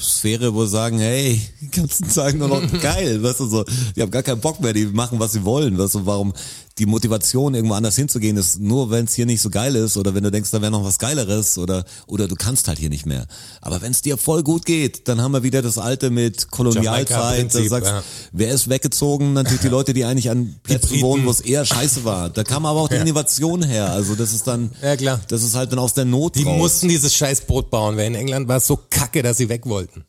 [0.00, 3.64] Sphäre, wo sie sagen, hey, die ganzen Tage nur noch geil, weißt du so,
[3.96, 6.32] die haben gar keinen Bock mehr, die machen was sie wollen, weißt du, warum
[6.78, 10.14] die Motivation, irgendwo anders hinzugehen, ist nur, wenn es hier nicht so geil ist oder
[10.14, 13.06] wenn du denkst, da wäre noch was Geileres oder, oder du kannst halt hier nicht
[13.06, 13.26] mehr.
[13.60, 17.54] Aber wenn es dir voll gut geht, dann haben wir wieder das Alte mit Kolonialzeit.
[17.54, 18.02] Da sagst, ja.
[18.32, 19.32] wer ist weggezogen?
[19.32, 22.30] Natürlich die Leute, die eigentlich an Plätzen wohnen, wo es eher scheiße war.
[22.30, 23.90] Da kam aber auch die Innovation her.
[23.92, 25.20] Also das ist dann, Ja, klar.
[25.28, 26.56] das ist halt dann aus der Not Die raus.
[26.58, 29.66] mussten dieses scheiß Boot bauen, weil in England war es so kacke, dass sie weg
[29.66, 30.04] wollten.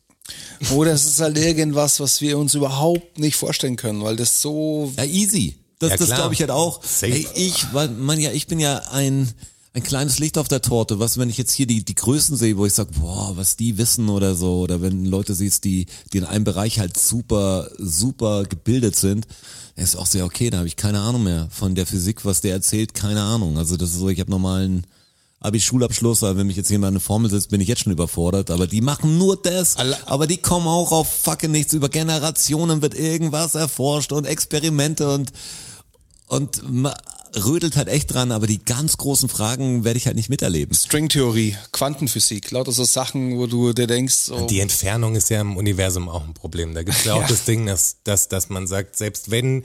[0.76, 4.91] Oder es ist halt irgendwas, was wir uns überhaupt nicht vorstellen können, weil das so
[4.97, 5.55] Ja, easy.
[5.80, 6.84] Das, Ja, das glaube ich halt auch.
[6.84, 7.14] Safe.
[7.14, 9.30] Ey, ich, weil, man, ja, ich bin ja ein,
[9.74, 11.00] ein kleines Licht auf der Torte.
[11.00, 13.78] Was, wenn ich jetzt hier die, die Größen sehe, wo ich sage, boah, was die
[13.78, 18.44] wissen oder so, oder wenn Leute siehst, die, die in einem Bereich halt super, super
[18.44, 19.26] gebildet sind,
[19.76, 22.42] dann ist auch sehr okay, da habe ich keine Ahnung mehr von der Physik, was
[22.42, 23.58] der erzählt, keine Ahnung.
[23.58, 24.86] Also das ist so, ich habe normalen
[25.42, 28.52] Abi-Schulabschluss, aber wenn mich jetzt jemand eine Formel setzt, bin ich jetzt schon überfordert.
[28.52, 29.78] Aber die machen nur das.
[30.06, 31.72] Aber die kommen auch auf fucking nichts.
[31.72, 35.32] Über Generationen wird irgendwas erforscht und Experimente und,
[36.30, 36.62] und
[37.36, 38.32] rödelt halt echt dran.
[38.32, 40.74] Aber die ganz großen Fragen werde ich halt nicht miterleben.
[40.76, 45.58] Stringtheorie, Quantenphysik, lauter so Sachen, wo du dir denkst, so, Die Entfernung ist ja im
[45.58, 46.74] Universum auch ein Problem.
[46.74, 47.28] Da gibt es ja auch Ja.
[47.28, 49.64] das Ding, dass, dass, dass man sagt, selbst wenn,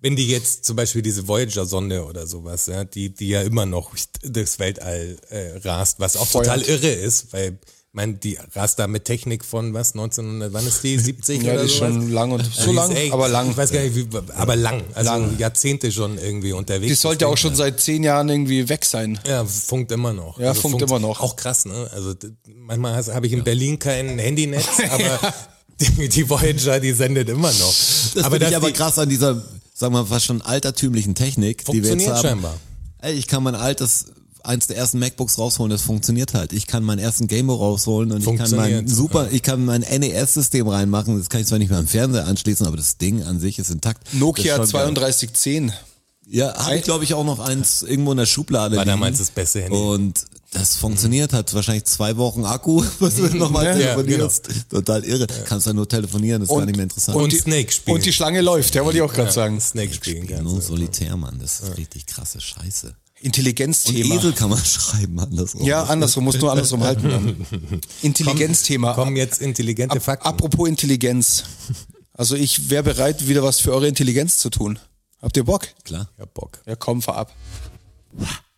[0.00, 3.92] wenn die jetzt zum Beispiel diese Voyager-Sonde oder sowas, ja, die, die ja immer noch
[4.22, 6.46] durchs Weltall äh, rast, was auch Feuert.
[6.46, 7.58] total irre ist, weil
[7.94, 11.62] meine, die rast da mit Technik von was, 1900, wann ist die, 70 ja, oder
[11.62, 11.92] die ist sowas?
[11.94, 13.50] schon lang und Ja, so die lang, ist echt- aber lang.
[13.50, 15.38] Ich weiß gar nicht, wie, aber lang, also Lang.
[15.38, 16.88] Jahrzehnte schon irgendwie unterwegs.
[16.88, 17.56] Die sollte das auch schon ja.
[17.56, 19.18] seit zehn Jahren irgendwie weg sein.
[19.26, 20.38] Ja, funkt immer noch.
[20.38, 21.20] Ja, funkt immer noch.
[21.20, 21.88] Auch krass, ne?
[21.94, 22.14] Also
[22.56, 25.32] manchmal habe ich in Berlin kein Handynetz, aber
[25.80, 27.74] die, die Voyager, die sendet immer noch.
[28.14, 29.34] Das aber finde ich aber die- krass an dieser,
[29.74, 32.22] sagen wir mal, fast schon altertümlichen Technik, die wir jetzt Funktioniert haben.
[32.28, 32.54] scheinbar.
[32.98, 34.06] Ey, ich kann mein altes,
[34.44, 36.52] eins der ersten MacBooks rausholen, das funktioniert halt.
[36.52, 40.68] Ich kann meinen ersten Gameboy rausholen und ich kann mein super, ich kann mein NES-System
[40.68, 41.18] reinmachen.
[41.18, 43.70] Das kann ich zwar nicht mehr am Fernseher anschließen, aber das Ding an sich ist
[43.70, 44.12] intakt.
[44.14, 44.94] Nokia ist schon geil.
[44.94, 45.72] 3210.
[46.26, 48.76] Ja, habe ich glaube ich auch noch eins irgendwo in der Schublade.
[48.76, 49.76] War damals das beste Handy.
[49.76, 54.48] Und das funktioniert, hat wahrscheinlich zwei Wochen Akku, was du nochmal Ja, telefonierst.
[54.70, 55.26] Total irre.
[55.46, 57.18] Kannst dann nur telefonieren, das ist gar nicht mehr interessant.
[57.18, 57.96] und die, Snake spielen.
[57.96, 59.60] Und die Schlange läuft, ja, wollte ich auch gerade sagen.
[59.60, 60.44] Snake spielen kannst.
[60.44, 62.94] nur Solitär, Mann, das ist richtig krasse Scheiße.
[63.24, 64.14] Und Intelligenzthema.
[64.16, 65.64] Esel kann man schreiben, andersrum.
[65.64, 67.46] Ja, andersrum, musst nur andersrum halten.
[68.02, 68.92] Intelligenzthema.
[68.92, 70.28] Kommen jetzt intelligente Fakten.
[70.28, 71.44] Apropos Intelligenz.
[72.12, 74.78] Also ich wäre bereit, wieder was für eure Intelligenz zu tun.
[75.22, 75.68] Habt ihr Bock?
[75.84, 76.10] Klar.
[76.18, 76.60] ja, Bock.
[76.66, 77.34] Ja, komm, fahr ab.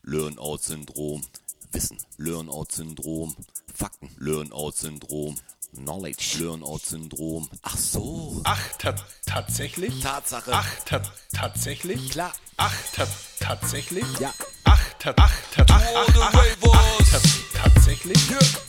[0.02, 1.22] Learn-out-Syndrom.
[1.70, 1.98] Wissen.
[2.18, 3.36] Learn-out-Syndrom.
[3.72, 4.10] Fakten.
[4.18, 5.36] Learn-out-Syndrom.
[5.76, 6.38] Knowledge.
[6.40, 7.48] Learn-out-Syndrom.
[7.62, 8.40] Ach so.
[8.44, 8.94] Ach, ta
[9.26, 10.00] tatsächlich?
[10.00, 10.52] Tatsache.
[10.52, 11.02] Ach, ta
[11.32, 12.10] tatsächlich?
[12.10, 12.32] Klar.
[12.56, 13.06] Ach, ta
[13.40, 14.04] tatsächlich?
[14.20, 14.32] Ja.
[14.64, 18.18] Ach, ta ach, ta ach, ach, ach, ach, ach, ta tatsächlich?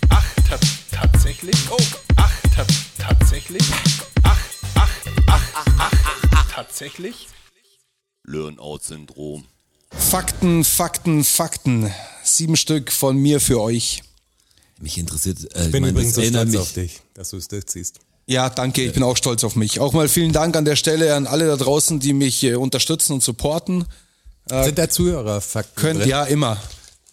[0.09, 0.57] Ach, ta
[0.91, 1.55] tatsächlich?
[1.69, 1.77] Oh.
[2.17, 2.65] Ach, ta
[2.97, 3.63] tatsächlich?
[4.23, 4.39] Ach,
[4.75, 4.89] ach,
[5.27, 5.41] ach,
[5.77, 5.91] ach,
[6.31, 7.27] ach, tatsächlich?
[8.23, 9.45] Learn-out-Syndrom.
[9.91, 11.93] Fakten, Fakten, Fakten.
[12.23, 14.03] Sieben Stück von mir für euch.
[14.79, 17.37] Mich interessiert, äh, Ich bin meine, übrigens das so stolz mich, auf dich, dass du
[17.37, 17.99] es durchziehst.
[18.27, 19.79] Ja, danke, ich bin auch stolz auf mich.
[19.79, 23.13] Auch mal vielen Dank an der Stelle an alle da draußen, die mich äh, unterstützen
[23.13, 23.85] und supporten.
[24.49, 26.09] Sind da Zuhörerfakten Könnt, drin?
[26.09, 26.57] ja, immer.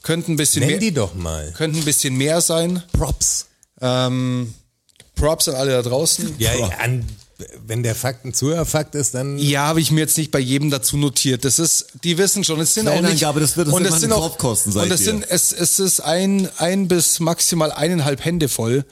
[0.02, 1.52] Könnten ein bisschen Nenn mehr, die doch mal.
[1.56, 2.82] könnten ein bisschen mehr sein.
[2.92, 3.46] Props.
[3.80, 4.54] Ähm,
[5.16, 6.34] Props an alle da draußen.
[6.38, 7.04] Ja, an,
[7.66, 10.70] wenn der Fakt ein Zuhörerfakt ist, dann Ja, habe ich mir jetzt nicht bei jedem
[10.70, 11.44] dazu notiert.
[11.44, 13.00] Das ist, die wissen schon, es sind auch nicht.
[13.02, 15.24] Quellenangabe, das wird- das und wird es mal sind auch Kaufkosten, sag Und es sind,
[15.28, 18.84] es, es ist ein, ein bis maximal eineinhalb Hände voll,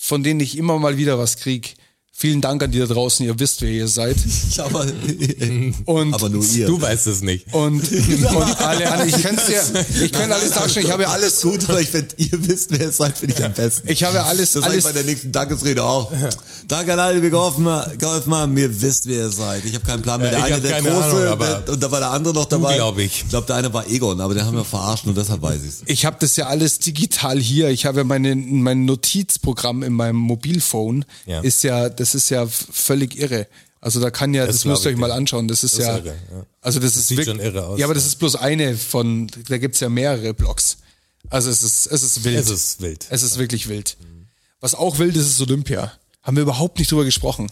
[0.00, 1.74] von denen ich immer mal wieder was krieg.
[2.20, 3.24] Vielen Dank an die da draußen.
[3.24, 4.14] Ihr wisst, wer ihr seid.
[4.58, 4.84] aber,
[5.86, 6.66] Und aber nur ihr.
[6.66, 7.46] du weißt es nicht.
[7.54, 9.08] und, und alle anderen.
[9.08, 9.62] Ich könnte ja,
[10.04, 10.84] ich könnte alles darstellen.
[10.86, 11.42] Ich habe ja alles.
[11.44, 13.88] alles gut, aber ich finde, ihr wisst, wer es seid, finde ich am besten.
[13.90, 14.84] Ich habe ja alles, Das sage ich alles.
[14.84, 16.12] bei der nächsten Dankesrede auch.
[16.68, 18.56] Danke an alle, die mir geholfen, haben- geholfen haben.
[18.58, 19.64] Ihr wisst, wer ihr seid.
[19.64, 20.30] Ich habe keinen Plan mehr.
[20.30, 22.74] Der ich eine, der große, Ahnung, aber der, und da war der andere noch dabei.
[22.76, 23.22] glaub ich.
[23.24, 25.82] Ich glaube, der eine war Egon, aber den haben wir verarscht und deshalb weiß ich's.
[25.86, 27.70] Ich habe das ja alles digital hier.
[27.70, 31.04] Ich habe ja meine, mein Notizprogramm in meinem Mobilphone.
[31.26, 31.40] Ja.
[31.40, 33.46] Ist ja, das ist ja völlig irre.
[33.80, 35.48] Also da kann ja, das, glaub müsst ihr ich euch mal anschauen.
[35.48, 36.46] Das ist Das ist ja, irre, ja.
[36.60, 39.28] also das, ist sieht wirklich, schon irre aus, Ja, aber das ist bloß eine von,
[39.48, 40.78] da gibt's ja mehrere Blogs.
[41.30, 42.38] Also es ist, es ist wild.
[42.38, 43.06] Es ist wild.
[43.10, 43.96] Es ist wirklich wild.
[44.60, 45.92] Was auch wild ist, ist Olympia.
[46.22, 47.50] Haben wir überhaupt nicht drüber gesprochen.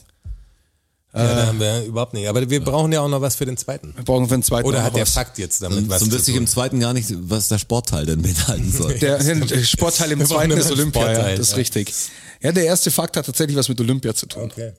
[1.15, 2.29] Ja, da haben wir überhaupt nicht.
[2.29, 3.95] Aber wir brauchen ja auch noch was für den zweiten.
[3.97, 5.15] Wir brauchen für den zweiten Oder hat der was.
[5.15, 8.05] Fakt jetzt damit was Zum zu wüsste ich im zweiten gar nicht, was der Sportteil
[8.05, 8.95] denn beinhalten soll.
[8.99, 11.57] Der, der Sportteil im Wir zweiten ist Olympia, ja, das ist ja.
[11.57, 11.95] richtig.
[12.41, 14.45] Ja, der erste Fakt hat tatsächlich was mit Olympia zu tun.
[14.45, 14.73] Okay.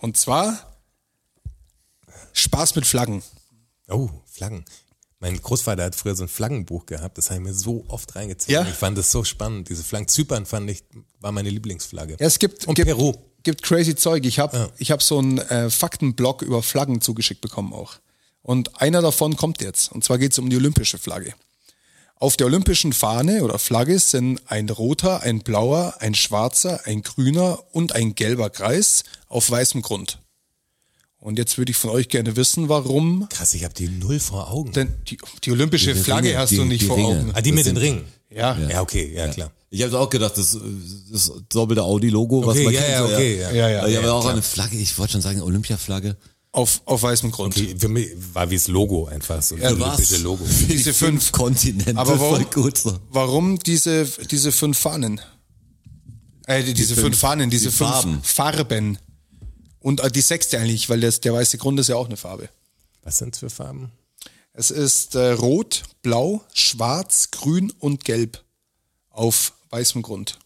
[0.00, 0.78] Und zwar
[2.32, 3.22] Spaß mit Flaggen.
[3.88, 4.64] Oh, Flaggen.
[5.18, 8.54] Mein Großvater hat früher so ein Flaggenbuch gehabt, das habe ich mir so oft reingezogen.
[8.54, 8.62] Ja?
[8.62, 9.68] Ich fand das so spannend.
[9.68, 10.08] Diese Flaggen.
[10.08, 10.82] Zypern fand ich,
[11.20, 12.16] war meine Lieblingsflagge.
[12.18, 13.14] Ja, es gibt, Und gibt, Peru.
[13.42, 14.24] gibt crazy Zeug.
[14.24, 17.96] Ich habe ich hab so einen äh, Faktenblog über Flaggen zugeschickt bekommen auch.
[18.40, 19.92] Und einer davon kommt jetzt.
[19.92, 21.34] Und zwar geht es um die olympische Flagge.
[22.22, 27.60] Auf der olympischen Fahne oder Flagge sind ein roter, ein blauer, ein schwarzer, ein grüner
[27.72, 30.18] und ein gelber Kreis auf weißem Grund.
[31.18, 34.50] Und jetzt würde ich von euch gerne wissen, warum Krass, ich habe die null vor
[34.50, 34.72] Augen.
[34.72, 37.08] denn die, die olympische Die Flagge Ringe, hast die- du nicht vor Ringe.
[37.08, 37.30] Augen.
[37.34, 38.04] Ah, die mit den Ringen.
[38.28, 38.56] Ja.
[38.68, 39.50] Ja, okay, ja, klar.
[39.70, 40.58] Ich habe auch gedacht, das,
[41.10, 42.92] das doppelte Audi-Logo, was Okay, man ja, kennt.
[42.92, 43.50] ja, okay, ja.
[43.50, 43.86] Ja, ja.
[43.88, 44.32] ich habe ja, auch klar.
[44.34, 46.16] eine Flagge, ich wollte schon sagen, Olympiaflagge.
[46.52, 47.54] Auf, auf weißem Grund.
[47.54, 49.56] Die, für mich war wie das Logo einfach so.
[49.56, 50.44] das olympische Logo.
[50.68, 51.30] Diese fünf.
[51.30, 52.98] Kontinente, Aber warum, voll gut so.
[53.10, 55.20] warum diese, diese fünf Fahnen?
[56.46, 58.22] Äh, die, diese fünf- fünf, Fahnen, diese die fünf Farben.
[58.24, 58.98] Farben.
[59.78, 62.48] Und äh, die sechste eigentlich, weil das, der weiße Grund ist ja auch eine Farbe.
[63.04, 63.92] Was sind's für Farben?
[64.52, 68.42] Es ist äh, rot, blau, schwarz, grün und gelb
[69.10, 70.38] auf weißem Grund.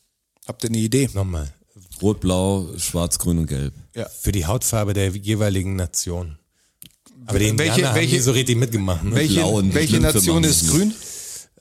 [0.47, 1.09] Habt ihr eine Idee?
[1.15, 1.55] Nochmal.
[2.03, 3.73] Rot, blau, schwarz, grün und gelb.
[3.95, 4.09] Ja.
[4.09, 6.39] Für die Hautfarbe der jeweiligen Nation.
[7.27, 9.05] Aber die Welche- Indianer haben welche- nie so richtig mitgemacht.
[9.05, 9.15] Ne?
[9.15, 10.93] Welche, Blau und welche Nation ist grün?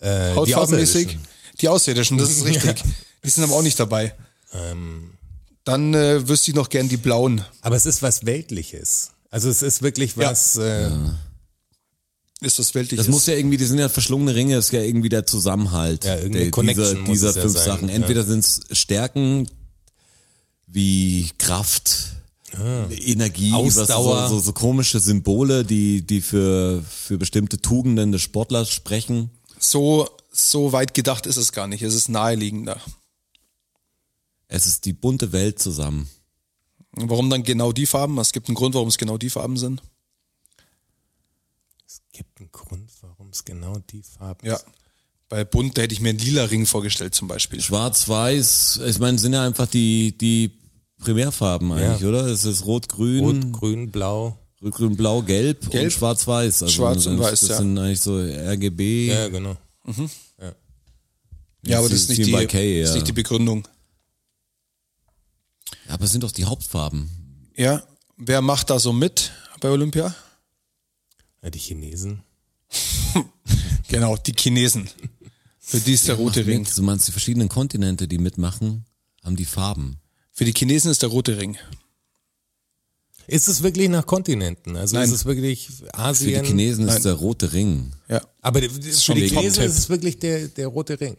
[0.01, 1.05] Äh, die Hautfarbenmäßig?
[1.07, 1.27] Außerirdischen.
[1.61, 2.83] Die Außerirdischen, das ist richtig.
[3.23, 4.13] Die sind aber auch nicht dabei.
[4.53, 5.11] Ähm.
[5.63, 7.41] Dann äh, wüsste ich noch gern die blauen.
[7.61, 9.11] Aber es ist was Weltliches.
[9.29, 10.29] Also es ist wirklich Ja.
[10.31, 10.89] was, äh,
[12.41, 12.97] Ist das weltlich?
[12.97, 16.17] Das muss ja irgendwie, die sind ja verschlungene Ringe, ist ja irgendwie der Zusammenhalt Ja,
[16.17, 17.87] der, dieser, muss dieser es ja fünf sein, Sachen.
[17.89, 17.95] ja.
[17.95, 19.47] Entweder sind es Stärken
[20.73, 22.13] wie Kraft,
[22.55, 24.23] Energie, Ausdauer.
[24.23, 29.29] Was, so, so, so komische Symbole, die, die für, für bestimmte Tugenden des Sportlers sprechen.
[29.59, 31.83] so, so weit gedacht ist es gar nicht.
[31.83, 32.81] Es ist naheliegender.
[34.47, 36.09] Es ist die bunte Welt zusammen.
[36.95, 38.17] Und Warum dann genau die Farben?
[38.19, 39.81] Es gibt einen Grund, warum es genau die Farben sind.
[41.87, 44.59] es gibt einen Grund, warum es genau die Farben Ja.
[45.29, 47.59] Bei bunt, da hätte ich mir einen lila Ring vorgestellt zum Beispiel.
[47.61, 50.51] Schwarz-Weiß, ich meine, sind ja einfach die, die
[51.03, 52.07] Primärfarben eigentlich, Ja.
[52.09, 52.25] oder?
[52.27, 54.37] Es ist Rot-Grün, Rot, Grün, Blau.
[54.61, 55.83] Rot-Grün, Blau, Gelb, Gelb.
[55.85, 56.63] und Schwarz-Weiß.
[56.63, 57.57] Also Schwarz und das, Weiß, Das ja.
[57.57, 59.07] sind eigentlich so RGB.
[59.07, 59.57] Ja, genau.
[61.65, 62.53] Ja, aber das ist nicht, die, das ist
[62.89, 62.93] ja.
[62.95, 63.67] nicht die Begründung.
[65.87, 67.09] Aber es sind doch die Hauptfarben.
[67.55, 67.83] Ja,
[68.17, 69.31] wer macht da so mit
[69.61, 70.13] bei Olympia?
[71.41, 72.23] Ja, die Chinesen.
[73.89, 74.89] Genau, die Chinesen.
[75.59, 76.65] Für die ist der rote Ring.
[76.75, 78.85] Du meinst, die verschiedenen Kontinente, die mitmachen,
[79.23, 79.97] haben die Farben.
[80.33, 81.57] Für die Chinesen ist der rote Ring.
[83.27, 84.75] Ist es wirklich nach Kontinenten?
[84.75, 85.05] Also Nein.
[85.05, 86.43] ist es wirklich Für die Asien?
[86.43, 86.97] Chinesen Nein.
[86.97, 87.93] ist der rote Ring.
[88.09, 88.21] Ja.
[88.41, 91.15] Aber für die Chinesen ist es wirklich der, der rote Ring.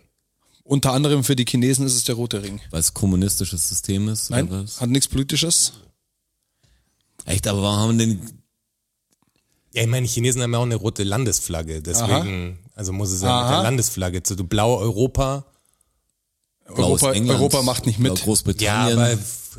[0.65, 2.61] Unter anderem für die Chinesen ist es der rote Ring.
[2.70, 4.81] Weil es kommunistisches System ist Nein, oder was?
[4.81, 5.73] hat nichts Politisches.
[7.27, 8.20] Echt, aber warum haben denn
[9.73, 11.81] Ja, ich meine, die Chinesen haben ja auch eine rote Landesflagge.
[11.81, 13.51] Deswegen, also muss es ja mit Aha.
[13.53, 14.36] der Landesflagge zu.
[14.36, 15.47] Du blau Europa.
[16.66, 18.19] Blaues Europa, England, Europa macht nicht Blau mit.
[18.19, 18.99] Ja, Großbritannien.
[18.99, 19.19] aber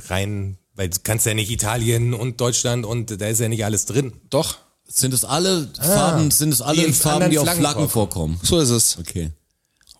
[0.09, 3.85] rein, weil du kannst ja nicht Italien und Deutschland und da ist ja nicht alles
[3.85, 4.13] drin.
[4.29, 4.57] Doch,
[4.87, 8.39] sind es alle Farben, sind es alle die Farben, die auf Flaggen Flaggen vorkommen?
[8.43, 8.97] so ist es.
[8.99, 9.31] Okay.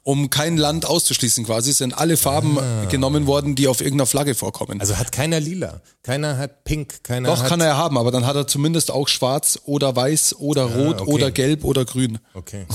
[0.07, 2.59] Um kein Land auszuschließen quasi, sind alle Farben
[2.91, 4.79] genommen worden, die auf irgendeiner Flagge vorkommen.
[4.79, 7.49] Also hat keiner lila, keiner hat pink, keiner Doch, hat...
[7.49, 11.01] kann er ja haben, aber dann hat er zumindest auch schwarz oder weiß oder rot
[11.01, 11.11] okay.
[11.11, 12.19] oder gelb oder grün.
[12.35, 12.67] Okay.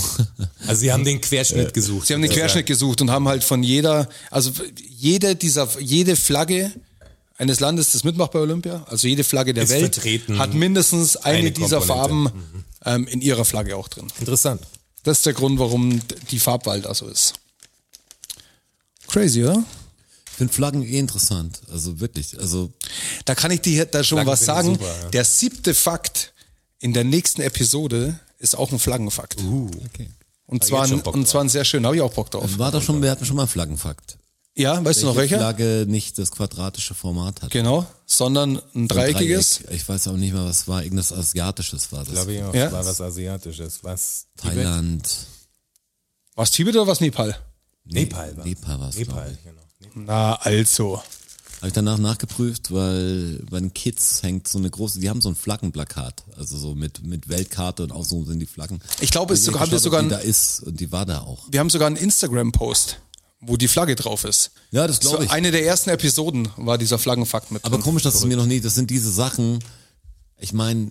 [0.66, 2.08] Also sie haben den Querschnitt gesucht.
[2.08, 6.72] Sie haben den Querschnitt gesucht und haben halt von jeder, also jede dieser, jede Flagge
[7.40, 10.00] eines Landes, das mitmacht bei Olympia, also jede Flagge der Ist Welt,
[10.38, 11.80] hat mindestens eine, Eine dieser.
[11.80, 12.28] Farben
[12.84, 14.08] ähm, in ihrer Flagge auch drin.
[14.18, 14.60] Interessant.
[15.02, 16.00] Das ist der Grund, warum
[16.30, 17.34] die Farbwahl da so ist.
[19.08, 19.64] Crazy, oder?
[20.26, 21.60] Ich finde Flaggen eh interessant.
[21.70, 22.38] Also wirklich.
[22.38, 22.70] Also
[23.24, 24.68] Da kann ich dir da schon Flaggen was sagen.
[24.74, 25.08] super, ja.
[25.10, 26.32] Der siebte Fakt
[26.78, 29.38] in der nächsten Episode ist auch ein Flaggenfakt.
[29.86, 30.08] okay.
[30.46, 32.58] Und zwar, ein, und zwar ein sehr schön, habe ich auch Bock drauf.
[32.58, 34.16] War doch schon, wir hatten schon mal einen Flaggenfakt.
[34.56, 35.44] Ja, weißt du noch Welche welcher?
[35.54, 37.50] Flagge nicht das quadratische Format hat.
[37.50, 39.60] Genau, sondern ein dreieckiges.
[39.60, 39.76] Dreieck.
[39.76, 40.82] Ich weiß auch nicht mehr, was war.
[40.82, 42.12] Irgendwas Asiatisches war das.
[42.14, 42.54] Glaube ich auch.
[42.54, 42.66] Ja.
[42.66, 43.78] Es war was Asiatisches.
[43.84, 44.26] Was?
[44.36, 45.08] Thailand.
[46.34, 47.36] Was Tibet oder was Nepal?
[47.84, 49.60] Nepal war Nepal war's, Nepal, genau.
[49.94, 50.98] Na, also.
[51.58, 55.28] Habe ich danach nachgeprüft, weil bei den Kids hängt so eine große, die haben so
[55.28, 58.80] ein Flaggenplakat, also so mit mit Weltkarte und auch so sind die Flaggen.
[59.00, 61.04] Ich glaube, es Ich sogar- haben wir sogar die ein- da ist und die war
[61.04, 61.44] da auch.
[61.50, 63.00] Wir haben sogar einen Instagram-Post,
[63.40, 64.50] wo die Flagge drauf ist.
[64.70, 65.30] Ja, das glaube ich.
[65.30, 67.84] eine der ersten Episoden war dieser Flaggenfakt mit Aber drin.
[67.84, 69.58] komisch, dass es mir noch nie, das sind diese Sachen,
[70.38, 70.90] ich meine,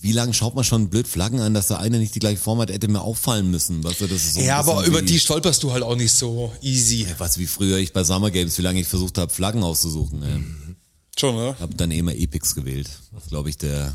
[0.00, 2.60] wie lange schaut man schon blöd Flaggen an, dass der eine nicht die gleiche Form
[2.60, 5.62] hat, hätte mir auffallen müssen, weißt du, das ist so Ja, aber über die stolperst
[5.62, 7.06] du halt auch nicht so easy.
[7.18, 10.20] was wie früher ich bei Summer Games, wie lange ich versucht habe, Flaggen auszusuchen.
[10.20, 10.76] Mhm.
[11.18, 11.58] Schon, oder?
[11.58, 12.90] Hab dann eh immer Epics gewählt.
[13.12, 13.94] Das glaube ich der.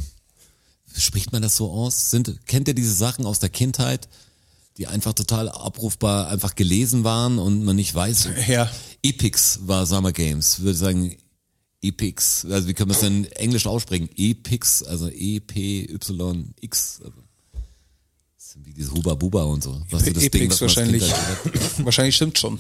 [0.98, 2.10] Spricht man das so aus?
[2.10, 4.08] Sind, kennt ihr diese Sachen aus der Kindheit,
[4.80, 8.30] die einfach total abrufbar einfach gelesen waren und man nicht weiß?
[8.48, 8.72] Ja.
[9.04, 10.62] Epics war Summer Games.
[10.62, 11.16] Würde sagen,
[11.82, 14.10] Epix, also wie können wir es denn in Englisch aussprechen?
[14.16, 17.02] Epix, also E-P-Y-X.
[17.04, 17.14] Also,
[18.36, 19.82] das sind wie diese Huba Buba und so.
[19.90, 21.14] Was ist das Epix was man als wahrscheinlich.
[21.86, 22.60] Wahrscheinlich stimmt schon.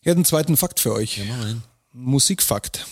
[0.00, 1.18] Ich hätte einen zweiten Fakt für euch.
[1.18, 1.56] Ja, mal.
[1.92, 2.86] Musikfakt.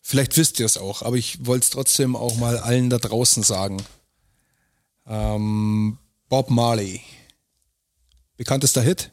[0.00, 3.42] Vielleicht wisst ihr es auch, aber ich wollte es trotzdem auch mal allen da draußen
[3.42, 3.82] sagen.
[5.06, 5.98] Ähm,
[6.30, 7.00] Bob Marley.
[8.36, 9.10] Bekanntester Hit?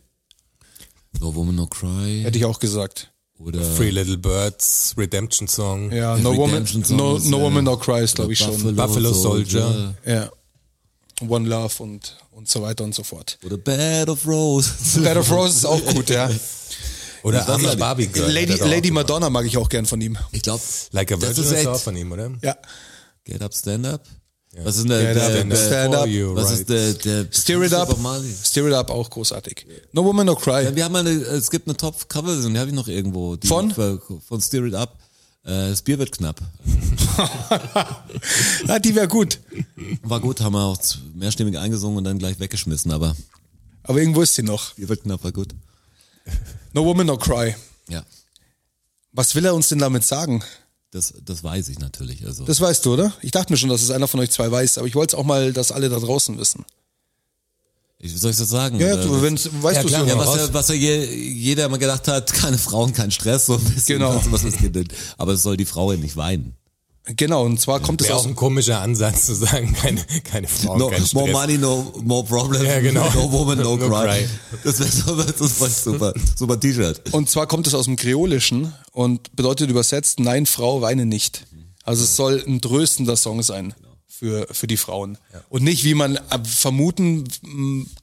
[1.20, 3.12] No Woman No Cry Hätte ich auch gesagt.
[3.40, 5.92] oder Free Little Birds, Redemption Song.
[5.92, 8.76] Ja, No Woman, no, no äh, Woman No Cry ist, glaube ich, schon.
[8.76, 9.96] Buffalo Soldier.
[10.06, 10.30] Ja.
[11.28, 13.40] One Love und, und so weiter und so fort.
[13.44, 14.94] Oder Bed of Roses.
[15.04, 16.30] Bed of Roses ist auch gut, ja.
[17.24, 17.80] Oder weiß I'm a nicht.
[17.80, 18.32] Barbie Girl.
[18.32, 18.92] Lady, Lady.
[18.92, 20.20] Madonna mag ich auch gern von ihm.
[20.32, 20.62] Ich glaube,
[20.92, 22.32] Like a das Virgin ist auch von ihm, oder?
[22.44, 22.56] Ja.
[23.24, 24.04] Get Up, Stand Up.
[24.64, 26.08] Was ist denn der, der, stand up.
[26.36, 27.96] Was ist der, der Steer It Up.
[28.44, 29.66] Steer It Up auch großartig.
[29.92, 30.64] No Woman No Cry.
[30.64, 33.36] Ja, wir haben eine, es gibt eine Top-Cover-Version, die habe ich noch irgendwo.
[33.36, 33.72] Die Von?
[33.72, 34.98] Von Steer It Up.
[35.44, 36.42] Äh, das Bier wird knapp.
[38.68, 39.40] ja, die wäre gut.
[40.04, 40.80] War gut, haben wir auch
[41.14, 43.16] mehrstimmig eingesungen und dann gleich weggeschmissen, aber
[43.84, 44.74] Aber irgendwo ist sie noch.
[44.74, 45.56] Bier wird knapp, war gut.
[46.74, 47.56] No Woman No Cry.
[47.90, 48.04] Ja,
[49.14, 50.44] Was will er uns denn damit sagen?
[50.92, 52.26] Das, das weiß ich natürlich.
[52.26, 53.14] Also Das weißt du, oder?
[53.22, 55.20] Ich dachte mir schon, dass es einer von euch zwei weiß, aber ich wollte es
[55.20, 56.66] auch mal, dass alle da draußen wissen.
[58.00, 58.80] ich, soll ich das sagen?
[58.80, 60.08] Ja, du, wenn, weißt Ja, du klar.
[60.08, 63.56] Ja, was, ja, was ja je, jeder immer gedacht hat, keine Frauen, kein Stress, so
[63.56, 64.00] ein bisschen.
[64.00, 64.16] Genau.
[64.32, 64.54] Was, was
[65.18, 66.56] aber es soll die Frau ja nicht weinen.
[67.16, 68.24] Genau, und zwar kommt es aus.
[68.24, 71.14] auch ein komischer Ansatz zu sagen, keine, keine Frauen, No, kein Stress.
[71.14, 72.66] more money, no more problems.
[72.66, 73.10] Ja, genau.
[73.14, 74.06] No woman, no, No cry.
[74.08, 74.28] cry.
[74.64, 77.14] Das wäre so, das war super, super T-Shirt.
[77.14, 81.46] Und zwar kommt es aus dem Kreolischen und bedeutet übersetzt, nein, Frau, weine nicht.
[81.84, 83.74] Also es soll ein tröstender Song sein
[84.08, 85.18] für, für die Frauen.
[85.48, 87.24] Und nicht, wie man vermuten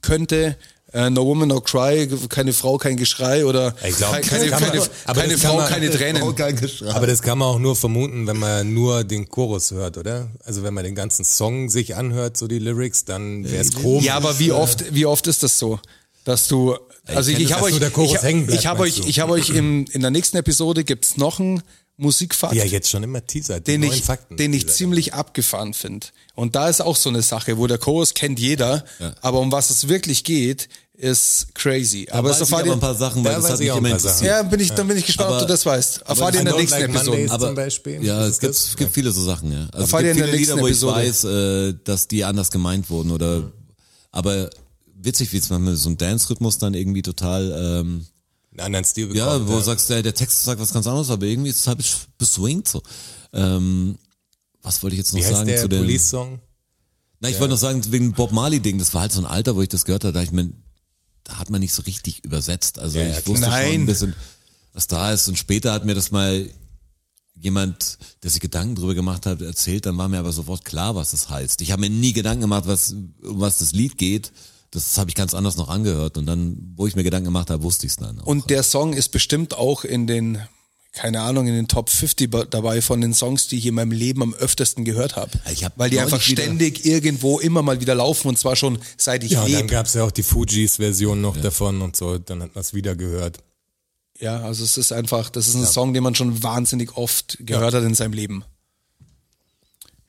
[0.01, 0.57] könnte,
[0.95, 4.81] äh, No Woman, No Cry, keine Frau, kein Geschrei oder Ich glaub, keine, man- keine,
[5.05, 6.35] aber keine Frau, man- keine Tränen.
[6.35, 6.89] kein Geschrei.
[6.93, 10.29] Aber das kann man auch nur vermuten, wenn man nur den Chorus hört, oder?
[10.45, 14.05] Also wenn man den ganzen Song sich anhört, so die Lyrics, dann wäre es komisch.
[14.05, 15.79] Ja, aber wie oft, wie oft ist das so?
[16.23, 19.49] Dass du, also ich, ich, das, habe euch, ich, ich habe euch, ich habe euch
[19.49, 21.61] im, in der nächsten Episode gibt's noch einen
[21.97, 22.55] Musikfakt.
[22.55, 24.35] ja, jetzt schon immer Teaser, den neuen ich, Fakten.
[24.37, 26.07] den ich ziemlich abgefahren finde.
[26.33, 28.83] Und da ist auch so eine Sache, wo der Chorus kennt jeder,
[29.21, 30.67] aber um was es wirklich geht,
[30.97, 32.07] ist crazy.
[32.09, 33.67] aber weiß das ich erfahrt aber ein ihr, paar Sachen, weil Da das hat ich
[33.69, 34.29] mich immer interessiert.
[34.31, 36.01] ja, bin ich, dann bin ich gespannt, ob Aber- du das weißt.
[36.03, 37.27] Erfahrt ihr in der nächsten like Episode.
[37.31, 38.03] Aber, zum Beispiel.
[38.03, 39.59] Ja, es gibt, es gibt viele so Sachen, ja.
[39.71, 41.67] Also es Erfahrt ihr in der viele Lieder, nächsten wo ich Episode.
[41.67, 43.51] weiß, äh, dass die anders gemeint wurden oder,
[44.11, 44.49] aber
[44.97, 48.05] witzig, wie es manchmal so ein Dance-Rhythmus dann irgendwie total, ähm,
[48.51, 51.09] einen anderen Stil ja, bekommt, wo du sagst, der, der Text sagt was ganz anderes,
[51.09, 51.83] aber irgendwie ist es halt
[52.17, 52.81] beswingt so.
[53.33, 53.97] Ähm,
[54.61, 55.79] was wollte ich jetzt noch Wie heißt sagen der zu dem?
[55.79, 56.39] Police-Song?
[57.19, 59.61] Na, ich wollte noch sagen, wegen Bob Marley-Ding, das war halt so ein Alter, wo
[59.61, 60.49] ich das gehört habe, da ich mir,
[61.25, 62.79] da hat man nicht so richtig übersetzt.
[62.79, 63.81] Also Ja, ich wusste schon Nein.
[63.81, 64.15] ein bisschen,
[64.73, 65.27] was da ist.
[65.27, 66.49] Und später hat mir das mal
[67.35, 71.11] jemand, der sich Gedanken drüber gemacht hat, erzählt, dann war mir aber sofort klar, was
[71.11, 71.61] das heißt.
[71.61, 74.31] Ich habe mir nie Gedanken gemacht, was, um was das Lied geht.
[74.71, 76.17] Das habe ich ganz anders noch angehört.
[76.17, 78.25] Und dann, wo ich mir Gedanken gemacht habe, wusste ich es dann auch.
[78.25, 80.39] Und der Song ist bestimmt auch in den,
[80.95, 83.91] keine Ahnung, in den Top 50 ba- dabei von den Songs, die ich in meinem
[83.91, 85.31] Leben am öftesten gehört habe.
[85.45, 89.31] Hab Weil die einfach ständig irgendwo immer mal wieder laufen und zwar schon seit ich
[89.31, 89.69] Ja, und dann lebe.
[89.73, 93.37] gab's ja auch die Fujis-Version noch davon und so, dann hat man es wieder gehört.
[94.19, 97.73] Ja, also es ist einfach, das ist ein Song, den man schon wahnsinnig oft gehört
[97.73, 98.45] hat in seinem Leben.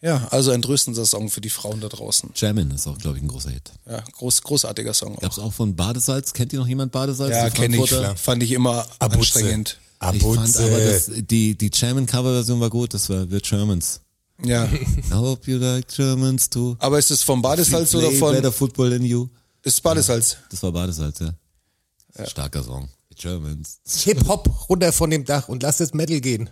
[0.03, 2.31] Ja, also ein tröstender Song für die Frauen da draußen.
[2.37, 3.73] Jammin ist auch, glaube ich, ein großer Hit.
[3.91, 5.17] Ja, groß, großartiger Song.
[5.17, 5.23] Auch.
[5.23, 6.33] Gab's auch von Badesalz?
[6.35, 7.31] Kennt ihr noch jemand Badesalz?
[7.33, 7.91] Ja, kenne ich.
[8.21, 9.19] Fand ich immer Abuze.
[9.41, 9.79] anstrengend.
[10.13, 10.65] Ich fand Abutze.
[10.65, 14.01] aber das, die, die German-Cover-Version war gut, das war The Germans.
[14.45, 14.65] Ja.
[14.67, 16.77] I hope you like Germans too.
[16.79, 18.35] Aber ist es vom Badesalz oder von.
[18.35, 19.29] Better Football than you.
[19.63, 20.37] Ist es Badesalz?
[20.51, 22.27] Das war Badesalz, ja.
[22.27, 22.89] Starker Song.
[23.09, 23.81] The Germans.
[24.05, 26.51] Hip-Hop runter von dem Dach und lass das Metal gehen.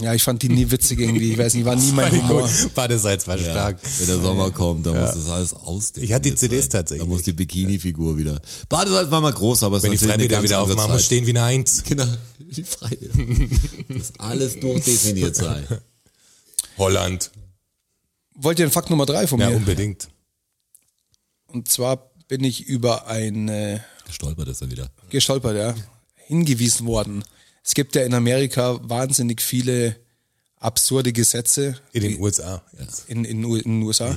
[0.00, 1.32] Ja, ich fand die nie witzig irgendwie.
[1.32, 2.48] Ich weiß nicht, war nie mein Humor.
[2.74, 3.78] Badesalz war stark.
[3.98, 6.04] Wenn der Sommer kommt, dann muss das alles ausdenken.
[6.06, 6.70] Ich hatte die CDs sein.
[6.70, 7.06] tatsächlich.
[7.08, 8.40] Da muss die Bikini-Figur wieder.
[8.68, 11.00] Badesalz war mal groß, aber es Wenn die ist natürlich Freibäder eine wieder aufmachen, muss
[11.00, 11.06] Zeit.
[11.06, 11.82] stehen wie eine Eins.
[11.88, 12.06] Genau,
[12.38, 13.14] die Freibäder.
[13.88, 15.66] Das alles durchdefiniert sein.
[16.76, 17.30] Holland.
[18.34, 19.56] Wollt ihr den Fakt Nummer drei von Ja, mir?
[19.56, 20.08] unbedingt.
[21.48, 24.90] Und zwar bin ich über ein äh, Gestolpert ist er wieder.
[25.10, 25.74] gestolpert, ja,
[26.26, 27.24] hingewiesen worden.
[27.64, 29.96] Es gibt ja in Amerika wahnsinnig viele
[30.56, 32.62] absurde Gesetze In den USA.
[33.06, 34.14] in, in, U- in den USA,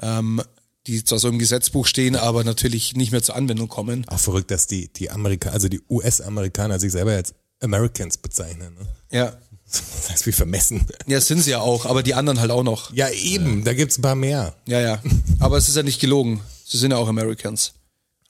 [0.00, 0.42] ähm,
[0.86, 4.06] die zwar so im Gesetzbuch stehen, aber natürlich nicht mehr zur Anwendung kommen.
[4.08, 8.74] Auch verrückt, dass die, die Amerikaner, also die US-Amerikaner sich selber als Americans bezeichnen.
[8.74, 8.86] Ne?
[9.12, 9.36] Ja,
[9.70, 10.86] Das heißt, wie vermessen.
[11.06, 12.90] ja, sind sie ja auch, aber die anderen halt auch noch.
[12.94, 14.54] Ja, eben, da gibt's ein paar mehr.
[14.66, 15.02] Ja, ja.
[15.40, 16.40] Aber es ist ja nicht gelogen.
[16.64, 17.74] Sie sind ja auch Americans.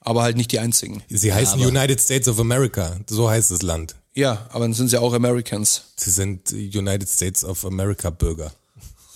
[0.01, 1.01] Aber halt nicht die einzigen.
[1.09, 2.97] Sie heißen aber- United States of America.
[3.09, 3.95] So heißt das Land.
[4.15, 5.83] Ja, aber dann sind sie auch Americans.
[5.95, 8.51] Sie sind United States of America Bürger.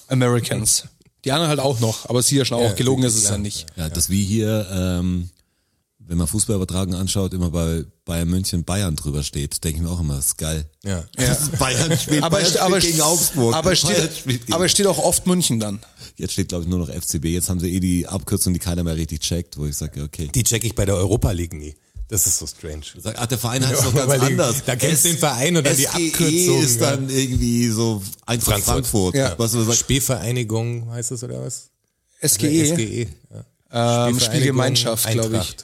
[0.08, 0.86] Americans.
[1.26, 2.64] Die anderen halt auch noch, aber sie ja schon auch.
[2.64, 3.66] Ja, Gelogen ist es ja nicht.
[3.76, 5.30] Ja, das wie hier, ähm,
[6.00, 10.02] wenn man Fußballübertragung anschaut, immer bei Bayern München Bayern drüber steht, denke ich mir auch
[10.02, 10.66] immer, das ist geil.
[10.84, 11.06] Ja.
[11.18, 11.38] Ja.
[11.58, 13.56] Bayern spielt, Aber, Bayern aber, spielt gegen Augsburg.
[13.56, 15.80] aber, steht, spielt gegen- aber steht auch oft München dann.
[16.18, 17.26] Jetzt steht, glaube ich, nur noch FCB.
[17.28, 20.30] Jetzt haben sie eh die Abkürzung, die keiner mehr richtig checkt, wo ich sage, okay.
[20.36, 21.74] Die check ich bei der Europa League nie.
[22.10, 22.84] Das ist so strange.
[22.98, 24.64] Sag, ach, der Verein heißt doch ganz anders.
[24.66, 28.74] Da kennst du den Verein oder die SGE Abkürzung, ist dann irgendwie so einfach Frankfurt.
[28.74, 29.16] Frankfurt.
[29.16, 29.34] Ja.
[29.38, 31.70] Was du sagst, Spielvereinigung heißt das oder was?
[32.22, 33.08] SGE, SGE.
[33.74, 34.08] Ja.
[34.08, 35.56] ähm, Spielgemeinschaft, glaube ich.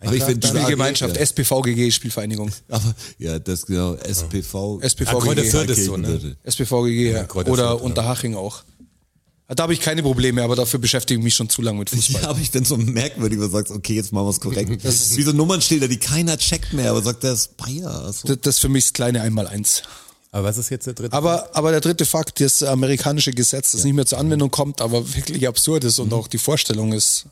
[0.00, 1.22] Aber ich finde Spielgemeinschaft, Ja.
[1.22, 2.52] SPVGG, Spielvereinigung.
[2.68, 4.80] Aber, ja, das genau, SPV.
[4.80, 5.70] SPVGG.
[5.72, 6.36] Ist so, ne?
[6.44, 7.26] SPVGG, ja.
[7.34, 7.72] Oder ja.
[7.72, 8.62] Unterhaching auch.
[9.54, 12.22] Da habe ich keine Probleme, aber dafür beschäftige ich mich schon zu lange mit Fußball.
[12.22, 14.84] Ja, aber ich finde so merkwürdig, wenn du sagst, okay, jetzt machen wir es korrekt.
[14.84, 18.12] Das ist wie so Nummernschilder, die keiner checkt mehr, aber sagt, das ist Bayer.
[18.12, 18.28] So.
[18.28, 19.82] Das, das ist für mich das kleine Einmaleins.
[20.32, 21.16] Aber was ist jetzt der dritte?
[21.16, 25.14] Aber, aber der dritte Fakt, das amerikanische Gesetz, das nicht mehr zur Anwendung kommt, aber
[25.14, 27.26] wirklich absurd ist und auch die Vorstellung ist.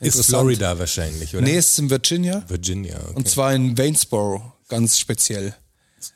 [0.00, 0.22] ist.
[0.26, 1.44] Florida wahrscheinlich, oder?
[1.44, 2.44] Nee, es ist in Virginia.
[2.46, 2.98] Virginia.
[2.98, 3.12] Okay.
[3.14, 5.54] Und zwar in Waynesboro, ganz speziell.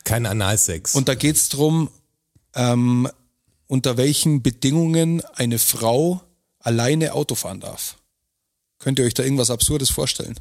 [0.05, 0.95] Kein Analsex.
[0.95, 1.89] Und da geht's drum,
[2.55, 3.09] ähm,
[3.69, 6.21] unter welchen Bedingungen eine Frau
[6.59, 7.99] alleine Auto fahren darf.
[8.79, 10.39] Könnt ihr euch da irgendwas Absurdes vorstellen?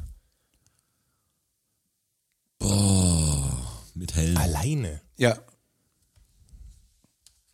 [3.98, 4.36] Mit Helm.
[4.36, 5.00] Alleine.
[5.16, 5.38] Ja.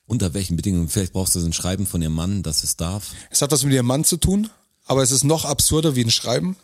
[0.07, 0.89] Unter welchen Bedingungen?
[0.89, 3.13] Vielleicht brauchst du so ein Schreiben von ihrem Mann, dass es darf.
[3.31, 4.51] Es hat was mit ihrem Mann zu tun,
[4.85, 6.57] aber es ist noch absurder wie ein Schreiben.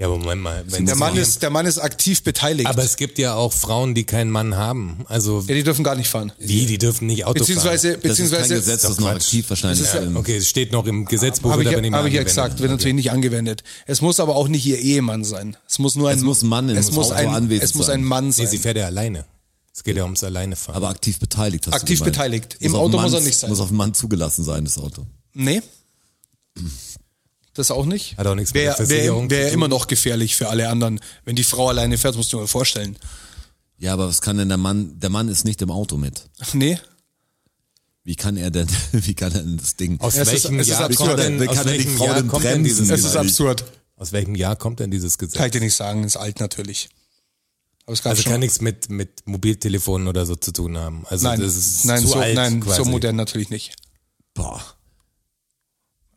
[0.00, 0.62] Ja, aber Moment mal.
[0.68, 2.68] Wenn Der Mann ist, der Mann ist aktiv beteiligt.
[2.68, 5.04] aber es gibt ja auch Frauen, die keinen Mann haben.
[5.08, 6.30] Also, ja, die dürfen gar nicht fahren.
[6.38, 9.50] wie, die dürfen nicht Auto Beziehungsweise, Das ist kein beziehungsweise, Gesetz, das ist noch aktiv
[9.50, 9.80] wahrscheinlich.
[9.80, 10.16] Ist ja- Ähm, fahren.
[10.18, 12.26] Okay, es steht noch im Gesetzbuch, habe ich, aber hab ich ja angewendet.
[12.28, 13.64] gesagt, wird natürlich nicht angewendet.
[13.86, 15.56] Es muss aber auch nicht ihr Ehemann sein.
[15.68, 17.86] Es muss nur ein, Es muss ein Mann in es muss ein, anwesend es muss
[17.86, 18.00] sein.
[18.00, 18.46] ein Mann Nee, sein.
[18.46, 19.24] sie fährt ja alleine.
[19.74, 20.76] Es geht ja ums Alleinefahren.
[20.76, 22.56] aber aktiv beteiligt hast Aktiv beteiligt.
[22.60, 23.50] Im auf Auto einen muss er Mann- nicht sein.
[23.50, 25.06] Muss auf einen Mann zugelassen sein, das Auto.
[25.34, 25.60] nee.
[27.58, 28.16] Das auch nicht.
[28.16, 29.54] Hat auch nichts mit Wäre der wär, Versicherung wär zu tun.
[29.54, 31.00] immer noch gefährlich für alle anderen.
[31.24, 32.96] Wenn die Frau alleine fährt, musst du dir mal vorstellen.
[33.78, 36.28] Ja, aber was kann denn der Mann, der Mann ist nicht im Auto mit.
[36.52, 36.78] Nee.
[38.04, 40.00] Wie kann er denn, wie kann er denn das Ding?
[40.00, 41.08] aus Es welchem ist Jahr absurd.
[41.08, 43.64] kommt denn, aus denn die welchem Frau Jahr denn kommt denn dieses Es ist absurd.
[43.96, 45.36] Aus welchem Jahr kommt denn dieses Gesetz?
[45.36, 46.88] Kann ich dir nicht sagen, ist alt natürlich.
[47.84, 48.32] Aber es Also schon.
[48.32, 51.04] kann nichts mit, mit Mobiltelefonen oder so zu tun haben.
[51.08, 52.76] Also nein, das ist nein, zu so, alt nein quasi.
[52.76, 53.74] so modern natürlich nicht.
[54.34, 54.62] Boah.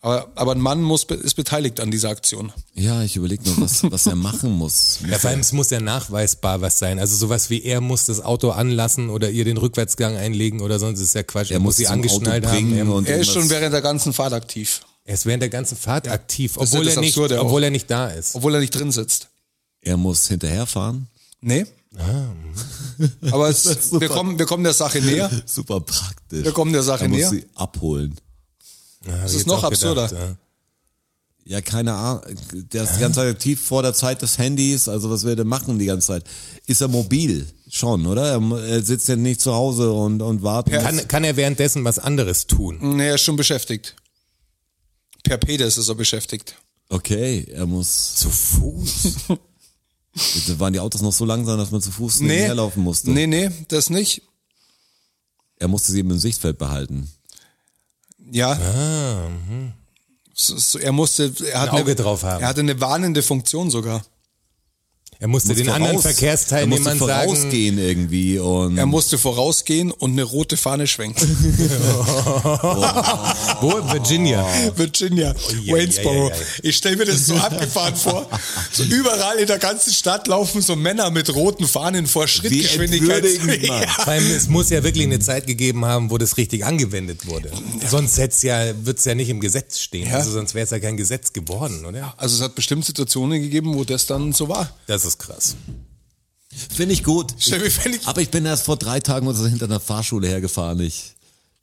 [0.03, 2.51] Aber, aber ein Mann muss, ist beteiligt an dieser Aktion.
[2.73, 4.99] Ja, ich überlege nur, was, was er machen muss.
[5.07, 6.97] Ja, vor allem, es muss ja nachweisbar was sein.
[6.97, 10.99] Also sowas wie er muss das Auto anlassen oder ihr den Rückwärtsgang einlegen oder sonst
[11.01, 11.51] ist ja Quatsch.
[11.51, 12.75] Er muss sie angeschnallt haben.
[12.75, 15.77] Er, und Er ist schon während der ganzen Fahrt aktiv, er ist während der ganzen
[15.77, 17.45] Fahrt aktiv, ja obwohl, das er nicht, Absurde auch.
[17.45, 18.33] obwohl er nicht da ist.
[18.35, 19.27] obwohl er nicht drin sitzt.
[19.81, 21.07] Er muss hinterherfahren.
[21.41, 21.65] Nee.
[23.31, 24.01] Aber es, ist super.
[24.01, 25.29] wir, kommen, wir kommen der Sache näher.
[25.45, 26.43] Super praktisch.
[26.43, 27.29] Wir kommen der Sache er muss näher.
[27.29, 28.15] sie abholen.
[29.05, 30.07] Ja, Das ist noch absurder.
[30.07, 30.35] gedacht, ja.
[31.43, 32.21] Ja, keine Ahnung.
[32.71, 34.87] Der ist die ganze Zeit aktiv vor der Zeit des Handys.
[34.87, 36.23] Also was wir denn machen die ganze Zeit?
[36.67, 37.47] Ist er mobil?
[37.67, 38.39] Schon, oder?
[38.67, 40.73] Er, sitzt ja nicht zu Hause und, und wartet.
[40.81, 42.77] Kann, kann er währenddessen was anderes tun?
[42.97, 43.95] Nee, er ist schon beschäftigt.
[45.23, 46.55] Per Pedes ist er beschäftigt.
[46.89, 49.07] Okay, er muss zu Fuß.
[50.47, 53.09] Da waren die Autos noch so langsam, dass man zu Fuß Nee, nebenher laufen musste.
[53.11, 54.21] nee, nee, das nicht.
[55.57, 57.09] Er musste sie eben im Sichtfeld behalten.
[58.31, 58.51] Ja.
[58.51, 59.73] Ah, mhm.
[60.33, 62.41] So, so, er musste, er hat Ein Auge eine, drauf haben.
[62.41, 64.01] Er hatte eine warnende Funktion sogar.
[65.21, 69.19] Er musste Muss den voraus- anderen er Verkehrsteilnehmern musste sagen, vorausgehen irgendwie und Er musste
[69.19, 71.21] vorausgehen und eine rote Fahne schwenken.
[73.61, 73.71] wo?
[73.93, 74.43] Virginia.
[74.75, 76.29] Virginia, je, Waynesboro.
[76.29, 76.69] je, je, je.
[76.69, 78.27] Ich stelle mir das so abgefahren vor.
[78.71, 83.23] So überall in der ganzen Stadt laufen so Männer mit roten Fahnen vor Schrittgeschwindigkeit.
[83.61, 83.87] Ja.
[83.87, 87.51] Vor allem, es muss ja wirklich eine Zeit gegeben haben, wo das richtig angewendet wurde.
[87.87, 90.07] Sonst hätt's ja, wird's ja nicht im Gesetz stehen.
[90.09, 90.15] Ja.
[90.17, 92.13] Also sonst wäre es ja kein Gesetz geworden, oder?
[92.17, 94.71] Also es hat bestimmt Situationen gegeben, wo das dann so war.
[94.87, 95.55] Das ist krass.
[96.73, 97.33] finde ich gut.
[97.39, 100.27] Stell mir ich- Aber ich bin erst vor drei Tagen oder so hinter einer Fahrschule
[100.27, 100.79] hergefahren.
[100.81, 101.13] Ich,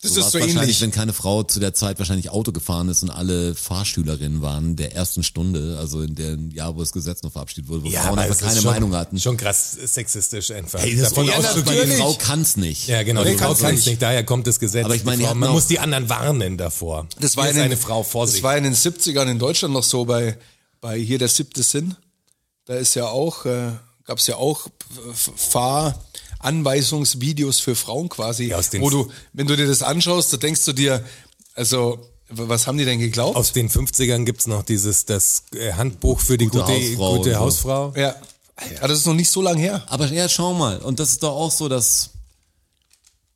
[0.01, 0.81] Das so ist so wahrscheinlich, ähnlich.
[0.81, 4.95] wenn keine Frau zu der Zeit wahrscheinlich Auto gefahren ist und alle Fahrschülerinnen waren der
[4.95, 8.23] ersten Stunde, also in dem Jahr, wo das Gesetz noch verabschiedet wurde, wo Frauen aber
[8.23, 9.19] einfach es ist keine schon, Meinung hatten.
[9.21, 10.79] Schon krass sexistisch einfach.
[10.81, 11.97] Hey, das Davon ist ja, auszugehen- die.
[11.97, 12.87] Frau kann's nicht.
[12.89, 13.25] Ja, genau.
[13.25, 13.87] Nee, Die Frau kann's kann nicht.
[13.89, 14.01] nicht.
[14.01, 14.85] Daher kommt das Gesetz.
[14.85, 17.09] Aber ich meine, Die die Frau, man auch- muss die anderen warnen davor.
[17.21, 18.39] Das war Hier in ist den, eine Frau, Vorsicht.
[18.39, 20.39] Das war in den 70ern in Deutschland noch so bei,
[20.81, 21.97] bei hier der siebte Sinn.
[22.69, 23.71] Da ist ja auch, äh,
[24.05, 24.69] gab es ja auch
[26.41, 30.73] Fahranweisungsvideos für Frauen quasi, Ja, wo du, wenn du dir das anschaust, da denkst du
[30.75, 31.03] dir,
[31.55, 33.37] also, was haben die denn geglaubt?
[33.37, 37.15] Aus den 50ern gibt's noch dieses das äh, Handbuch für die gute, Gute gute, Hausfrau
[37.17, 37.39] und so.
[37.41, 37.93] Hausfrau.
[37.97, 38.15] ja.
[38.83, 39.85] Ja, das ist noch nicht so lange her.
[39.87, 40.79] Aber ja, schau mal.
[40.79, 42.11] Und das ist doch auch so, dass,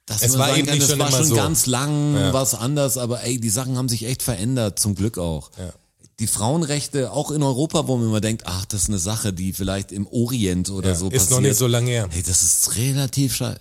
[0.04, 1.34] dass Es war eben kann, das schon war immer schon so.
[1.36, 2.32] ganz lang Ja.
[2.32, 5.50] was anders, aber ey, die Sachen haben sich echt verändert, zum Glück auch.
[5.56, 5.72] Ja.
[6.20, 9.52] Die Frauenrechte, auch in Europa, wo man immer denkt, ach, das ist eine Sache, die
[9.52, 11.30] vielleicht im Orient oder Ja, so ist passiert.
[11.30, 12.08] noch nicht so lange her.
[12.10, 13.60] Hey, das ist relativ scheiße.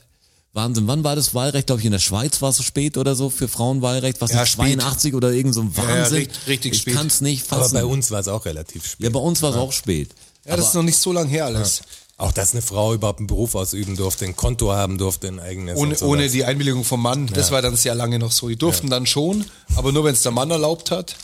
[0.54, 0.86] Wahnsinn.
[0.86, 1.68] Wann war das Wahlrecht?
[1.68, 4.20] Glaube ich, in der Schweiz war es so spät oder so für Frauenwahlrecht?
[4.20, 4.80] Was Ja, ist spät.
[4.80, 6.18] 82 oder irgend so ein ja, Wahnsinn?
[6.18, 6.94] richtig- richtig ich spät.
[6.96, 7.74] kann es nicht Aber fassen.
[7.76, 9.06] bei uns war es auch relativ spät.
[9.06, 10.10] ja, bei uns war es auch spät.
[10.46, 11.82] Ja, das ist noch nicht so lange her alles.
[12.18, 15.78] Auch dass eine Frau überhaupt einen Beruf ausüben durfte, ein Konto haben durfte, ein eigenes.
[15.78, 16.10] Ohne, sowas.
[16.10, 17.28] ohne die Einwilligung vom Mann.
[17.28, 18.50] Das war dann sehr lange noch so.
[18.50, 19.46] Die durften dann schon,
[19.76, 21.16] aber nur wenn es der Mann erlaubt hat.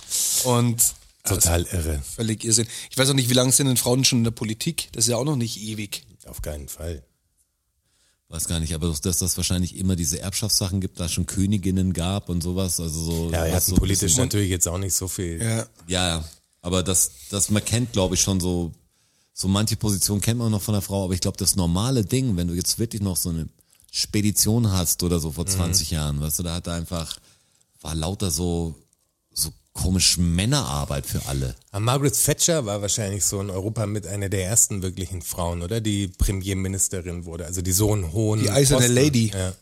[0.46, 0.78] Und
[1.30, 2.02] Total irre.
[2.16, 2.68] völlig Irrsinn.
[2.90, 4.90] Ich weiß auch nicht, wie lange sind denn Frauen schon in der Politik?
[4.94, 6.04] Das ist ja auch noch nicht ewig.
[6.26, 7.04] Auf keinen Fall.
[8.30, 11.94] Weiß gar nicht, aber dass das wahrscheinlich immer diese Erbschaftssachen gibt, da es schon Königinnen
[11.94, 12.80] gab und sowas.
[12.82, 13.30] Also so.
[13.32, 15.42] Ja, er was hat so politisch bisschen- natürlich jetzt auch nicht so viel.
[15.42, 15.66] Ja.
[15.88, 16.26] Ja.
[16.62, 18.74] Aber das, das man kennt, glaube ich, schon so,
[19.34, 22.36] so manche Positionen kennt man noch von der Frau, aber ich glaube, das normale Ding,
[22.36, 23.48] wenn du jetzt wirklich noch so eine
[23.94, 25.50] Spedition hast oder so vor Mhm.
[25.50, 27.18] 20 Jahren, weißt du, da hat er einfach,
[27.80, 28.76] war lauter so
[29.78, 31.56] komisch Männerarbeit für alle.
[31.72, 35.80] Aber Margaret Thatcher war wahrscheinlich so in Europa mit einer der ersten wirklichen Frauen, oder?
[35.80, 38.42] Die Premierministerin wurde, also die so einen hohen.
[38.42, 38.96] Die eiserne Posten.
[38.96, 39.32] Lady.
[39.34, 39.54] Ja.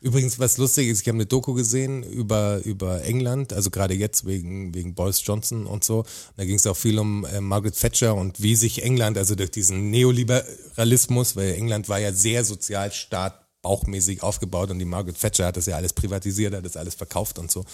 [0.00, 4.26] Übrigens, was lustig ist, ich habe eine Doku gesehen über, über England, also gerade jetzt
[4.26, 6.00] wegen, wegen Boris Johnson und so.
[6.00, 6.06] Und
[6.36, 9.50] da ging es auch viel um äh, Margaret Thatcher und wie sich England, also durch
[9.50, 15.56] diesen Neoliberalismus, weil England war ja sehr sozialstaat bauchmäßig aufgebaut und die Margaret Thatcher hat
[15.56, 17.64] das ja alles privatisiert, hat das alles verkauft und so.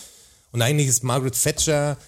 [0.55, 1.99] Und eigentlich ist Margaret Thatcher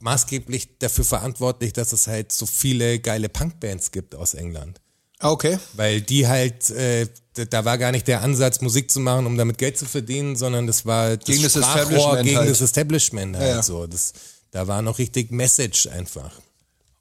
[0.00, 4.80] maßgeblich dafür verantwortlich, dass es halt so viele geile Punkbands gibt aus England.
[5.20, 5.58] Ah, okay.
[5.74, 7.06] Weil die halt, äh,
[7.50, 10.66] da war gar nicht der Ansatz, Musik zu machen, um damit Geld zu verdienen, sondern
[10.66, 12.50] das war das Gegen das Establishment gegen halt.
[12.50, 13.62] das Establishment halt Ja.
[13.62, 13.86] so.
[13.86, 14.12] Das,
[14.50, 16.32] da war noch richtig Message einfach.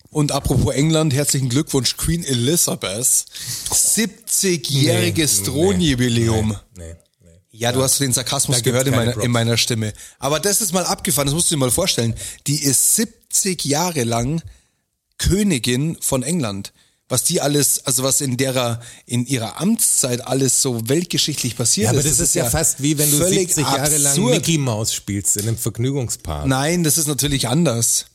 [0.10, 3.26] Und apropos England, herzlichen Glückwunsch, Queen Elizabeth.
[3.72, 6.56] 70-jähriges Nee, Thronjubiläum.
[6.76, 6.96] Nee, nee.
[7.58, 9.26] Ja, du hast den Sarkasmus gehört in meiner, Props.
[9.26, 9.94] in meiner Stimme.
[10.20, 12.14] Aber das ist mal abgefahren, das musst du dir mal vorstellen.
[12.46, 14.42] Die ist 70 Jahre lang
[15.18, 16.74] Königin von England.
[17.10, 21.92] Was die alles, also was in derer, in ihrer Amtszeit alles so weltgeschichtlich passiert Ja,
[21.92, 22.10] aber ist.
[22.12, 24.34] das, ist ja fast wie wenn du völlig 70 Jahre lang absurd.
[24.36, 26.46] Mickey Mouse spielst in einem Vergnügungspark.
[26.48, 28.08] Nein, das ist natürlich anders.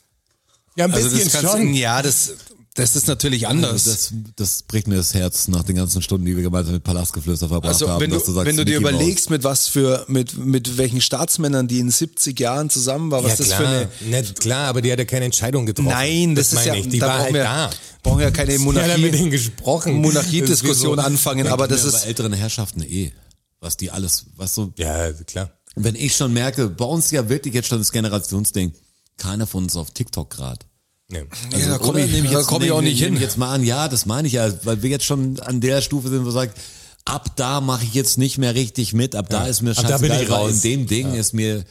[0.77, 1.73] ja, ein Also bisschen das kannst, schon.
[1.75, 2.35] ja, das,
[2.75, 3.87] das ist natürlich anders.
[3.87, 6.85] Also das, das bricht mir das Herz nach den ganzen Stunden, die wir gemeinsam mit
[6.85, 8.01] Palastgeflüster verbracht Also haben.
[8.01, 10.79] wenn du, dass du sagst, wenn du dir Mickey überlegst, mit was für, mit, mit
[10.79, 13.89] welchen Staatsmännern die in 70 Jahren zusammen war, was ja, das klar, für eine,
[14.21, 15.91] nicht, klar, aber die hat ja keine Entscheidung getroffen.
[15.91, 16.89] Nein, das, ist meine ja, ich.
[16.89, 17.71] Die da war halt wir, da.
[18.03, 19.91] brauchen wir ja keine Monarchie.
[19.91, 23.13] Monarchiediskussion Das ist wie anfangen, aber das ist, bei älteren Herrschaften eh.
[23.61, 25.51] Was die alles, was so, So, ja, klar.
[25.77, 28.73] wenn ich schon merke, bei uns ja wirklich jetzt schon das Generationsding,
[29.19, 30.65] keiner von uns auf TikTok gerade.
[31.13, 31.25] Nee.
[31.61, 33.15] ja, da komme ich, jetzt- komm ich auch nicht hin.
[33.15, 35.83] ich jetzt mal an, ja, das meine ich ja, weil wir jetzt schon an der
[35.83, 36.59] Stufe sind, wo man sagt,
[37.05, 40.31] ab da mache ich jetzt nicht mehr richtig mit, ab da ist mir scheißegal, ich
[40.31, 40.53] weil raus.
[40.53, 41.65] in dem Ding ist mir,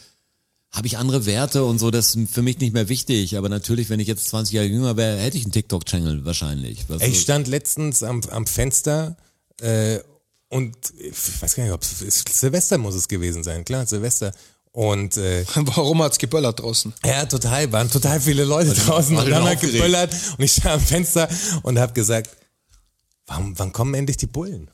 [0.72, 3.90] habe ich andere Werte und so, das ist für mich nicht mehr wichtig, aber natürlich,
[3.90, 6.86] wenn ich jetzt 20 Jahre jünger wäre, hätte ich einen TikTok-Channel wahrscheinlich.
[6.88, 6.98] Du?
[7.00, 9.18] Ich stand letztens am, am Fenster
[9.60, 10.00] äh,
[10.50, 14.34] und ich weiß gar nicht, ob es Silvester muss es gewesen sein, klar, Silvester.
[14.74, 16.94] Und äh, Warum hat's geböllert draußen?
[17.06, 19.74] ja, total, waren total viele Leute draußen und halt aufgeregt.
[19.74, 21.28] geböllert und ich stand am Fenster
[21.64, 22.30] und habe gesagt,
[23.28, 24.72] warum, wann kommen endlich die Bullen?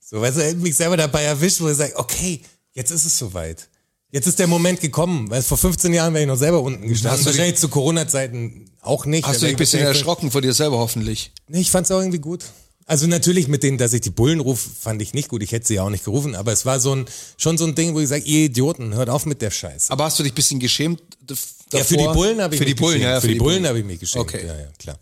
[0.00, 3.18] So, weißt du, hätte mich selber dabei erwischt, wo ich sage, okay, jetzt ist es
[3.18, 3.68] soweit.
[4.10, 7.12] Jetzt ist der Moment gekommen, weil vor 15 Jahren wäre ich noch selber unten gestanden.
[7.18, 9.26] Hast du dich- Wahrscheinlich zu Corona-Zeiten auch nicht.
[9.26, 11.32] Hast du dich ein bisschen erschrocken vor dir selber hoffentlich?
[11.46, 12.44] Nee, ich fand's auch irgendwie gut.
[12.88, 15.42] Also natürlich mit denen, dass ich die Bullen rufe, fand ich nicht gut.
[15.42, 17.04] Ich hätte sie ja auch nicht gerufen, aber es war so ein,
[17.36, 19.92] schon so ein Ding, wo ich sage, ihr Idioten, hört auf mit der Scheiße.
[19.92, 21.46] Aber hast du dich ein bisschen geschämt davor?
[21.74, 23.12] ja, für die Bullen habe ich Für die mich Bullen, geschämt.
[23.14, 24.22] ja, Für die Bullen habe ich mich geschämt.
[24.24, 24.46] Okay.
[24.46, 24.98] Ja, ja, klar.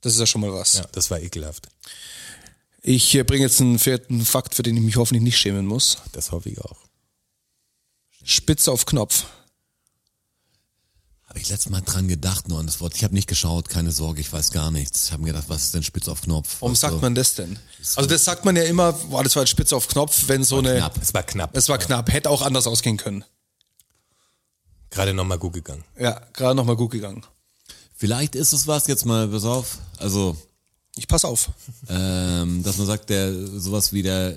[0.00, 0.78] Das ist ja schon mal was.
[0.78, 1.68] Ja, das war ekelhaft.
[2.82, 5.98] Ich äh, bringe jetzt einen vierten Fakt, für den ich mich hoffentlich nicht schämen muss.
[6.10, 6.76] Das hoffe ich auch.
[8.24, 9.26] Spitze auf Knopf.
[11.28, 12.94] Habe ich letztes Mal dran gedacht nur an das Wort.
[12.96, 15.06] Ich habe nicht geschaut, keine Sorge, ich weiß gar nichts.
[15.06, 16.56] Ich habe mir gedacht, was ist denn Spitz auf Knopf?
[16.60, 17.58] Warum Weißt sagt man das denn?
[17.96, 20.58] Also das sagt man ja immer, boah, das war jetzt Spitze auf Knopf, wenn so
[20.58, 20.98] eine, knapp.
[21.02, 21.54] Es war knapp.
[21.56, 23.24] es war knapp, hätte auch anders ausgehen können.
[24.90, 25.84] Gerade nochmal gut gegangen.
[25.98, 27.22] Ja, gerade nochmal gut gegangen.
[27.94, 30.34] Vielleicht ist es was, jetzt mal, pass auf, also,
[30.96, 31.50] Ich pass auf.
[31.90, 34.34] ähm, dass man sagt, der, sowas wie der,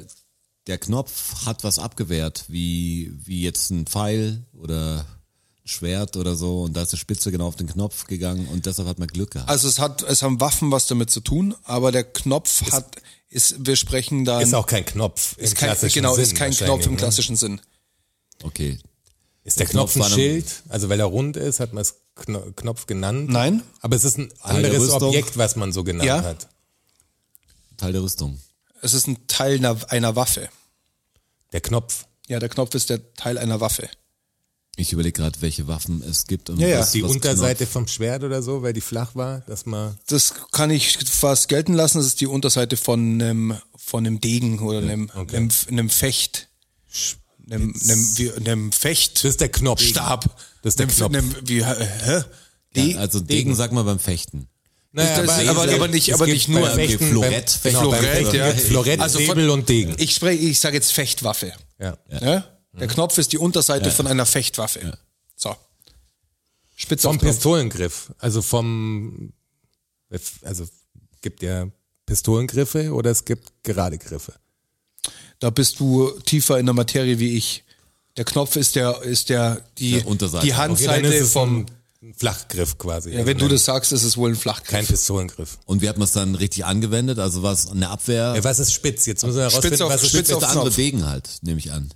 [0.68, 5.06] der Knopf hat was abgewehrt, wie, wie jetzt ein Pfeil oder
[5.72, 8.88] Schwert oder so und da ist die Spitze genau auf den Knopf gegangen und deshalb
[8.88, 9.50] hat man Glück gehabt.
[9.50, 12.98] Also es hat, es haben Waffen was damit zu tun, aber der Knopf hat,
[13.30, 16.36] ist, wir sprechen da, Ist auch kein Knopf im ist kein, klassischen genau, Sinn ist
[16.36, 16.98] kein Knopf im ne?
[16.98, 17.62] klassischen Sinn.
[18.44, 18.78] Okay.
[19.44, 20.64] Ist der Der Knopf Knopf ein Schild?
[20.70, 23.30] Also weil er rund ist, hat man es Kno Knopf genannt?
[23.30, 23.64] Nein.
[23.80, 24.90] Aber es ist ein anderes.
[24.92, 26.22] Objekt, was man so genannt Ja.
[26.24, 26.48] hat.
[27.78, 28.40] Teil der Rüstung.
[28.82, 30.50] Es ist ein Teil einer, einer Waffe.
[31.54, 32.06] Der Knopf.
[32.28, 33.90] Ja, der Knopf ist der Teil einer Waffe.
[34.78, 36.50] Ich überlege gerade, welche Waffen es gibt.
[36.50, 36.80] Und Ja, ja.
[36.80, 39.98] was, Die was Unterseite vom Schwert oder so, weil die flach war, dass man.
[40.08, 41.98] Das kann ich fast gelten lassen.
[41.98, 45.36] Das ist die Unterseite von einem, von einem Degen oder einem, okay.
[45.38, 46.48] einem, einem Fecht.
[47.50, 49.18] Einem, einem, wie, einem Fecht.
[49.26, 49.82] Das ist der Knopf.
[49.82, 50.24] Stab.
[50.64, 51.14] Das ist der Knopf.
[51.14, 51.74] Einem, wie, hä?
[51.76, 52.26] Knopf-
[52.76, 54.48] Die, Ja, also Degen sagt man beim Fechten.
[54.94, 58.36] Naja, Das aber- aber gibt- nicht- aber nicht nur- Fechten, Florett, beim, genau, Florett, Fechten
[58.36, 58.54] ja.
[58.54, 59.96] Florett, Also von- Säbel und Degen.
[59.98, 61.54] ich spreche, ich sage jetzt Fechtwaffe.
[61.80, 61.98] Ja.
[62.10, 62.46] Ja?
[62.74, 64.98] Der Knopf ist die Unterseite von einer Fechtwaffe.
[65.36, 65.56] So.
[66.76, 67.20] Spitze Vom.
[67.20, 68.12] Pistolengriff.
[68.18, 69.34] Also vom,
[70.44, 70.68] also
[71.22, 71.68] gibt ja
[72.06, 74.34] Pistolengriffe oder es gibt gerade Griffe.
[75.40, 77.64] Da bist du tiefer in der Materie wie ich.
[78.18, 80.46] Der Knopf ist der, ist der, die, Der Unterseite.
[80.46, 81.66] die Okay, Okay, Handseite es vom,
[82.02, 83.12] ein Flachgriff quasi.
[83.12, 84.70] ja, Also wenn du das sagst, ist es wohl ein Flachgriff.
[84.72, 85.58] Kein Pistolengriff.
[85.66, 87.20] Und wie hat man es dann richtig angewendet?
[87.20, 88.34] Also war es eine Abwehr?
[88.36, 89.06] Ja, was ist spitz?
[89.06, 90.34] Jetzt müssen wir herausfinden, Spitz auf- was ist Spitz spitz.
[90.36, 90.76] auf der andere Knopf.
[90.76, 91.92] Degen halt, nehme ich an.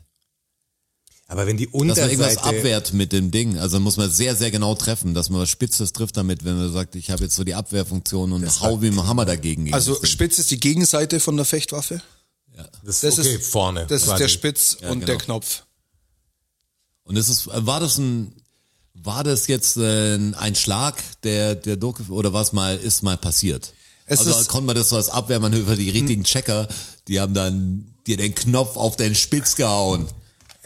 [1.27, 2.11] Aber wenn die Dass man Unterseite...
[2.11, 3.57] irgendwas abwehrt mit dem Ding.
[3.57, 6.71] Also muss man sehr, sehr genau treffen, dass man was Spitzes trifft damit, wenn man
[6.71, 9.65] sagt, ich habe jetzt so die Abwehrfunktion und hau wie ein Hammer dagegen.
[9.65, 12.01] gegen Also das spitz ist die Gegenseite von der Fechtwaffe.
[12.83, 13.87] das, Das okay, ist vorne.
[13.87, 14.23] Das ist quasi.
[14.23, 15.05] der Spitz und genau.
[15.05, 15.63] der Knopf.
[17.03, 18.31] Und ist es, war das ein,
[18.93, 23.73] war das jetzt äh, ein Schlag, der, der durchgef- oder was mal, ist mal passiert?
[24.05, 26.67] Es also ist- konnte man das so als Abwehrmanöver, die richtigen Checker,
[27.07, 30.07] die haben dann dir den Knopf auf den Spitz gehauen.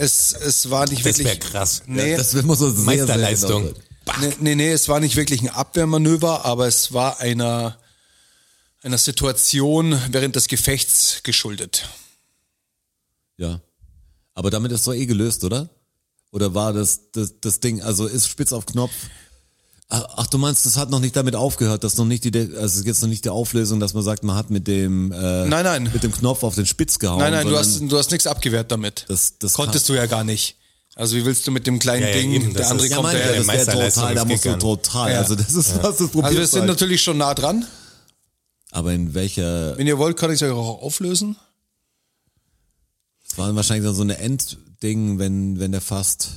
[0.01, 1.51] Es, es war nicht Das wäre wirklich.
[1.51, 1.83] krass.
[1.85, 3.63] Nee, Das muss so sehr, Meisterleistung.
[3.65, 3.79] genau
[4.21, 7.77] nee, nee, nee, es war nicht wirklich ein Abwehrmanöver, aber es war einer,
[8.81, 11.89] einer Situation während des Gefechts geschuldet.
[13.35, 13.59] Ja.
[14.33, 15.69] Aber damit ist doch eh gelöst, oder?
[16.31, 18.93] Oder war das, das, das Ding, also ist spitz auf Knopf?
[19.91, 22.59] Ach, ach, du meinst, das hat noch nicht damit aufgehört, dass noch nicht die, also
[22.65, 25.45] es ist jetzt noch nicht die Auflösung, dass man sagt, man hat mit dem, äh,
[25.47, 25.89] Nein, nein.
[25.91, 27.17] mit dem Knopf auf den Spitz gehauen.
[27.19, 29.05] Nein, nein, du hast, du hast nichts abgewehrt damit.
[29.07, 30.57] Das- das Konntest kann- du ja gar nicht.
[30.95, 32.97] Also wie willst du mit dem kleinen Ja, ja, Ding, eben, der andere ist- ja,
[32.97, 33.37] kommt meine, daher.
[33.37, 35.17] das wäre total, da musst du total, Ja.
[35.19, 37.65] also das ist, was das Problem Also wir sind natürlich schon nah dran.
[38.71, 41.35] Aber in welcher, Wenn ihr wollt, kann ich es euch auch auflösen.
[43.27, 46.29] es war wahrscheinlich dann so eine Endding, wenn, wenn der fast,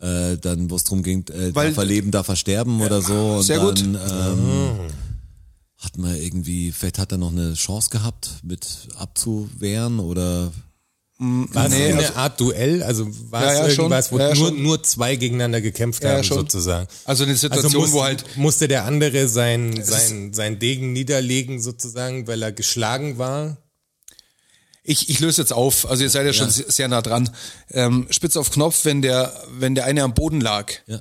[0.00, 3.00] äh, dann, wo es drum ging, äh, Weil- darf er leben, darf er sterben oder
[3.02, 3.14] so.
[3.36, 3.80] Und sehr dann, gut.
[3.80, 4.78] Ähm,
[5.78, 8.66] hat man irgendwie, vielleicht hat er noch eine Chance gehabt, mit
[8.98, 10.52] abzuwehren oder
[11.18, 12.82] War es Nee, eine also- Art Duell?
[12.82, 16.10] Also war Ja, es ja, irgendwas, wo Ja, ja, nur, nur zwei gegeneinander gekämpft Ja,
[16.10, 16.36] ja, haben, schon.
[16.40, 16.88] sozusagen?
[17.06, 22.26] Also eine Situation, muss, wo halt musste der andere sein, sein, sein Degen niederlegen, sozusagen,
[22.26, 23.56] weil er geschlagen war?
[24.88, 27.28] Ich, ich löse jetzt auf, also ihr seid ja schon sehr sehr nah dran.
[27.70, 31.00] Ähm, Spitz auf Knopf, wenn der, wenn der eine am Boden lag, Ja.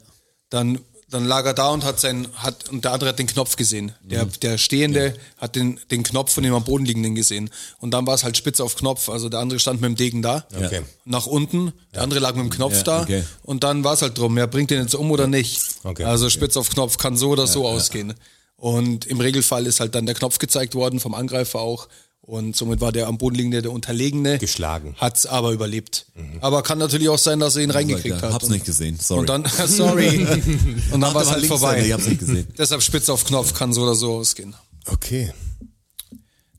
[0.49, 0.79] dann,
[1.09, 3.93] dann lag er da und hat sein, hat, und der andere hat den Knopf gesehen.
[4.01, 4.31] Der, Mhm.
[4.41, 7.51] der Stehende hat den, den Knopf von dem am Boden liegenden gesehen.
[7.79, 10.21] Und dann war es halt Spitz auf Knopf, also der andere stand mit dem Degen
[10.23, 10.45] da.
[10.55, 10.81] Okay.
[11.05, 13.23] Nach unten, der andere lag mit dem Knopf Ja, da okay.
[13.43, 15.61] und dann war es halt drum, ja, bringt den jetzt um oder nicht.
[15.83, 16.03] Okay.
[16.05, 18.15] Also Spitz auf Knopf kann so oder so ausgehen.
[18.57, 21.87] Und im Regelfall ist halt dann der Knopf gezeigt worden vom Angreifer auch.
[22.26, 24.39] Und somit war der am Boden liegende, der Unterlegene.
[24.39, 24.95] Geschlagen.
[24.97, 26.07] Hat's aber überlebt.
[26.41, 28.34] Aber kann natürlich auch sein, dass er ihn reingekriegt hat.
[28.34, 29.19] hab's und, nicht gesehen, sorry.
[29.19, 30.26] Und dann, sorry.
[30.91, 31.76] und dann war es halt vorbei.
[31.76, 32.47] Seite, ich hab's nicht gesehen.
[32.57, 34.56] Deshalb Spitz auf Knopf kann so oder so ausgehen.
[34.88, 35.31] Okay.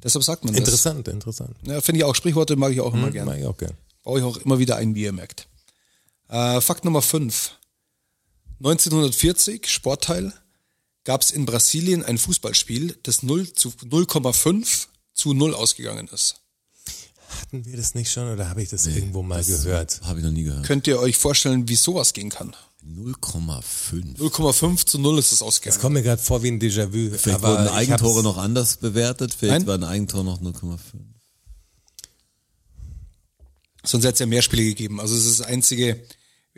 [0.04, 0.60] Deshalb sagt man das.
[0.60, 1.56] Interessant, interessant.
[1.66, 2.14] Ja, Finde ich auch.
[2.14, 3.32] Sprichworte mag ich auch immer gerne.
[3.32, 3.72] Mag ich auch gern.
[4.04, 5.48] Baue ich auch immer wieder ein, wie ihr merkt.
[6.28, 7.52] Äh, Fakt Nummer 5.
[8.58, 10.32] 1940, Sportteil,
[11.02, 14.86] gab es in Brasilien ein Fußballspiel, das 0 zu 0,5
[15.16, 16.36] zu 0 ausgegangen ist.
[17.40, 20.00] Hatten wir das nicht schon oder habe ich das irgendwo mal gehört?
[20.04, 20.64] Habe ich noch nie gehört.
[20.64, 22.54] Könnt ihr euch vorstellen, wie sowas gehen kann?
[22.86, 24.16] 0,5.
[24.16, 25.80] 0,5 zu 0 ist es Das ausgegangen.
[25.80, 27.16] kommt mir gerade vor wie ein Déjà-vu.
[27.16, 29.66] Vielleicht aber wurden Eigentore noch anders bewertet, vielleicht Nein.
[29.66, 30.78] war ein Eigentor noch 0,5.
[33.84, 35.00] Sonst hätte es ja mehr Spiele gegeben.
[35.00, 36.00] Also es ist das einzige,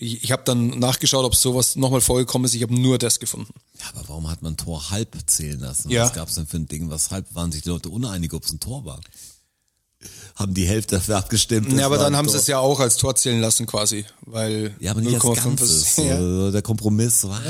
[0.00, 2.54] ich, ich habe dann nachgeschaut, ob sowas nochmal vorgekommen ist.
[2.54, 3.52] Ich habe nur das gefunden.
[3.80, 5.90] Ja, aber warum hat man Tor halb zählen lassen?
[5.90, 6.04] Ja.
[6.04, 6.88] Was gab's denn für ein Ding?
[6.90, 9.00] Was halb waren sich die Leute uneinig, ob es ein Tor war?
[10.36, 11.72] Haben die Hälfte dafür abgestimmt?
[11.72, 14.74] Ja, es aber dann haben sie es ja auch als Tor zählen lassen quasi, weil
[14.78, 15.70] Ja, aber nicht als 0,5 Ganzes.
[15.70, 15.98] ist.
[16.04, 16.50] Ja.
[16.52, 17.42] Der Kompromiss war,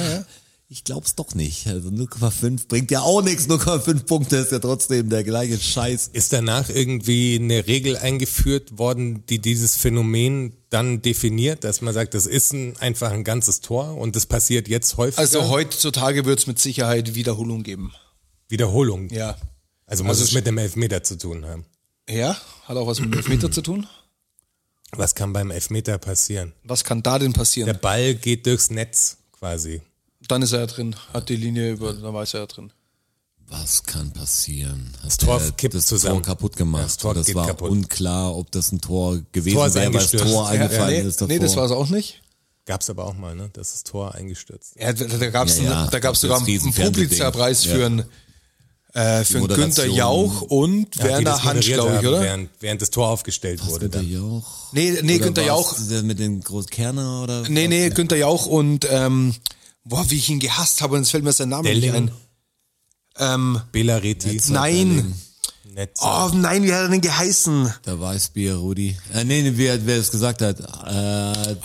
[0.71, 1.67] ich glaub's doch nicht.
[1.67, 3.49] Also 0,5 bringt ja auch nichts.
[3.49, 6.11] 0,5 Punkte ist ja trotzdem der gleiche Scheiß.
[6.13, 12.13] Ist danach irgendwie eine Regel eingeführt worden, die dieses Phänomen dann definiert, dass man sagt,
[12.13, 15.21] das ist ein, einfach ein ganzes Tor und das passiert jetzt häufiger?
[15.21, 17.95] Also heutzutage wird es mit Sicherheit Wiederholung geben.
[18.51, 19.09] Wiederholung.
[19.09, 19.39] Ja.
[19.87, 21.65] Also muss Also es mit dem Elfmeter zu tun haben.
[22.07, 23.87] Ja, hat auch was mit dem Elfmeter zu tun.
[24.93, 26.53] Was kann beim Elfmeter passieren?
[26.63, 27.79] Was kann da denn Der passieren?
[27.81, 29.81] Ball geht durchs Netz quasi.
[30.29, 32.73] Dann ist er ja drin, hat die Linie über, dann war es ja drin.
[33.51, 34.93] Was kann passieren?
[35.03, 36.17] Das Tor kippt das zusammen.
[36.17, 36.83] Tor kaputt gemacht.
[36.83, 37.71] Ja, das Tor das war kaputt.
[37.71, 40.27] unklar, ob das ein Tor gewesen Tor wäre, weil das eingestürzt.
[40.35, 41.35] Tor Ja, eingefallen nee, ist davor.
[41.35, 42.21] nee, das war es auch nicht.
[42.67, 43.49] Gab's aber auch mal, ne?
[43.55, 44.75] Das ist Tor eingestürzt.
[44.79, 48.05] Ja, da, da gab es Ja, ja, da gab's sogar einen Publizerpreis für einen,
[48.93, 49.49] äh, für einen.
[49.49, 52.21] Günther Jauch und Ja, Werner Hansch, glaube ich, oder?
[52.21, 53.89] Während, während das Tor aufgestellt Was, wurde.
[53.89, 54.11] Günther Dann.
[54.13, 54.73] Jauch?
[54.73, 55.79] Nee, nee, Oder Günther Jauch.
[56.03, 57.49] Mit den Großkerner oder?
[57.49, 57.69] Nee, was?
[57.71, 59.35] nee, Günther Jauch und ähm,
[59.89, 62.11] boah, wie ich ihn gehasst habe, und jetzt fällt mir sein Name nicht ein.
[63.17, 64.41] Ähm, Bela Reti.
[64.49, 65.15] nein.
[65.75, 66.03] Netze.
[66.05, 67.73] Oh nein, wie hat er denn geheißen?
[67.87, 68.97] Der Weißbier, Rudi.
[69.13, 70.59] Äh, nee, wer, wer es gesagt hat.
[70.59, 71.57] Äh,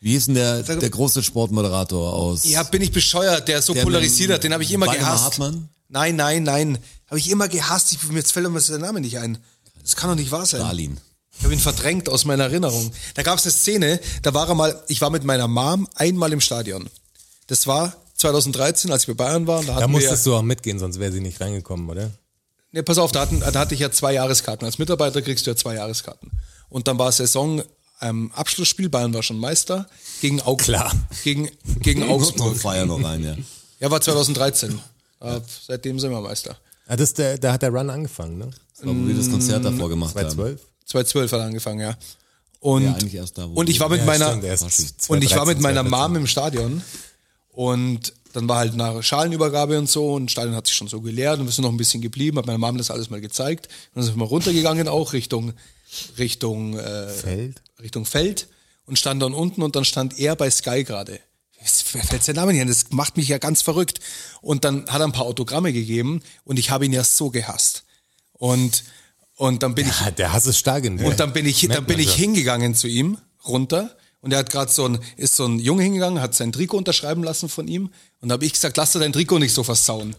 [0.00, 2.44] wie hieß denn der, der große Sportmoderator aus?
[2.44, 5.24] Ja, bin ich bescheuert, der so Der polarisiert hat, den habe ich immer Waldemar gehasst.
[5.24, 5.68] Hartmann?
[5.88, 6.78] Nein, nein, nein.
[7.06, 7.92] Habe ich immer gehasst.
[7.92, 9.38] Ich, mir jetzt fällt mir sein Name nicht ein.
[9.82, 10.60] Das kann doch nicht wahr sein.
[10.60, 10.98] Stalin.
[11.38, 12.92] Ich habe ihn verdrängt aus meiner Erinnerung.
[13.14, 16.32] Da gab es eine Szene, da war er mal, ich war mit meiner Mom einmal
[16.32, 16.88] im Stadion.
[17.50, 19.60] Das war 2013, als ich bei Bayern war.
[19.60, 22.10] Da, Da hatten wir, musstest du auch mitgehen, sonst wäre sie nicht reingekommen, oder?
[22.70, 24.64] Nee, pass auf, da, hatten, da hatte ich ja zwei Jahreskarten.
[24.64, 26.30] Als Mitarbeiter kriegst du ja zwei Jahreskarten.
[26.68, 27.60] Und dann war Saison
[28.00, 29.88] ähm, Abschlussspiel, Bayern war schon Meister,
[30.20, 30.92] gegen, Aug Klar.
[31.24, 31.50] gegen,
[31.82, 32.56] gegen Und Augsburg.
[32.56, 33.34] Feier noch rein, ja.
[33.80, 34.78] Ja, war 2013.
[35.20, 36.56] Äh, seitdem sind wir Meister.
[36.86, 38.50] Ah, das, der, da hat der Run angefangen, ne?
[38.76, 40.30] Das war, wo wir das Konzert davor gemacht haben.
[40.30, 40.60] 2012?
[40.86, 41.96] 2012 hat er angefangen, ja.
[42.60, 45.34] Und, Ja, eigentlich erst da, wo und ich war mit Ja, meiner, stimmt, und ich
[45.34, 45.90] war mit 2013, meiner 2014.
[45.90, 46.82] Mom im Stadion
[47.60, 51.02] und dann war halt nach Schalenübergabe und so und das Stadion hat sich schon so
[51.02, 53.66] geleert und wir sind noch ein bisschen geblieben, hat meiner Mom das alles mal gezeigt
[53.66, 55.52] und dann sind wir runtergegangen auch Richtung
[56.16, 57.60] Richtung äh, Feld?
[57.82, 58.48] Richtung Feld
[58.86, 61.20] und stand dann unten und dann stand er bei Sky gerade.
[61.62, 64.00] Fällt sein Name nicht ein, das macht mich ja ganz verrückt.
[64.40, 67.84] Und dann hat er ein paar Autogramme gegeben und ich habe ihn ja so gehasst.
[68.32, 68.84] Und,
[69.36, 71.04] und dann bin ich Ah, der Hass ist stark in dir.
[71.04, 73.94] und dann bin ich, dann bin ich hingegangen zu ihm, runter.
[74.20, 77.24] Und er hat gerade so ein, ist so ein Junge hingegangen, hat sein Trikot unterschreiben
[77.24, 77.90] lassen von ihm.
[78.20, 80.14] Und da habe ich gesagt, lass dir dein Trikot nicht so versauen.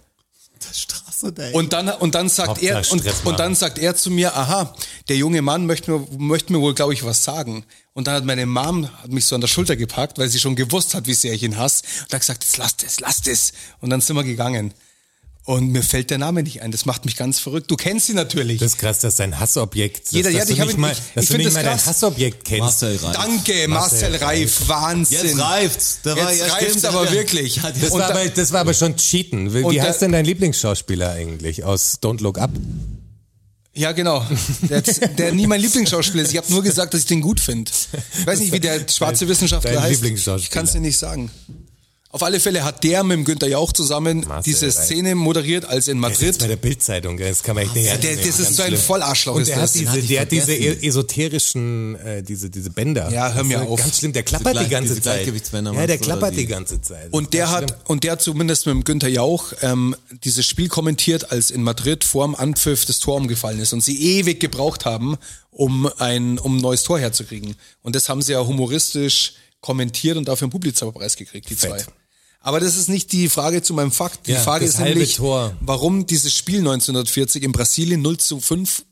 [0.73, 1.53] Straße, ey.
[1.53, 4.35] Und dann, und dann sagt Hauptsache er, und, Stress und dann sagt er zu mir,
[4.35, 4.75] aha,
[5.09, 7.65] der junge Mann möchte mir, möchte mir wohl, glaube ich, was sagen.
[7.93, 10.55] Und dann hat meine Mom hat mich so an der Schulter gepackt, weil sie schon
[10.55, 11.83] gewusst hat, wie sehr ich ihn hasse.
[12.03, 13.53] Und hat gesagt, jetzt lass das, lass das.
[13.79, 14.73] Und dann sind wir gegangen.
[15.51, 16.71] Und mir fällt der Name nicht ein.
[16.71, 17.69] Das macht mich ganz verrückt.
[17.69, 18.59] Du kennst ihn natürlich.
[18.59, 20.81] Das ist krass, dass dein Hassobjekt, dass, Jeder- ja, dass ich du hab nicht ihn-
[20.81, 21.85] mal, ich- dass ich du nicht das mal dein.
[21.85, 22.61] Hassobjekt kennst.
[22.61, 23.15] Marcel Reif.
[23.17, 24.67] Danke, Marcel Reif.
[24.67, 25.17] Wahnsinn.
[25.27, 25.99] Jetzt reift's.
[26.03, 27.11] Da war- Jetzt ja, reift's stimmt, aber ja.
[27.11, 27.55] wirklich.
[27.57, 29.53] Ja, Das war, da- aber, das war aber schon Cheaten.
[29.53, 32.51] Wie, wie da- heißt denn dein Lieblingsschauspieler eigentlich aus Don't Look Up?
[33.73, 34.25] Ja, genau.
[34.69, 36.31] Der, der nie mein Lieblingsschauspieler ist.
[36.31, 37.71] Ich habe nur gesagt, dass ich den gut finde.
[38.19, 39.91] Ich weiß nicht, wie der schwarze Wissenschaftler dein heißt.
[39.95, 40.43] Lieblingsschauspieler.
[40.43, 41.29] Ich kann es dir nicht sagen.
[42.13, 44.85] Auf alle Fälle hat der mit dem Günther Jauch zusammen Marcel diese Reif.
[44.85, 46.63] Szene moderiert, als in Der ist jetzt bei Madrid.
[46.63, 48.27] der Bildzeitung, das kann man echt nicht der- nehmen.
[48.27, 48.75] das ist so ein.
[48.77, 49.69] Vollarschloch, Und ist der das.
[49.71, 53.09] hat diese, ich der hat diese e- esoterischen, äh, diese, diese Bänder.
[53.11, 53.79] Ja, hör mir Das ist auf.
[53.79, 55.25] Ganz schlimm, der klappert Diese die ganze Zeit.
[55.25, 57.05] Ja, der klappert die ganze Zeit.
[57.05, 57.79] Das Und ist der hat, schlimm.
[57.85, 62.03] und der hat zumindest mit dem Günther Jauch ähm, dieses Spiel kommentiert, als in Madrid
[62.03, 65.17] vorm Anpfiff das Tor umgefallen ist und sie ewig gebraucht haben,
[65.51, 67.55] um ein, um ein neues Tor herzukriegen.
[67.83, 71.69] Und das haben sie ja humoristisch kommentiert und dafür einen Publizerpreis gekriegt, die Fett.
[71.81, 71.85] zwei.
[72.43, 74.25] Aber das ist nicht die Frage zu meinem Fakt.
[74.27, 75.55] Die Ja, Frage ist nämlich, Tor.
[75.61, 78.83] warum dieses Spiel 1940 in Brasilien 0 zu 5,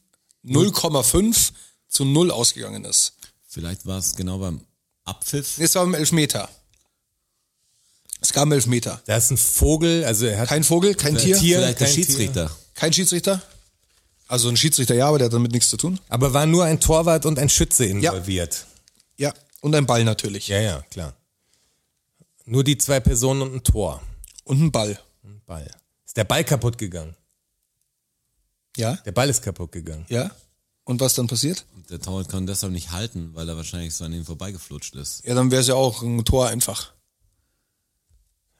[0.45, 1.51] 0,5
[1.87, 3.13] zu 0 ausgegangen ist.
[3.47, 4.61] Vielleicht war es genau beim
[5.05, 5.57] Abpfiff.
[5.57, 6.47] Es war im Elfmeter.
[8.21, 9.01] Es gab einen Elfmeter.
[9.05, 11.37] Da ist ein Vogel, also er hat Kein Vogel, kein Tier.
[11.37, 11.57] Tier.
[11.59, 12.05] Vielleicht der kein Tier.
[12.05, 12.51] Schiedsrichter.
[12.75, 13.41] Kein Schiedsrichter?
[14.27, 15.99] Also ein Schiedsrichter ja, aber der hat damit nichts zu tun.
[16.09, 18.67] aber war nur ein Torwart und ein Schütze involviert.
[19.17, 19.33] Ja.
[19.61, 20.47] Und ein Ball natürlich.
[20.49, 21.15] Ja, ja, klar.
[22.49, 24.01] Nur die zwei Personen und ein Tor.
[24.43, 24.99] Und ein Ball.
[25.23, 25.69] Ein Ball.
[26.03, 27.15] Ist der Ball kaputt gegangen?
[28.75, 28.95] Ja?
[29.05, 30.07] Der Ball ist kaputt gegangen.
[30.09, 30.31] Ja?
[30.83, 31.67] Und was dann passiert?
[31.91, 35.23] Der Torwart kann deshalb nicht halten, weil er wahrscheinlich so an ihm vorbeigeflutscht ist.
[35.25, 36.91] Ja, dann wäre es ja auch ein Tor einfach.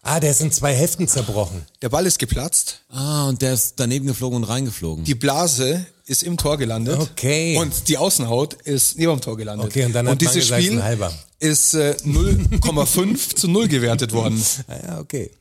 [0.04, 1.66] Ah, der ist in zwei Hälften zerbrochen.
[1.82, 2.84] Der Ball ist geplatzt.
[2.90, 5.04] Ah, und der ist daneben geflogen und reingeflogen.
[5.04, 7.00] Die Blase ist im Tor gelandet.
[7.00, 7.58] Okay.
[7.58, 9.68] Und die Außenhaut ist neben dem Tor gelandet.
[9.68, 11.14] Okay, und dann hat man dieses gesagt, Spiel halber.
[11.40, 14.44] ist äh, 0,5 zu 0 gewertet worden.
[14.68, 15.32] Ah, ja, okay.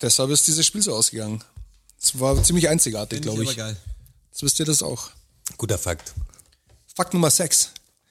[0.00, 1.42] Deshalb ist dieses Spiel so ausgegangen.
[2.00, 3.56] Es war ziemlich einzigartig, glaube ich.
[3.56, 3.76] geil.
[4.30, 5.10] Jetzt wisst ihr das auch.
[5.56, 6.12] Guter Fakt.
[6.94, 7.70] Fakt Nummer 6.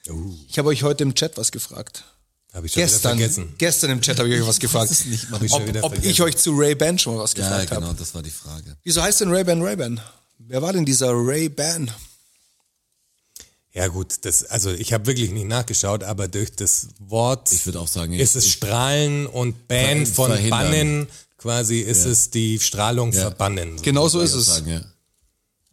[0.09, 2.03] Uh, Ich habe euch heute im Chat was gefragt.
[2.53, 3.55] habe ich schon Gestern, wieder vergessen.
[3.57, 4.89] gestern im Chat habe ich euch was gefragt.
[4.91, 7.23] Das ist nicht mal ich schon ob, wieder ob ich euch zu Ray-Ban schon mal
[7.23, 7.97] was Ja, gefragt genau, habe.
[7.99, 8.75] das war die Frage.
[8.83, 10.01] Wieso heißt denn Ray-Ban Ray-Ban?
[10.39, 11.91] Wer war denn dieser Ray-Ban?
[13.73, 17.79] Ja gut, das, also ich habe wirklich nicht nachgeschaut, aber durch das Wort Ich würde
[17.79, 20.59] auch sagen, ist es Strahlen und Ban von verhindern.
[20.71, 21.07] Bannen,
[21.37, 23.79] quasi ist es die Strahlung verbannen.
[23.83, 24.47] Genau so ist es.
[24.47, 24.81] Sagen, ja.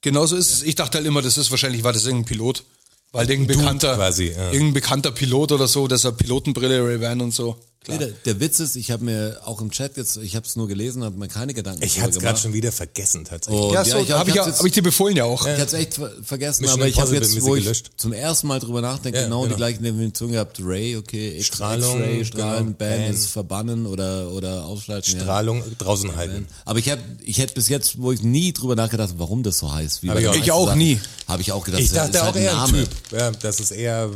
[0.03, 0.63] Genau so ist es.
[0.63, 2.65] Ich dachte halt immer, das ist wahrscheinlich, war das irgendein Pilot.
[3.13, 4.51] Weil irgendein bekannter, quasi, ja.
[4.51, 7.57] irgendein bekannter Pilot oder so, deshalb Pilotenbrille, Ray-Ban und so.
[7.87, 10.57] Nee, der, der Witz ist, ich habe mir auch im Chat jetzt, ich habe es
[10.57, 13.63] nur gelesen, habe mir keine Gedanken Ich hatte es gerade schon wieder vergessen tatsächlich.
[13.63, 15.45] Und Ja, so, ich, habe ich, ja- jetzt- hab ich dir befohlen ja auch.
[15.47, 17.91] Ich hatte es echt ver vergessen, Mission aber ich habe jetzt, wo ich gelöscht.
[17.97, 19.53] zum ersten Mal drüber nachdenke, Ja, genau, genau.
[19.55, 20.59] die gleichen Definition gehabt.
[20.63, 23.11] Ray, okay, X- Strahlung, X-Ray, Strahlen, genau, Ban Ban.
[23.15, 25.13] ist verbannen oder, oder ausschalten.
[25.13, 25.21] ja.
[25.21, 26.47] Strahlung draußen halten.
[26.65, 29.73] Aber ich habe, ich hätte bis jetzt, wo ich nie drüber nachgedacht, warum das so
[29.73, 30.03] heißt.
[30.03, 30.99] Wie ich Ich auch Sachen, nie.
[31.29, 32.79] Habe ich auch gedacht, Ich das dachte ist auch halt eher ein Name.
[32.85, 32.91] Typ.
[33.13, 34.11] Ja, das ist eher.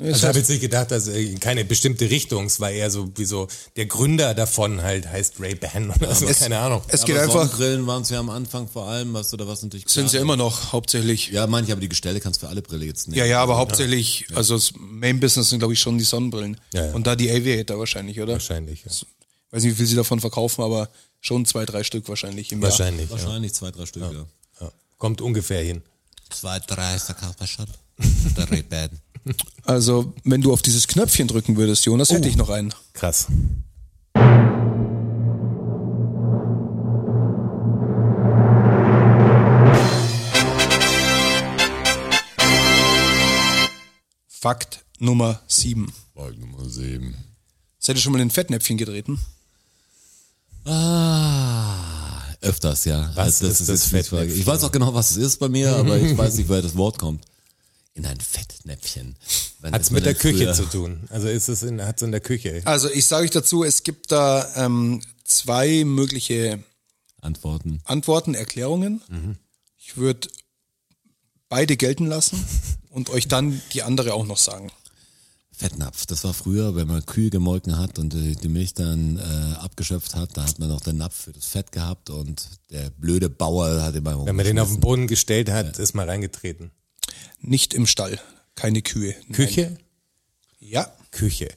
[0.00, 1.08] Also ich habe jetzt nicht gedacht, dass
[1.40, 2.46] keine bestimmte Richtung.
[2.46, 6.26] Es war eher so wie so der Gründer davon halt heißt Ray Ban oder so.
[6.26, 6.82] keine Ahnung.
[6.88, 9.46] Es Aber geht einfach, Sonnenbrillen waren es ja am Anfang vor allem, was du da
[9.46, 10.22] was natürlich sind sie klar.
[10.22, 11.28] immer noch hauptsächlich.
[11.28, 13.18] Ja, manche, aber die Gestelle kannst du für alle Brille jetzt nehmen.
[13.18, 16.60] Ja, ja, aber hauptsächlich, also das Main Business sind, glaube ich, schon die Sonnenbrillen.
[16.72, 16.92] Ja, ja.
[16.92, 18.34] Und da die Aviator wahrscheinlich, oder?
[18.34, 18.84] Wahrscheinlich.
[18.84, 18.90] Ja.
[19.50, 20.88] Weiß nicht, wie viel sie davon verkaufen, aber
[21.20, 22.70] schon zwei, drei Stück wahrscheinlich im Jahr.
[22.70, 23.10] Wahrscheinlich.
[23.10, 23.12] Ja.
[23.12, 24.26] Wahrscheinlich zwei, drei Stück, ja.
[24.60, 24.72] Ja.
[24.98, 25.82] Kommt ungefähr hin.
[26.30, 27.08] Zwei, drei ist
[27.40, 27.66] der schon.
[28.36, 28.90] Der Ray-Ban.
[29.64, 32.72] Also, wenn du auf dieses Knöpfchen drücken würdest, Jonas, hätte ich noch einen.
[32.92, 33.26] Krass.
[44.28, 45.92] Fakt Nummer sieben.
[46.14, 47.14] Folge Nummer sieben.
[47.78, 49.18] Seid ihr schon mal in ein Fettnäpfchen getreten?
[50.64, 53.10] Ah, öfters, ja.
[53.14, 54.04] Was Also ist das die Frage.
[54.04, 54.40] Fettnäpfchen?
[54.40, 56.76] Ich weiß auch genau, was es ist bei mir, aber ich weiß nicht, woher das
[56.76, 57.24] Wort kommt.
[57.96, 59.16] In ein Fettnäpfchen.
[59.62, 61.08] Hat's das mit der Küche früher- zu tun.
[61.08, 62.60] Also ist es in, hat's in der Küche.
[62.66, 66.62] Also, ich sage euch dazu, es gibt da ähm, zwei mögliche
[67.22, 67.80] Antworten.
[67.84, 69.00] Antworten, Erklärungen.
[69.08, 69.36] Mhm.
[69.78, 70.28] Ich würde
[71.48, 72.44] beide gelten lassen
[72.90, 74.70] und euch dann die andere auch noch sagen.
[75.52, 80.14] Fettnapf, das war früher, wenn man Kühe gemolken hat und die, Milch dann äh, abgeschöpft
[80.14, 83.80] hat, da hat man noch den Napf für das Fett gehabt und der blöde Bauer
[83.80, 86.72] hat immer Wenn man den auf den Boden gestellt hat, ist mal reingetreten.
[87.40, 88.18] Nicht im Stall,
[88.54, 89.14] keine Kühe.
[89.28, 89.32] Nein.
[89.32, 89.76] Küche?
[90.60, 90.90] Ja.
[91.12, 91.48] Küche.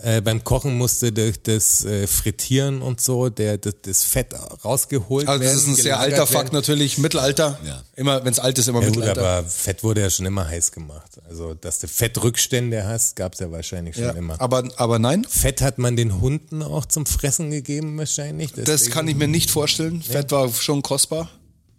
[0.00, 4.32] Äh, beim Kochen musste durch das äh, Frittieren und so der, das, das Fett
[4.64, 5.58] rausgeholt Also das werden.
[5.60, 6.54] ist ein sehr alter Fakt werden.
[6.54, 7.58] natürlich, Mittelalter.
[7.64, 7.82] Ja.
[7.96, 9.26] Immer, wenn es alt ist, immer Ja gut, Mittelalter.
[9.38, 11.18] aber Fett wurde ja schon immer heiß gemacht.
[11.28, 14.10] Also, dass du Fettrückstände hast, gab's ja wahrscheinlich schon ja.
[14.12, 14.40] immer.
[14.40, 18.52] aber, aber nein, Fett hat man den Hunden auch zum Fressen gegeben wahrscheinlich.
[18.52, 20.00] das deswegen- kann ich mir nicht vorstellen.
[20.00, 21.28] Fett war schon kostbar.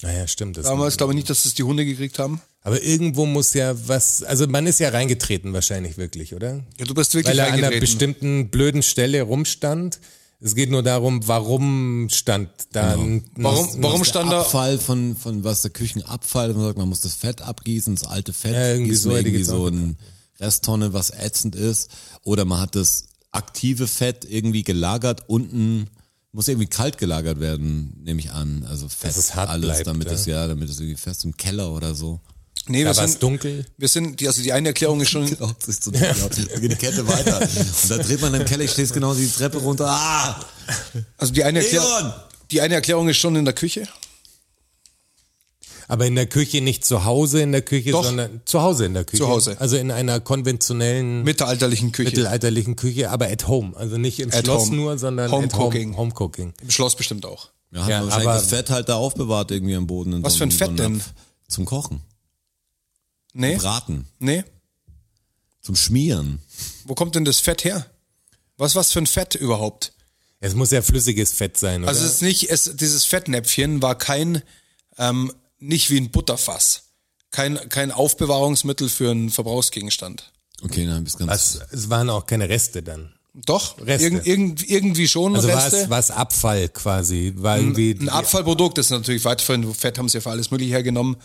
[0.01, 0.57] Naja, stimmt.
[0.57, 2.41] Das Damals glaube ich nicht, dass es die Hunde gekriegt haben.
[2.61, 6.63] Aber irgendwo muss ja was, also man ist ja reingetreten wahrscheinlich wirklich, oder?
[6.77, 9.99] Ja, du bist wirklich Weil er an einer bestimmten blöden Stelle rumstand.
[10.41, 14.41] Es geht nur darum, warum stand da ein, Warum, warum der stand da?
[14.41, 18.31] Abfall von, von was der Küchenabfall, man sagt, man muss das Fett abgießen, das alte
[18.31, 19.97] Fett, Ja, irgendwie so irgendwie so ein
[20.39, 21.89] Resttonne, was ätzend ist,
[22.23, 25.89] oder man hat das aktive Fett irgendwie gelagert unten,
[26.31, 28.87] muss irgendwie kalt gelagert werden, nehme ich an, also
[29.35, 30.13] hart alles, bleibt, damit ja.
[30.13, 32.19] es ja, damit es irgendwie fest im Keller oder so.
[32.67, 33.65] Nee, wir Da es sind, dunkel.
[33.77, 36.13] wir sind, die, also die eine Erklärung ist schon, Genau, das ist so, ja.
[36.13, 37.41] die Kette weiter.
[37.41, 39.87] Und da dreht man im Keller, ich stehst genau die Treppe runter.
[39.89, 40.39] Ah!
[41.17, 42.13] also die eine, Erklärung,
[42.51, 43.87] die eine Erklärung ist schon in der Küche.
[45.89, 48.03] Aber in der Küche nicht zu Hause in der Küche, Doch.
[48.05, 49.23] sondern zu Hause in der Küche.
[49.23, 49.59] Zu Hause.
[49.59, 52.09] Also in einer konventionellen Mittelalterlichen Küche.
[52.11, 53.75] mittelalterlichen Küche, aber at home.
[53.75, 54.75] Also nicht im At Schloss home.
[54.75, 55.97] nur, sondern Home at home, cooking.
[55.97, 56.53] home cooking.
[56.61, 57.49] Im Schloss bestimmt auch.
[57.71, 60.13] Ja, hat Ja, man wahrscheinlich aber- das Fett halt da aufbewahrt irgendwie am Boden.
[60.13, 61.03] in Was so für ein Fett so denn?
[61.47, 62.01] Zum Kochen,
[63.33, 63.55] Nee?
[63.57, 64.43] Braten, Nee?
[65.61, 66.39] zum Schmieren.
[66.85, 67.85] Wo kommt denn das Fett her?
[68.57, 69.93] Was was für ein Fett überhaupt?
[70.39, 71.89] Es muss ja flüssiges Fett sein, oder?
[71.89, 74.41] Also es ist nicht, es, dieses Fettnäpfchen war kein,
[74.97, 76.83] ähm, nicht wie ein Butterfass.
[77.31, 80.31] Kein, kein Aufbewahrungsmittel für einen Verbrauchsgegenstand.
[80.63, 81.31] Okay, dann bist ganz.
[81.31, 83.13] Was, es waren auch keine Reste dann.
[83.33, 84.05] Doch, Reste.
[84.05, 85.81] Irgend, irgend, irgendwie schon Also war Reste.
[85.83, 87.91] es was Abfall quasi, war irgendwie.
[87.91, 91.17] ein Abfallprodukt ist natürlich weiterhin, Fett haben sie ja für alles mögliche hergenommen.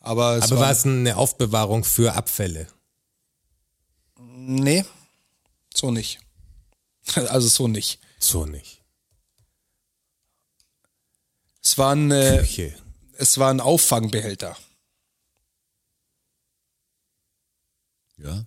[0.00, 2.66] Aber es aber war, war es eine Aufbewahrung für Abfälle?
[4.18, 4.84] nee,
[5.74, 6.18] so nicht.
[7.14, 7.98] Also so nicht.
[8.18, 8.80] So nicht.
[11.62, 12.74] Es war ein, äh, Küche.
[13.22, 14.56] Es war ein Auffangbehälter.
[18.16, 18.44] Ja.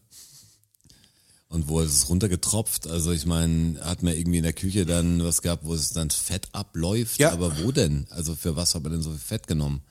[1.47, 2.88] Und wo ist es runtergetropft?
[2.88, 6.10] Also ich meine, hat man irgendwie in der Küche dann was gehabt, wo es dann
[6.10, 7.19] Fett abläuft?
[7.19, 7.31] Ja.
[7.31, 8.06] Aber wo denn?
[8.10, 9.81] Also für was hat man denn so viel Fett genommen?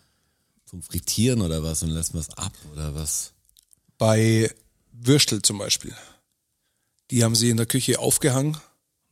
[0.66, 1.82] Zum Frittieren oder was?
[1.82, 3.32] Und lässt man es ab oder was?
[3.97, 4.55] Bei
[4.93, 5.94] Würstel zum Beispiel.
[7.11, 8.59] Die haben sie in der Küche aufgehangen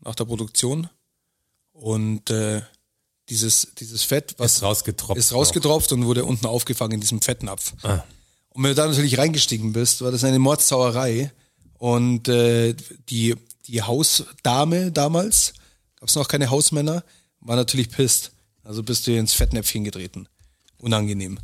[0.01, 0.91] nach der Produktion.
[1.73, 2.61] Und äh,
[3.29, 7.73] dieses, dieses Fett, was Ist rausgetropft ist rausgetropft und wurde unten aufgefangen in diesem Fettnapf.
[8.51, 11.33] Und wenn du da natürlich reingestiegen bist, war das eine Mordsauerei.
[11.79, 12.75] Und äh,
[13.09, 13.35] die,
[13.67, 15.55] die Hausdame damals,
[15.99, 17.03] gab es noch keine Hausmänner,
[17.41, 18.33] war natürlich pisst.
[18.63, 20.29] Also bist du ins Fettnäpfchen getreten.
[20.79, 21.39] Unangenehm.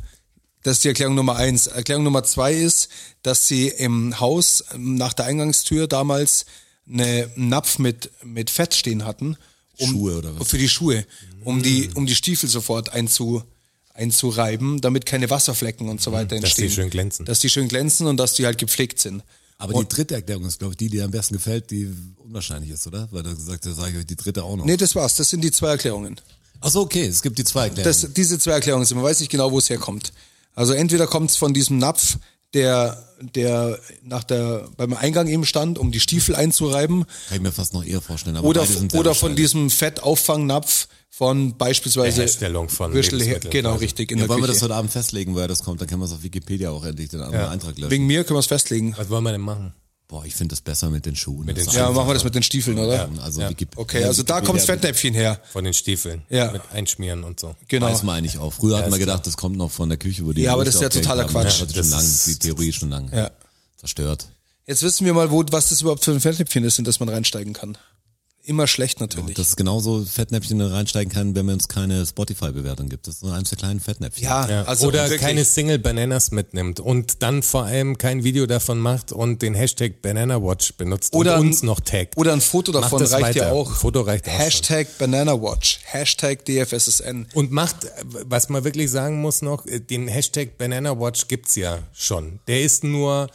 [0.63, 1.67] Das ist die Erklärung Nummer eins.
[1.67, 2.89] Erklärung Nummer zwei ist,
[3.23, 6.45] dass sie im Haus nach der Eingangstür damals
[6.87, 9.37] eine, einen Napf mit, mit Fett stehen hatten.
[9.79, 10.47] Um, Schuhe oder was?
[10.47, 11.05] Für die Schuhe,
[11.43, 13.43] um die, um die Stiefel sofort einzu,
[13.93, 16.41] einzureiben, damit keine Wasserflecken und so weiter Mhm.
[16.41, 16.83] dass die entstehen.
[16.83, 17.25] schön glänzen.
[17.25, 19.23] Dass die schön glänzen und dass die halt gepflegt sind.
[19.57, 22.87] Aber die dritte Erklärung ist, glaube ich, die, die am besten gefällt, die unwahrscheinlich ist,
[22.87, 23.09] oder?
[23.11, 24.63] Weil du gesagt hast, sage ich euch die dritte auch noch.
[24.63, 25.15] Nee, das war's.
[25.17, 26.15] Das sind die zwei Erklärungen.
[26.61, 27.83] Ach so, okay, es gibt die zwei Erklärungen.
[28.01, 28.95] Das, diese zwei Erklärungen sind.
[28.95, 30.13] Man weiß nicht genau, wo es herkommt.
[30.55, 32.17] Also entweder kommt es von diesem Napf,
[32.53, 37.51] der, der nach der, beim Eingang eben stand, um die Stiefel einzureiben, Kann ich mir
[37.51, 38.37] fast noch eher vorstellen.
[38.37, 43.19] Aber oder, oder von diesem Fettauffangnapf von beispielsweise Herstellung von Würstel
[43.49, 44.11] Genau, richtig.
[44.11, 44.53] In Ja, der wollen wir Küche.
[44.53, 45.81] das heute Abend festlegen, woher das kommt?
[45.81, 47.91] Dann können wir es auf Wikipedia auch endlich den anderen Eintrag löschen.
[47.91, 48.93] Wegen mir können wir es festlegen.
[48.97, 49.73] Was wollen wir denn machen?
[50.09, 51.45] Boah, ich finde das besser mit den Schuhen.
[51.45, 53.07] Mit den ist Ja, machen wir das mit den Stiefeln, oder?
[53.21, 53.51] Also Ja.
[53.75, 55.39] Okay, ja, also da kommt das Fettnäpfchen her.
[55.51, 56.23] Von den Stiefeln.
[56.29, 56.51] Ja.
[56.51, 57.55] Mit Einschmieren und so.
[57.67, 57.85] Genau.
[57.85, 58.51] Weiß man eigentlich auch.
[58.51, 60.65] Früher hat ist man gedacht, das kommt noch von der Küche, wo die Ja, aber
[60.65, 61.31] das ist ja totaler haben.
[61.31, 61.59] Quatsch.
[61.59, 63.11] Ja, das ist Das schon lang, die Theorie ist schon lang.
[63.13, 63.29] Ja.
[63.77, 64.25] Zerstört.
[64.65, 67.09] Jetzt wissen wir mal, wo, was das überhaupt für ein Fettnäpfchen ist, in das man
[67.09, 67.77] reinsteigen kann.
[68.49, 69.35] Immer schlecht natürlich.
[69.35, 73.05] Dass es genauso Fettnäpfchen reinsteigen kann, wenn man uns keine Spotify-Bewertung gibt.
[73.05, 74.23] Das ist nur eins der kleinen Fettnäpfchen.
[74.23, 74.63] ja, Ja.
[74.63, 75.21] also Oder wirklich.
[75.21, 80.01] keine Single Bananas mitnimmt und dann vor allem kein Video davon macht und den Hashtag
[80.01, 82.17] BananaWatch benutzt Oder und ein- uns noch taggt.
[82.17, 83.69] Oder ein Foto davon das reicht ja auch.
[83.69, 84.39] Ein Foto reicht auch schon.
[84.41, 85.79] Hashtag BananaWatch.
[85.83, 87.27] Hashtag DFSSN.
[87.35, 92.39] Und macht, was man wirklich sagen muss noch, den Hashtag BananaWatch gibt's ja schon.
[92.47, 93.29] Der ist nur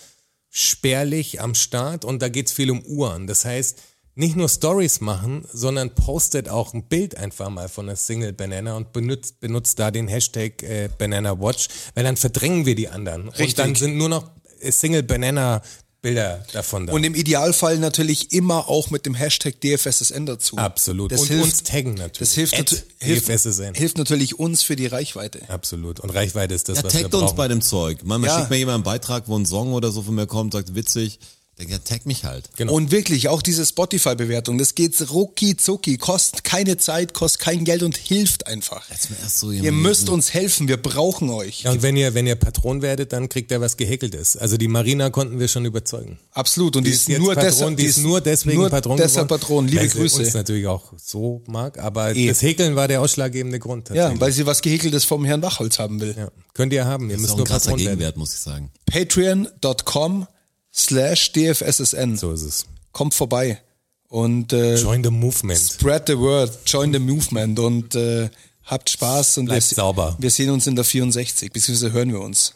[0.50, 3.26] spärlich am Start und da geht's viel um Uhren.
[3.28, 3.78] Das heißt,
[4.16, 8.76] nicht nur Stories machen, sondern postet auch ein Bild einfach mal von der Single Banana
[8.76, 13.22] und benutzt, benutzt da den Hashtag äh, BananaWatch, weil dann verdrängen wir die anderen.
[13.28, 13.54] Und Richtig.
[13.56, 14.30] dann sind nur noch
[14.60, 15.62] äh, Single Banana
[16.00, 16.92] Bilder davon da.
[16.92, 20.58] Und im Idealfall natürlich immer auch mit dem Hashtag DFSSN dazu.
[20.58, 21.10] Absolut.
[21.10, 22.18] Das und hilft, uns taggen natürlich.
[22.18, 23.72] Das hilft, At hilft, DFSSN.
[23.74, 25.40] hilft natürlich uns für die Reichweite.
[25.48, 26.00] Absolut.
[26.00, 27.36] Und Reichweite ist das, Ja, was wir taggt uns brauchen.
[27.36, 28.00] bei dem Zeug.
[28.04, 28.36] Manchmal Ja.
[28.38, 31.18] schickt mir jemand einen Beitrag, wo ein Song oder so von mir kommt, sagt witzig.
[31.58, 32.50] Denke, ja, tag mich halt.
[32.56, 32.72] Genau.
[32.72, 37.84] Und wirklich, auch diese Spotify-Bewertung, das geht rucki zucki, kostet keine Zeit, kostet kein Geld
[37.84, 38.90] und hilft einfach.
[38.90, 41.62] Erst so Ihr müsst uns helfen, wir brauchen euch.
[41.62, 44.36] Ja, und wenn ihr, wenn ihr Patron werdet, dann kriegt ihr was Gehäkeltes.
[44.36, 46.18] Also die Marina konnten wir schon überzeugen.
[46.32, 46.74] Absolut.
[46.74, 49.68] Und die, ist jetzt nur Patron, die ist nur deswegen nur Patron deshalb geworden, Patron.
[49.68, 50.18] Liebe weil sie Grüße.
[50.22, 52.26] uns natürlich auch so mag, aber Eh.
[52.26, 53.90] das Häkeln war der ausschlaggebende Grund.
[53.90, 56.16] Ja, weil sie was Gehäkeltes vom Herrn Wachholz haben will.
[56.18, 56.30] ja.
[56.52, 57.98] Könnt ihr haben, ihr Das ist müsst auch nur ein krasser Patron werden.
[57.98, 58.70] Gegenwert, muss ich sagen.
[58.86, 60.26] Patreon.com
[60.74, 62.16] slash DFSSN.
[62.16, 62.66] So ist es.
[62.92, 63.60] Kommt vorbei.
[64.08, 65.58] Und äh, Join the movement.
[65.58, 68.28] spread the word, join the movement und äh,
[68.64, 70.14] habt Spaß und wir, Bleibt sauber.
[70.18, 72.54] wir sehen uns in der 64, beziehungsweise hören wir uns.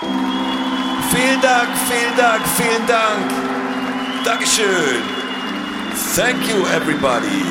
[0.00, 3.30] Vielen Dank, vielen Dank, vielen Dank.
[4.24, 5.02] Dankeschön.
[6.16, 7.44] Thank you, everybody.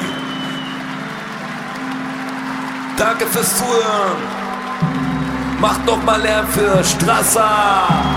[2.98, 4.18] Danke fürs Zuhören.
[5.60, 8.17] Macht noch mal Lärm für Strasser.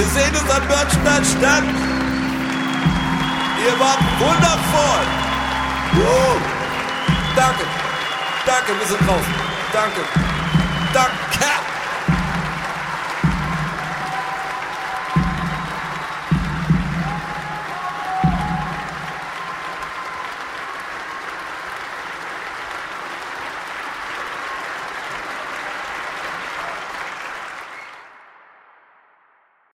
[0.00, 1.62] Wir sehen uns am Börnstein statt.
[3.62, 5.04] Ihr wart wundervoll.
[5.92, 6.40] Uh,
[7.36, 7.64] danke,
[8.46, 9.34] danke, wir sind draußen.
[9.74, 10.00] Danke,
[10.94, 11.20] danke.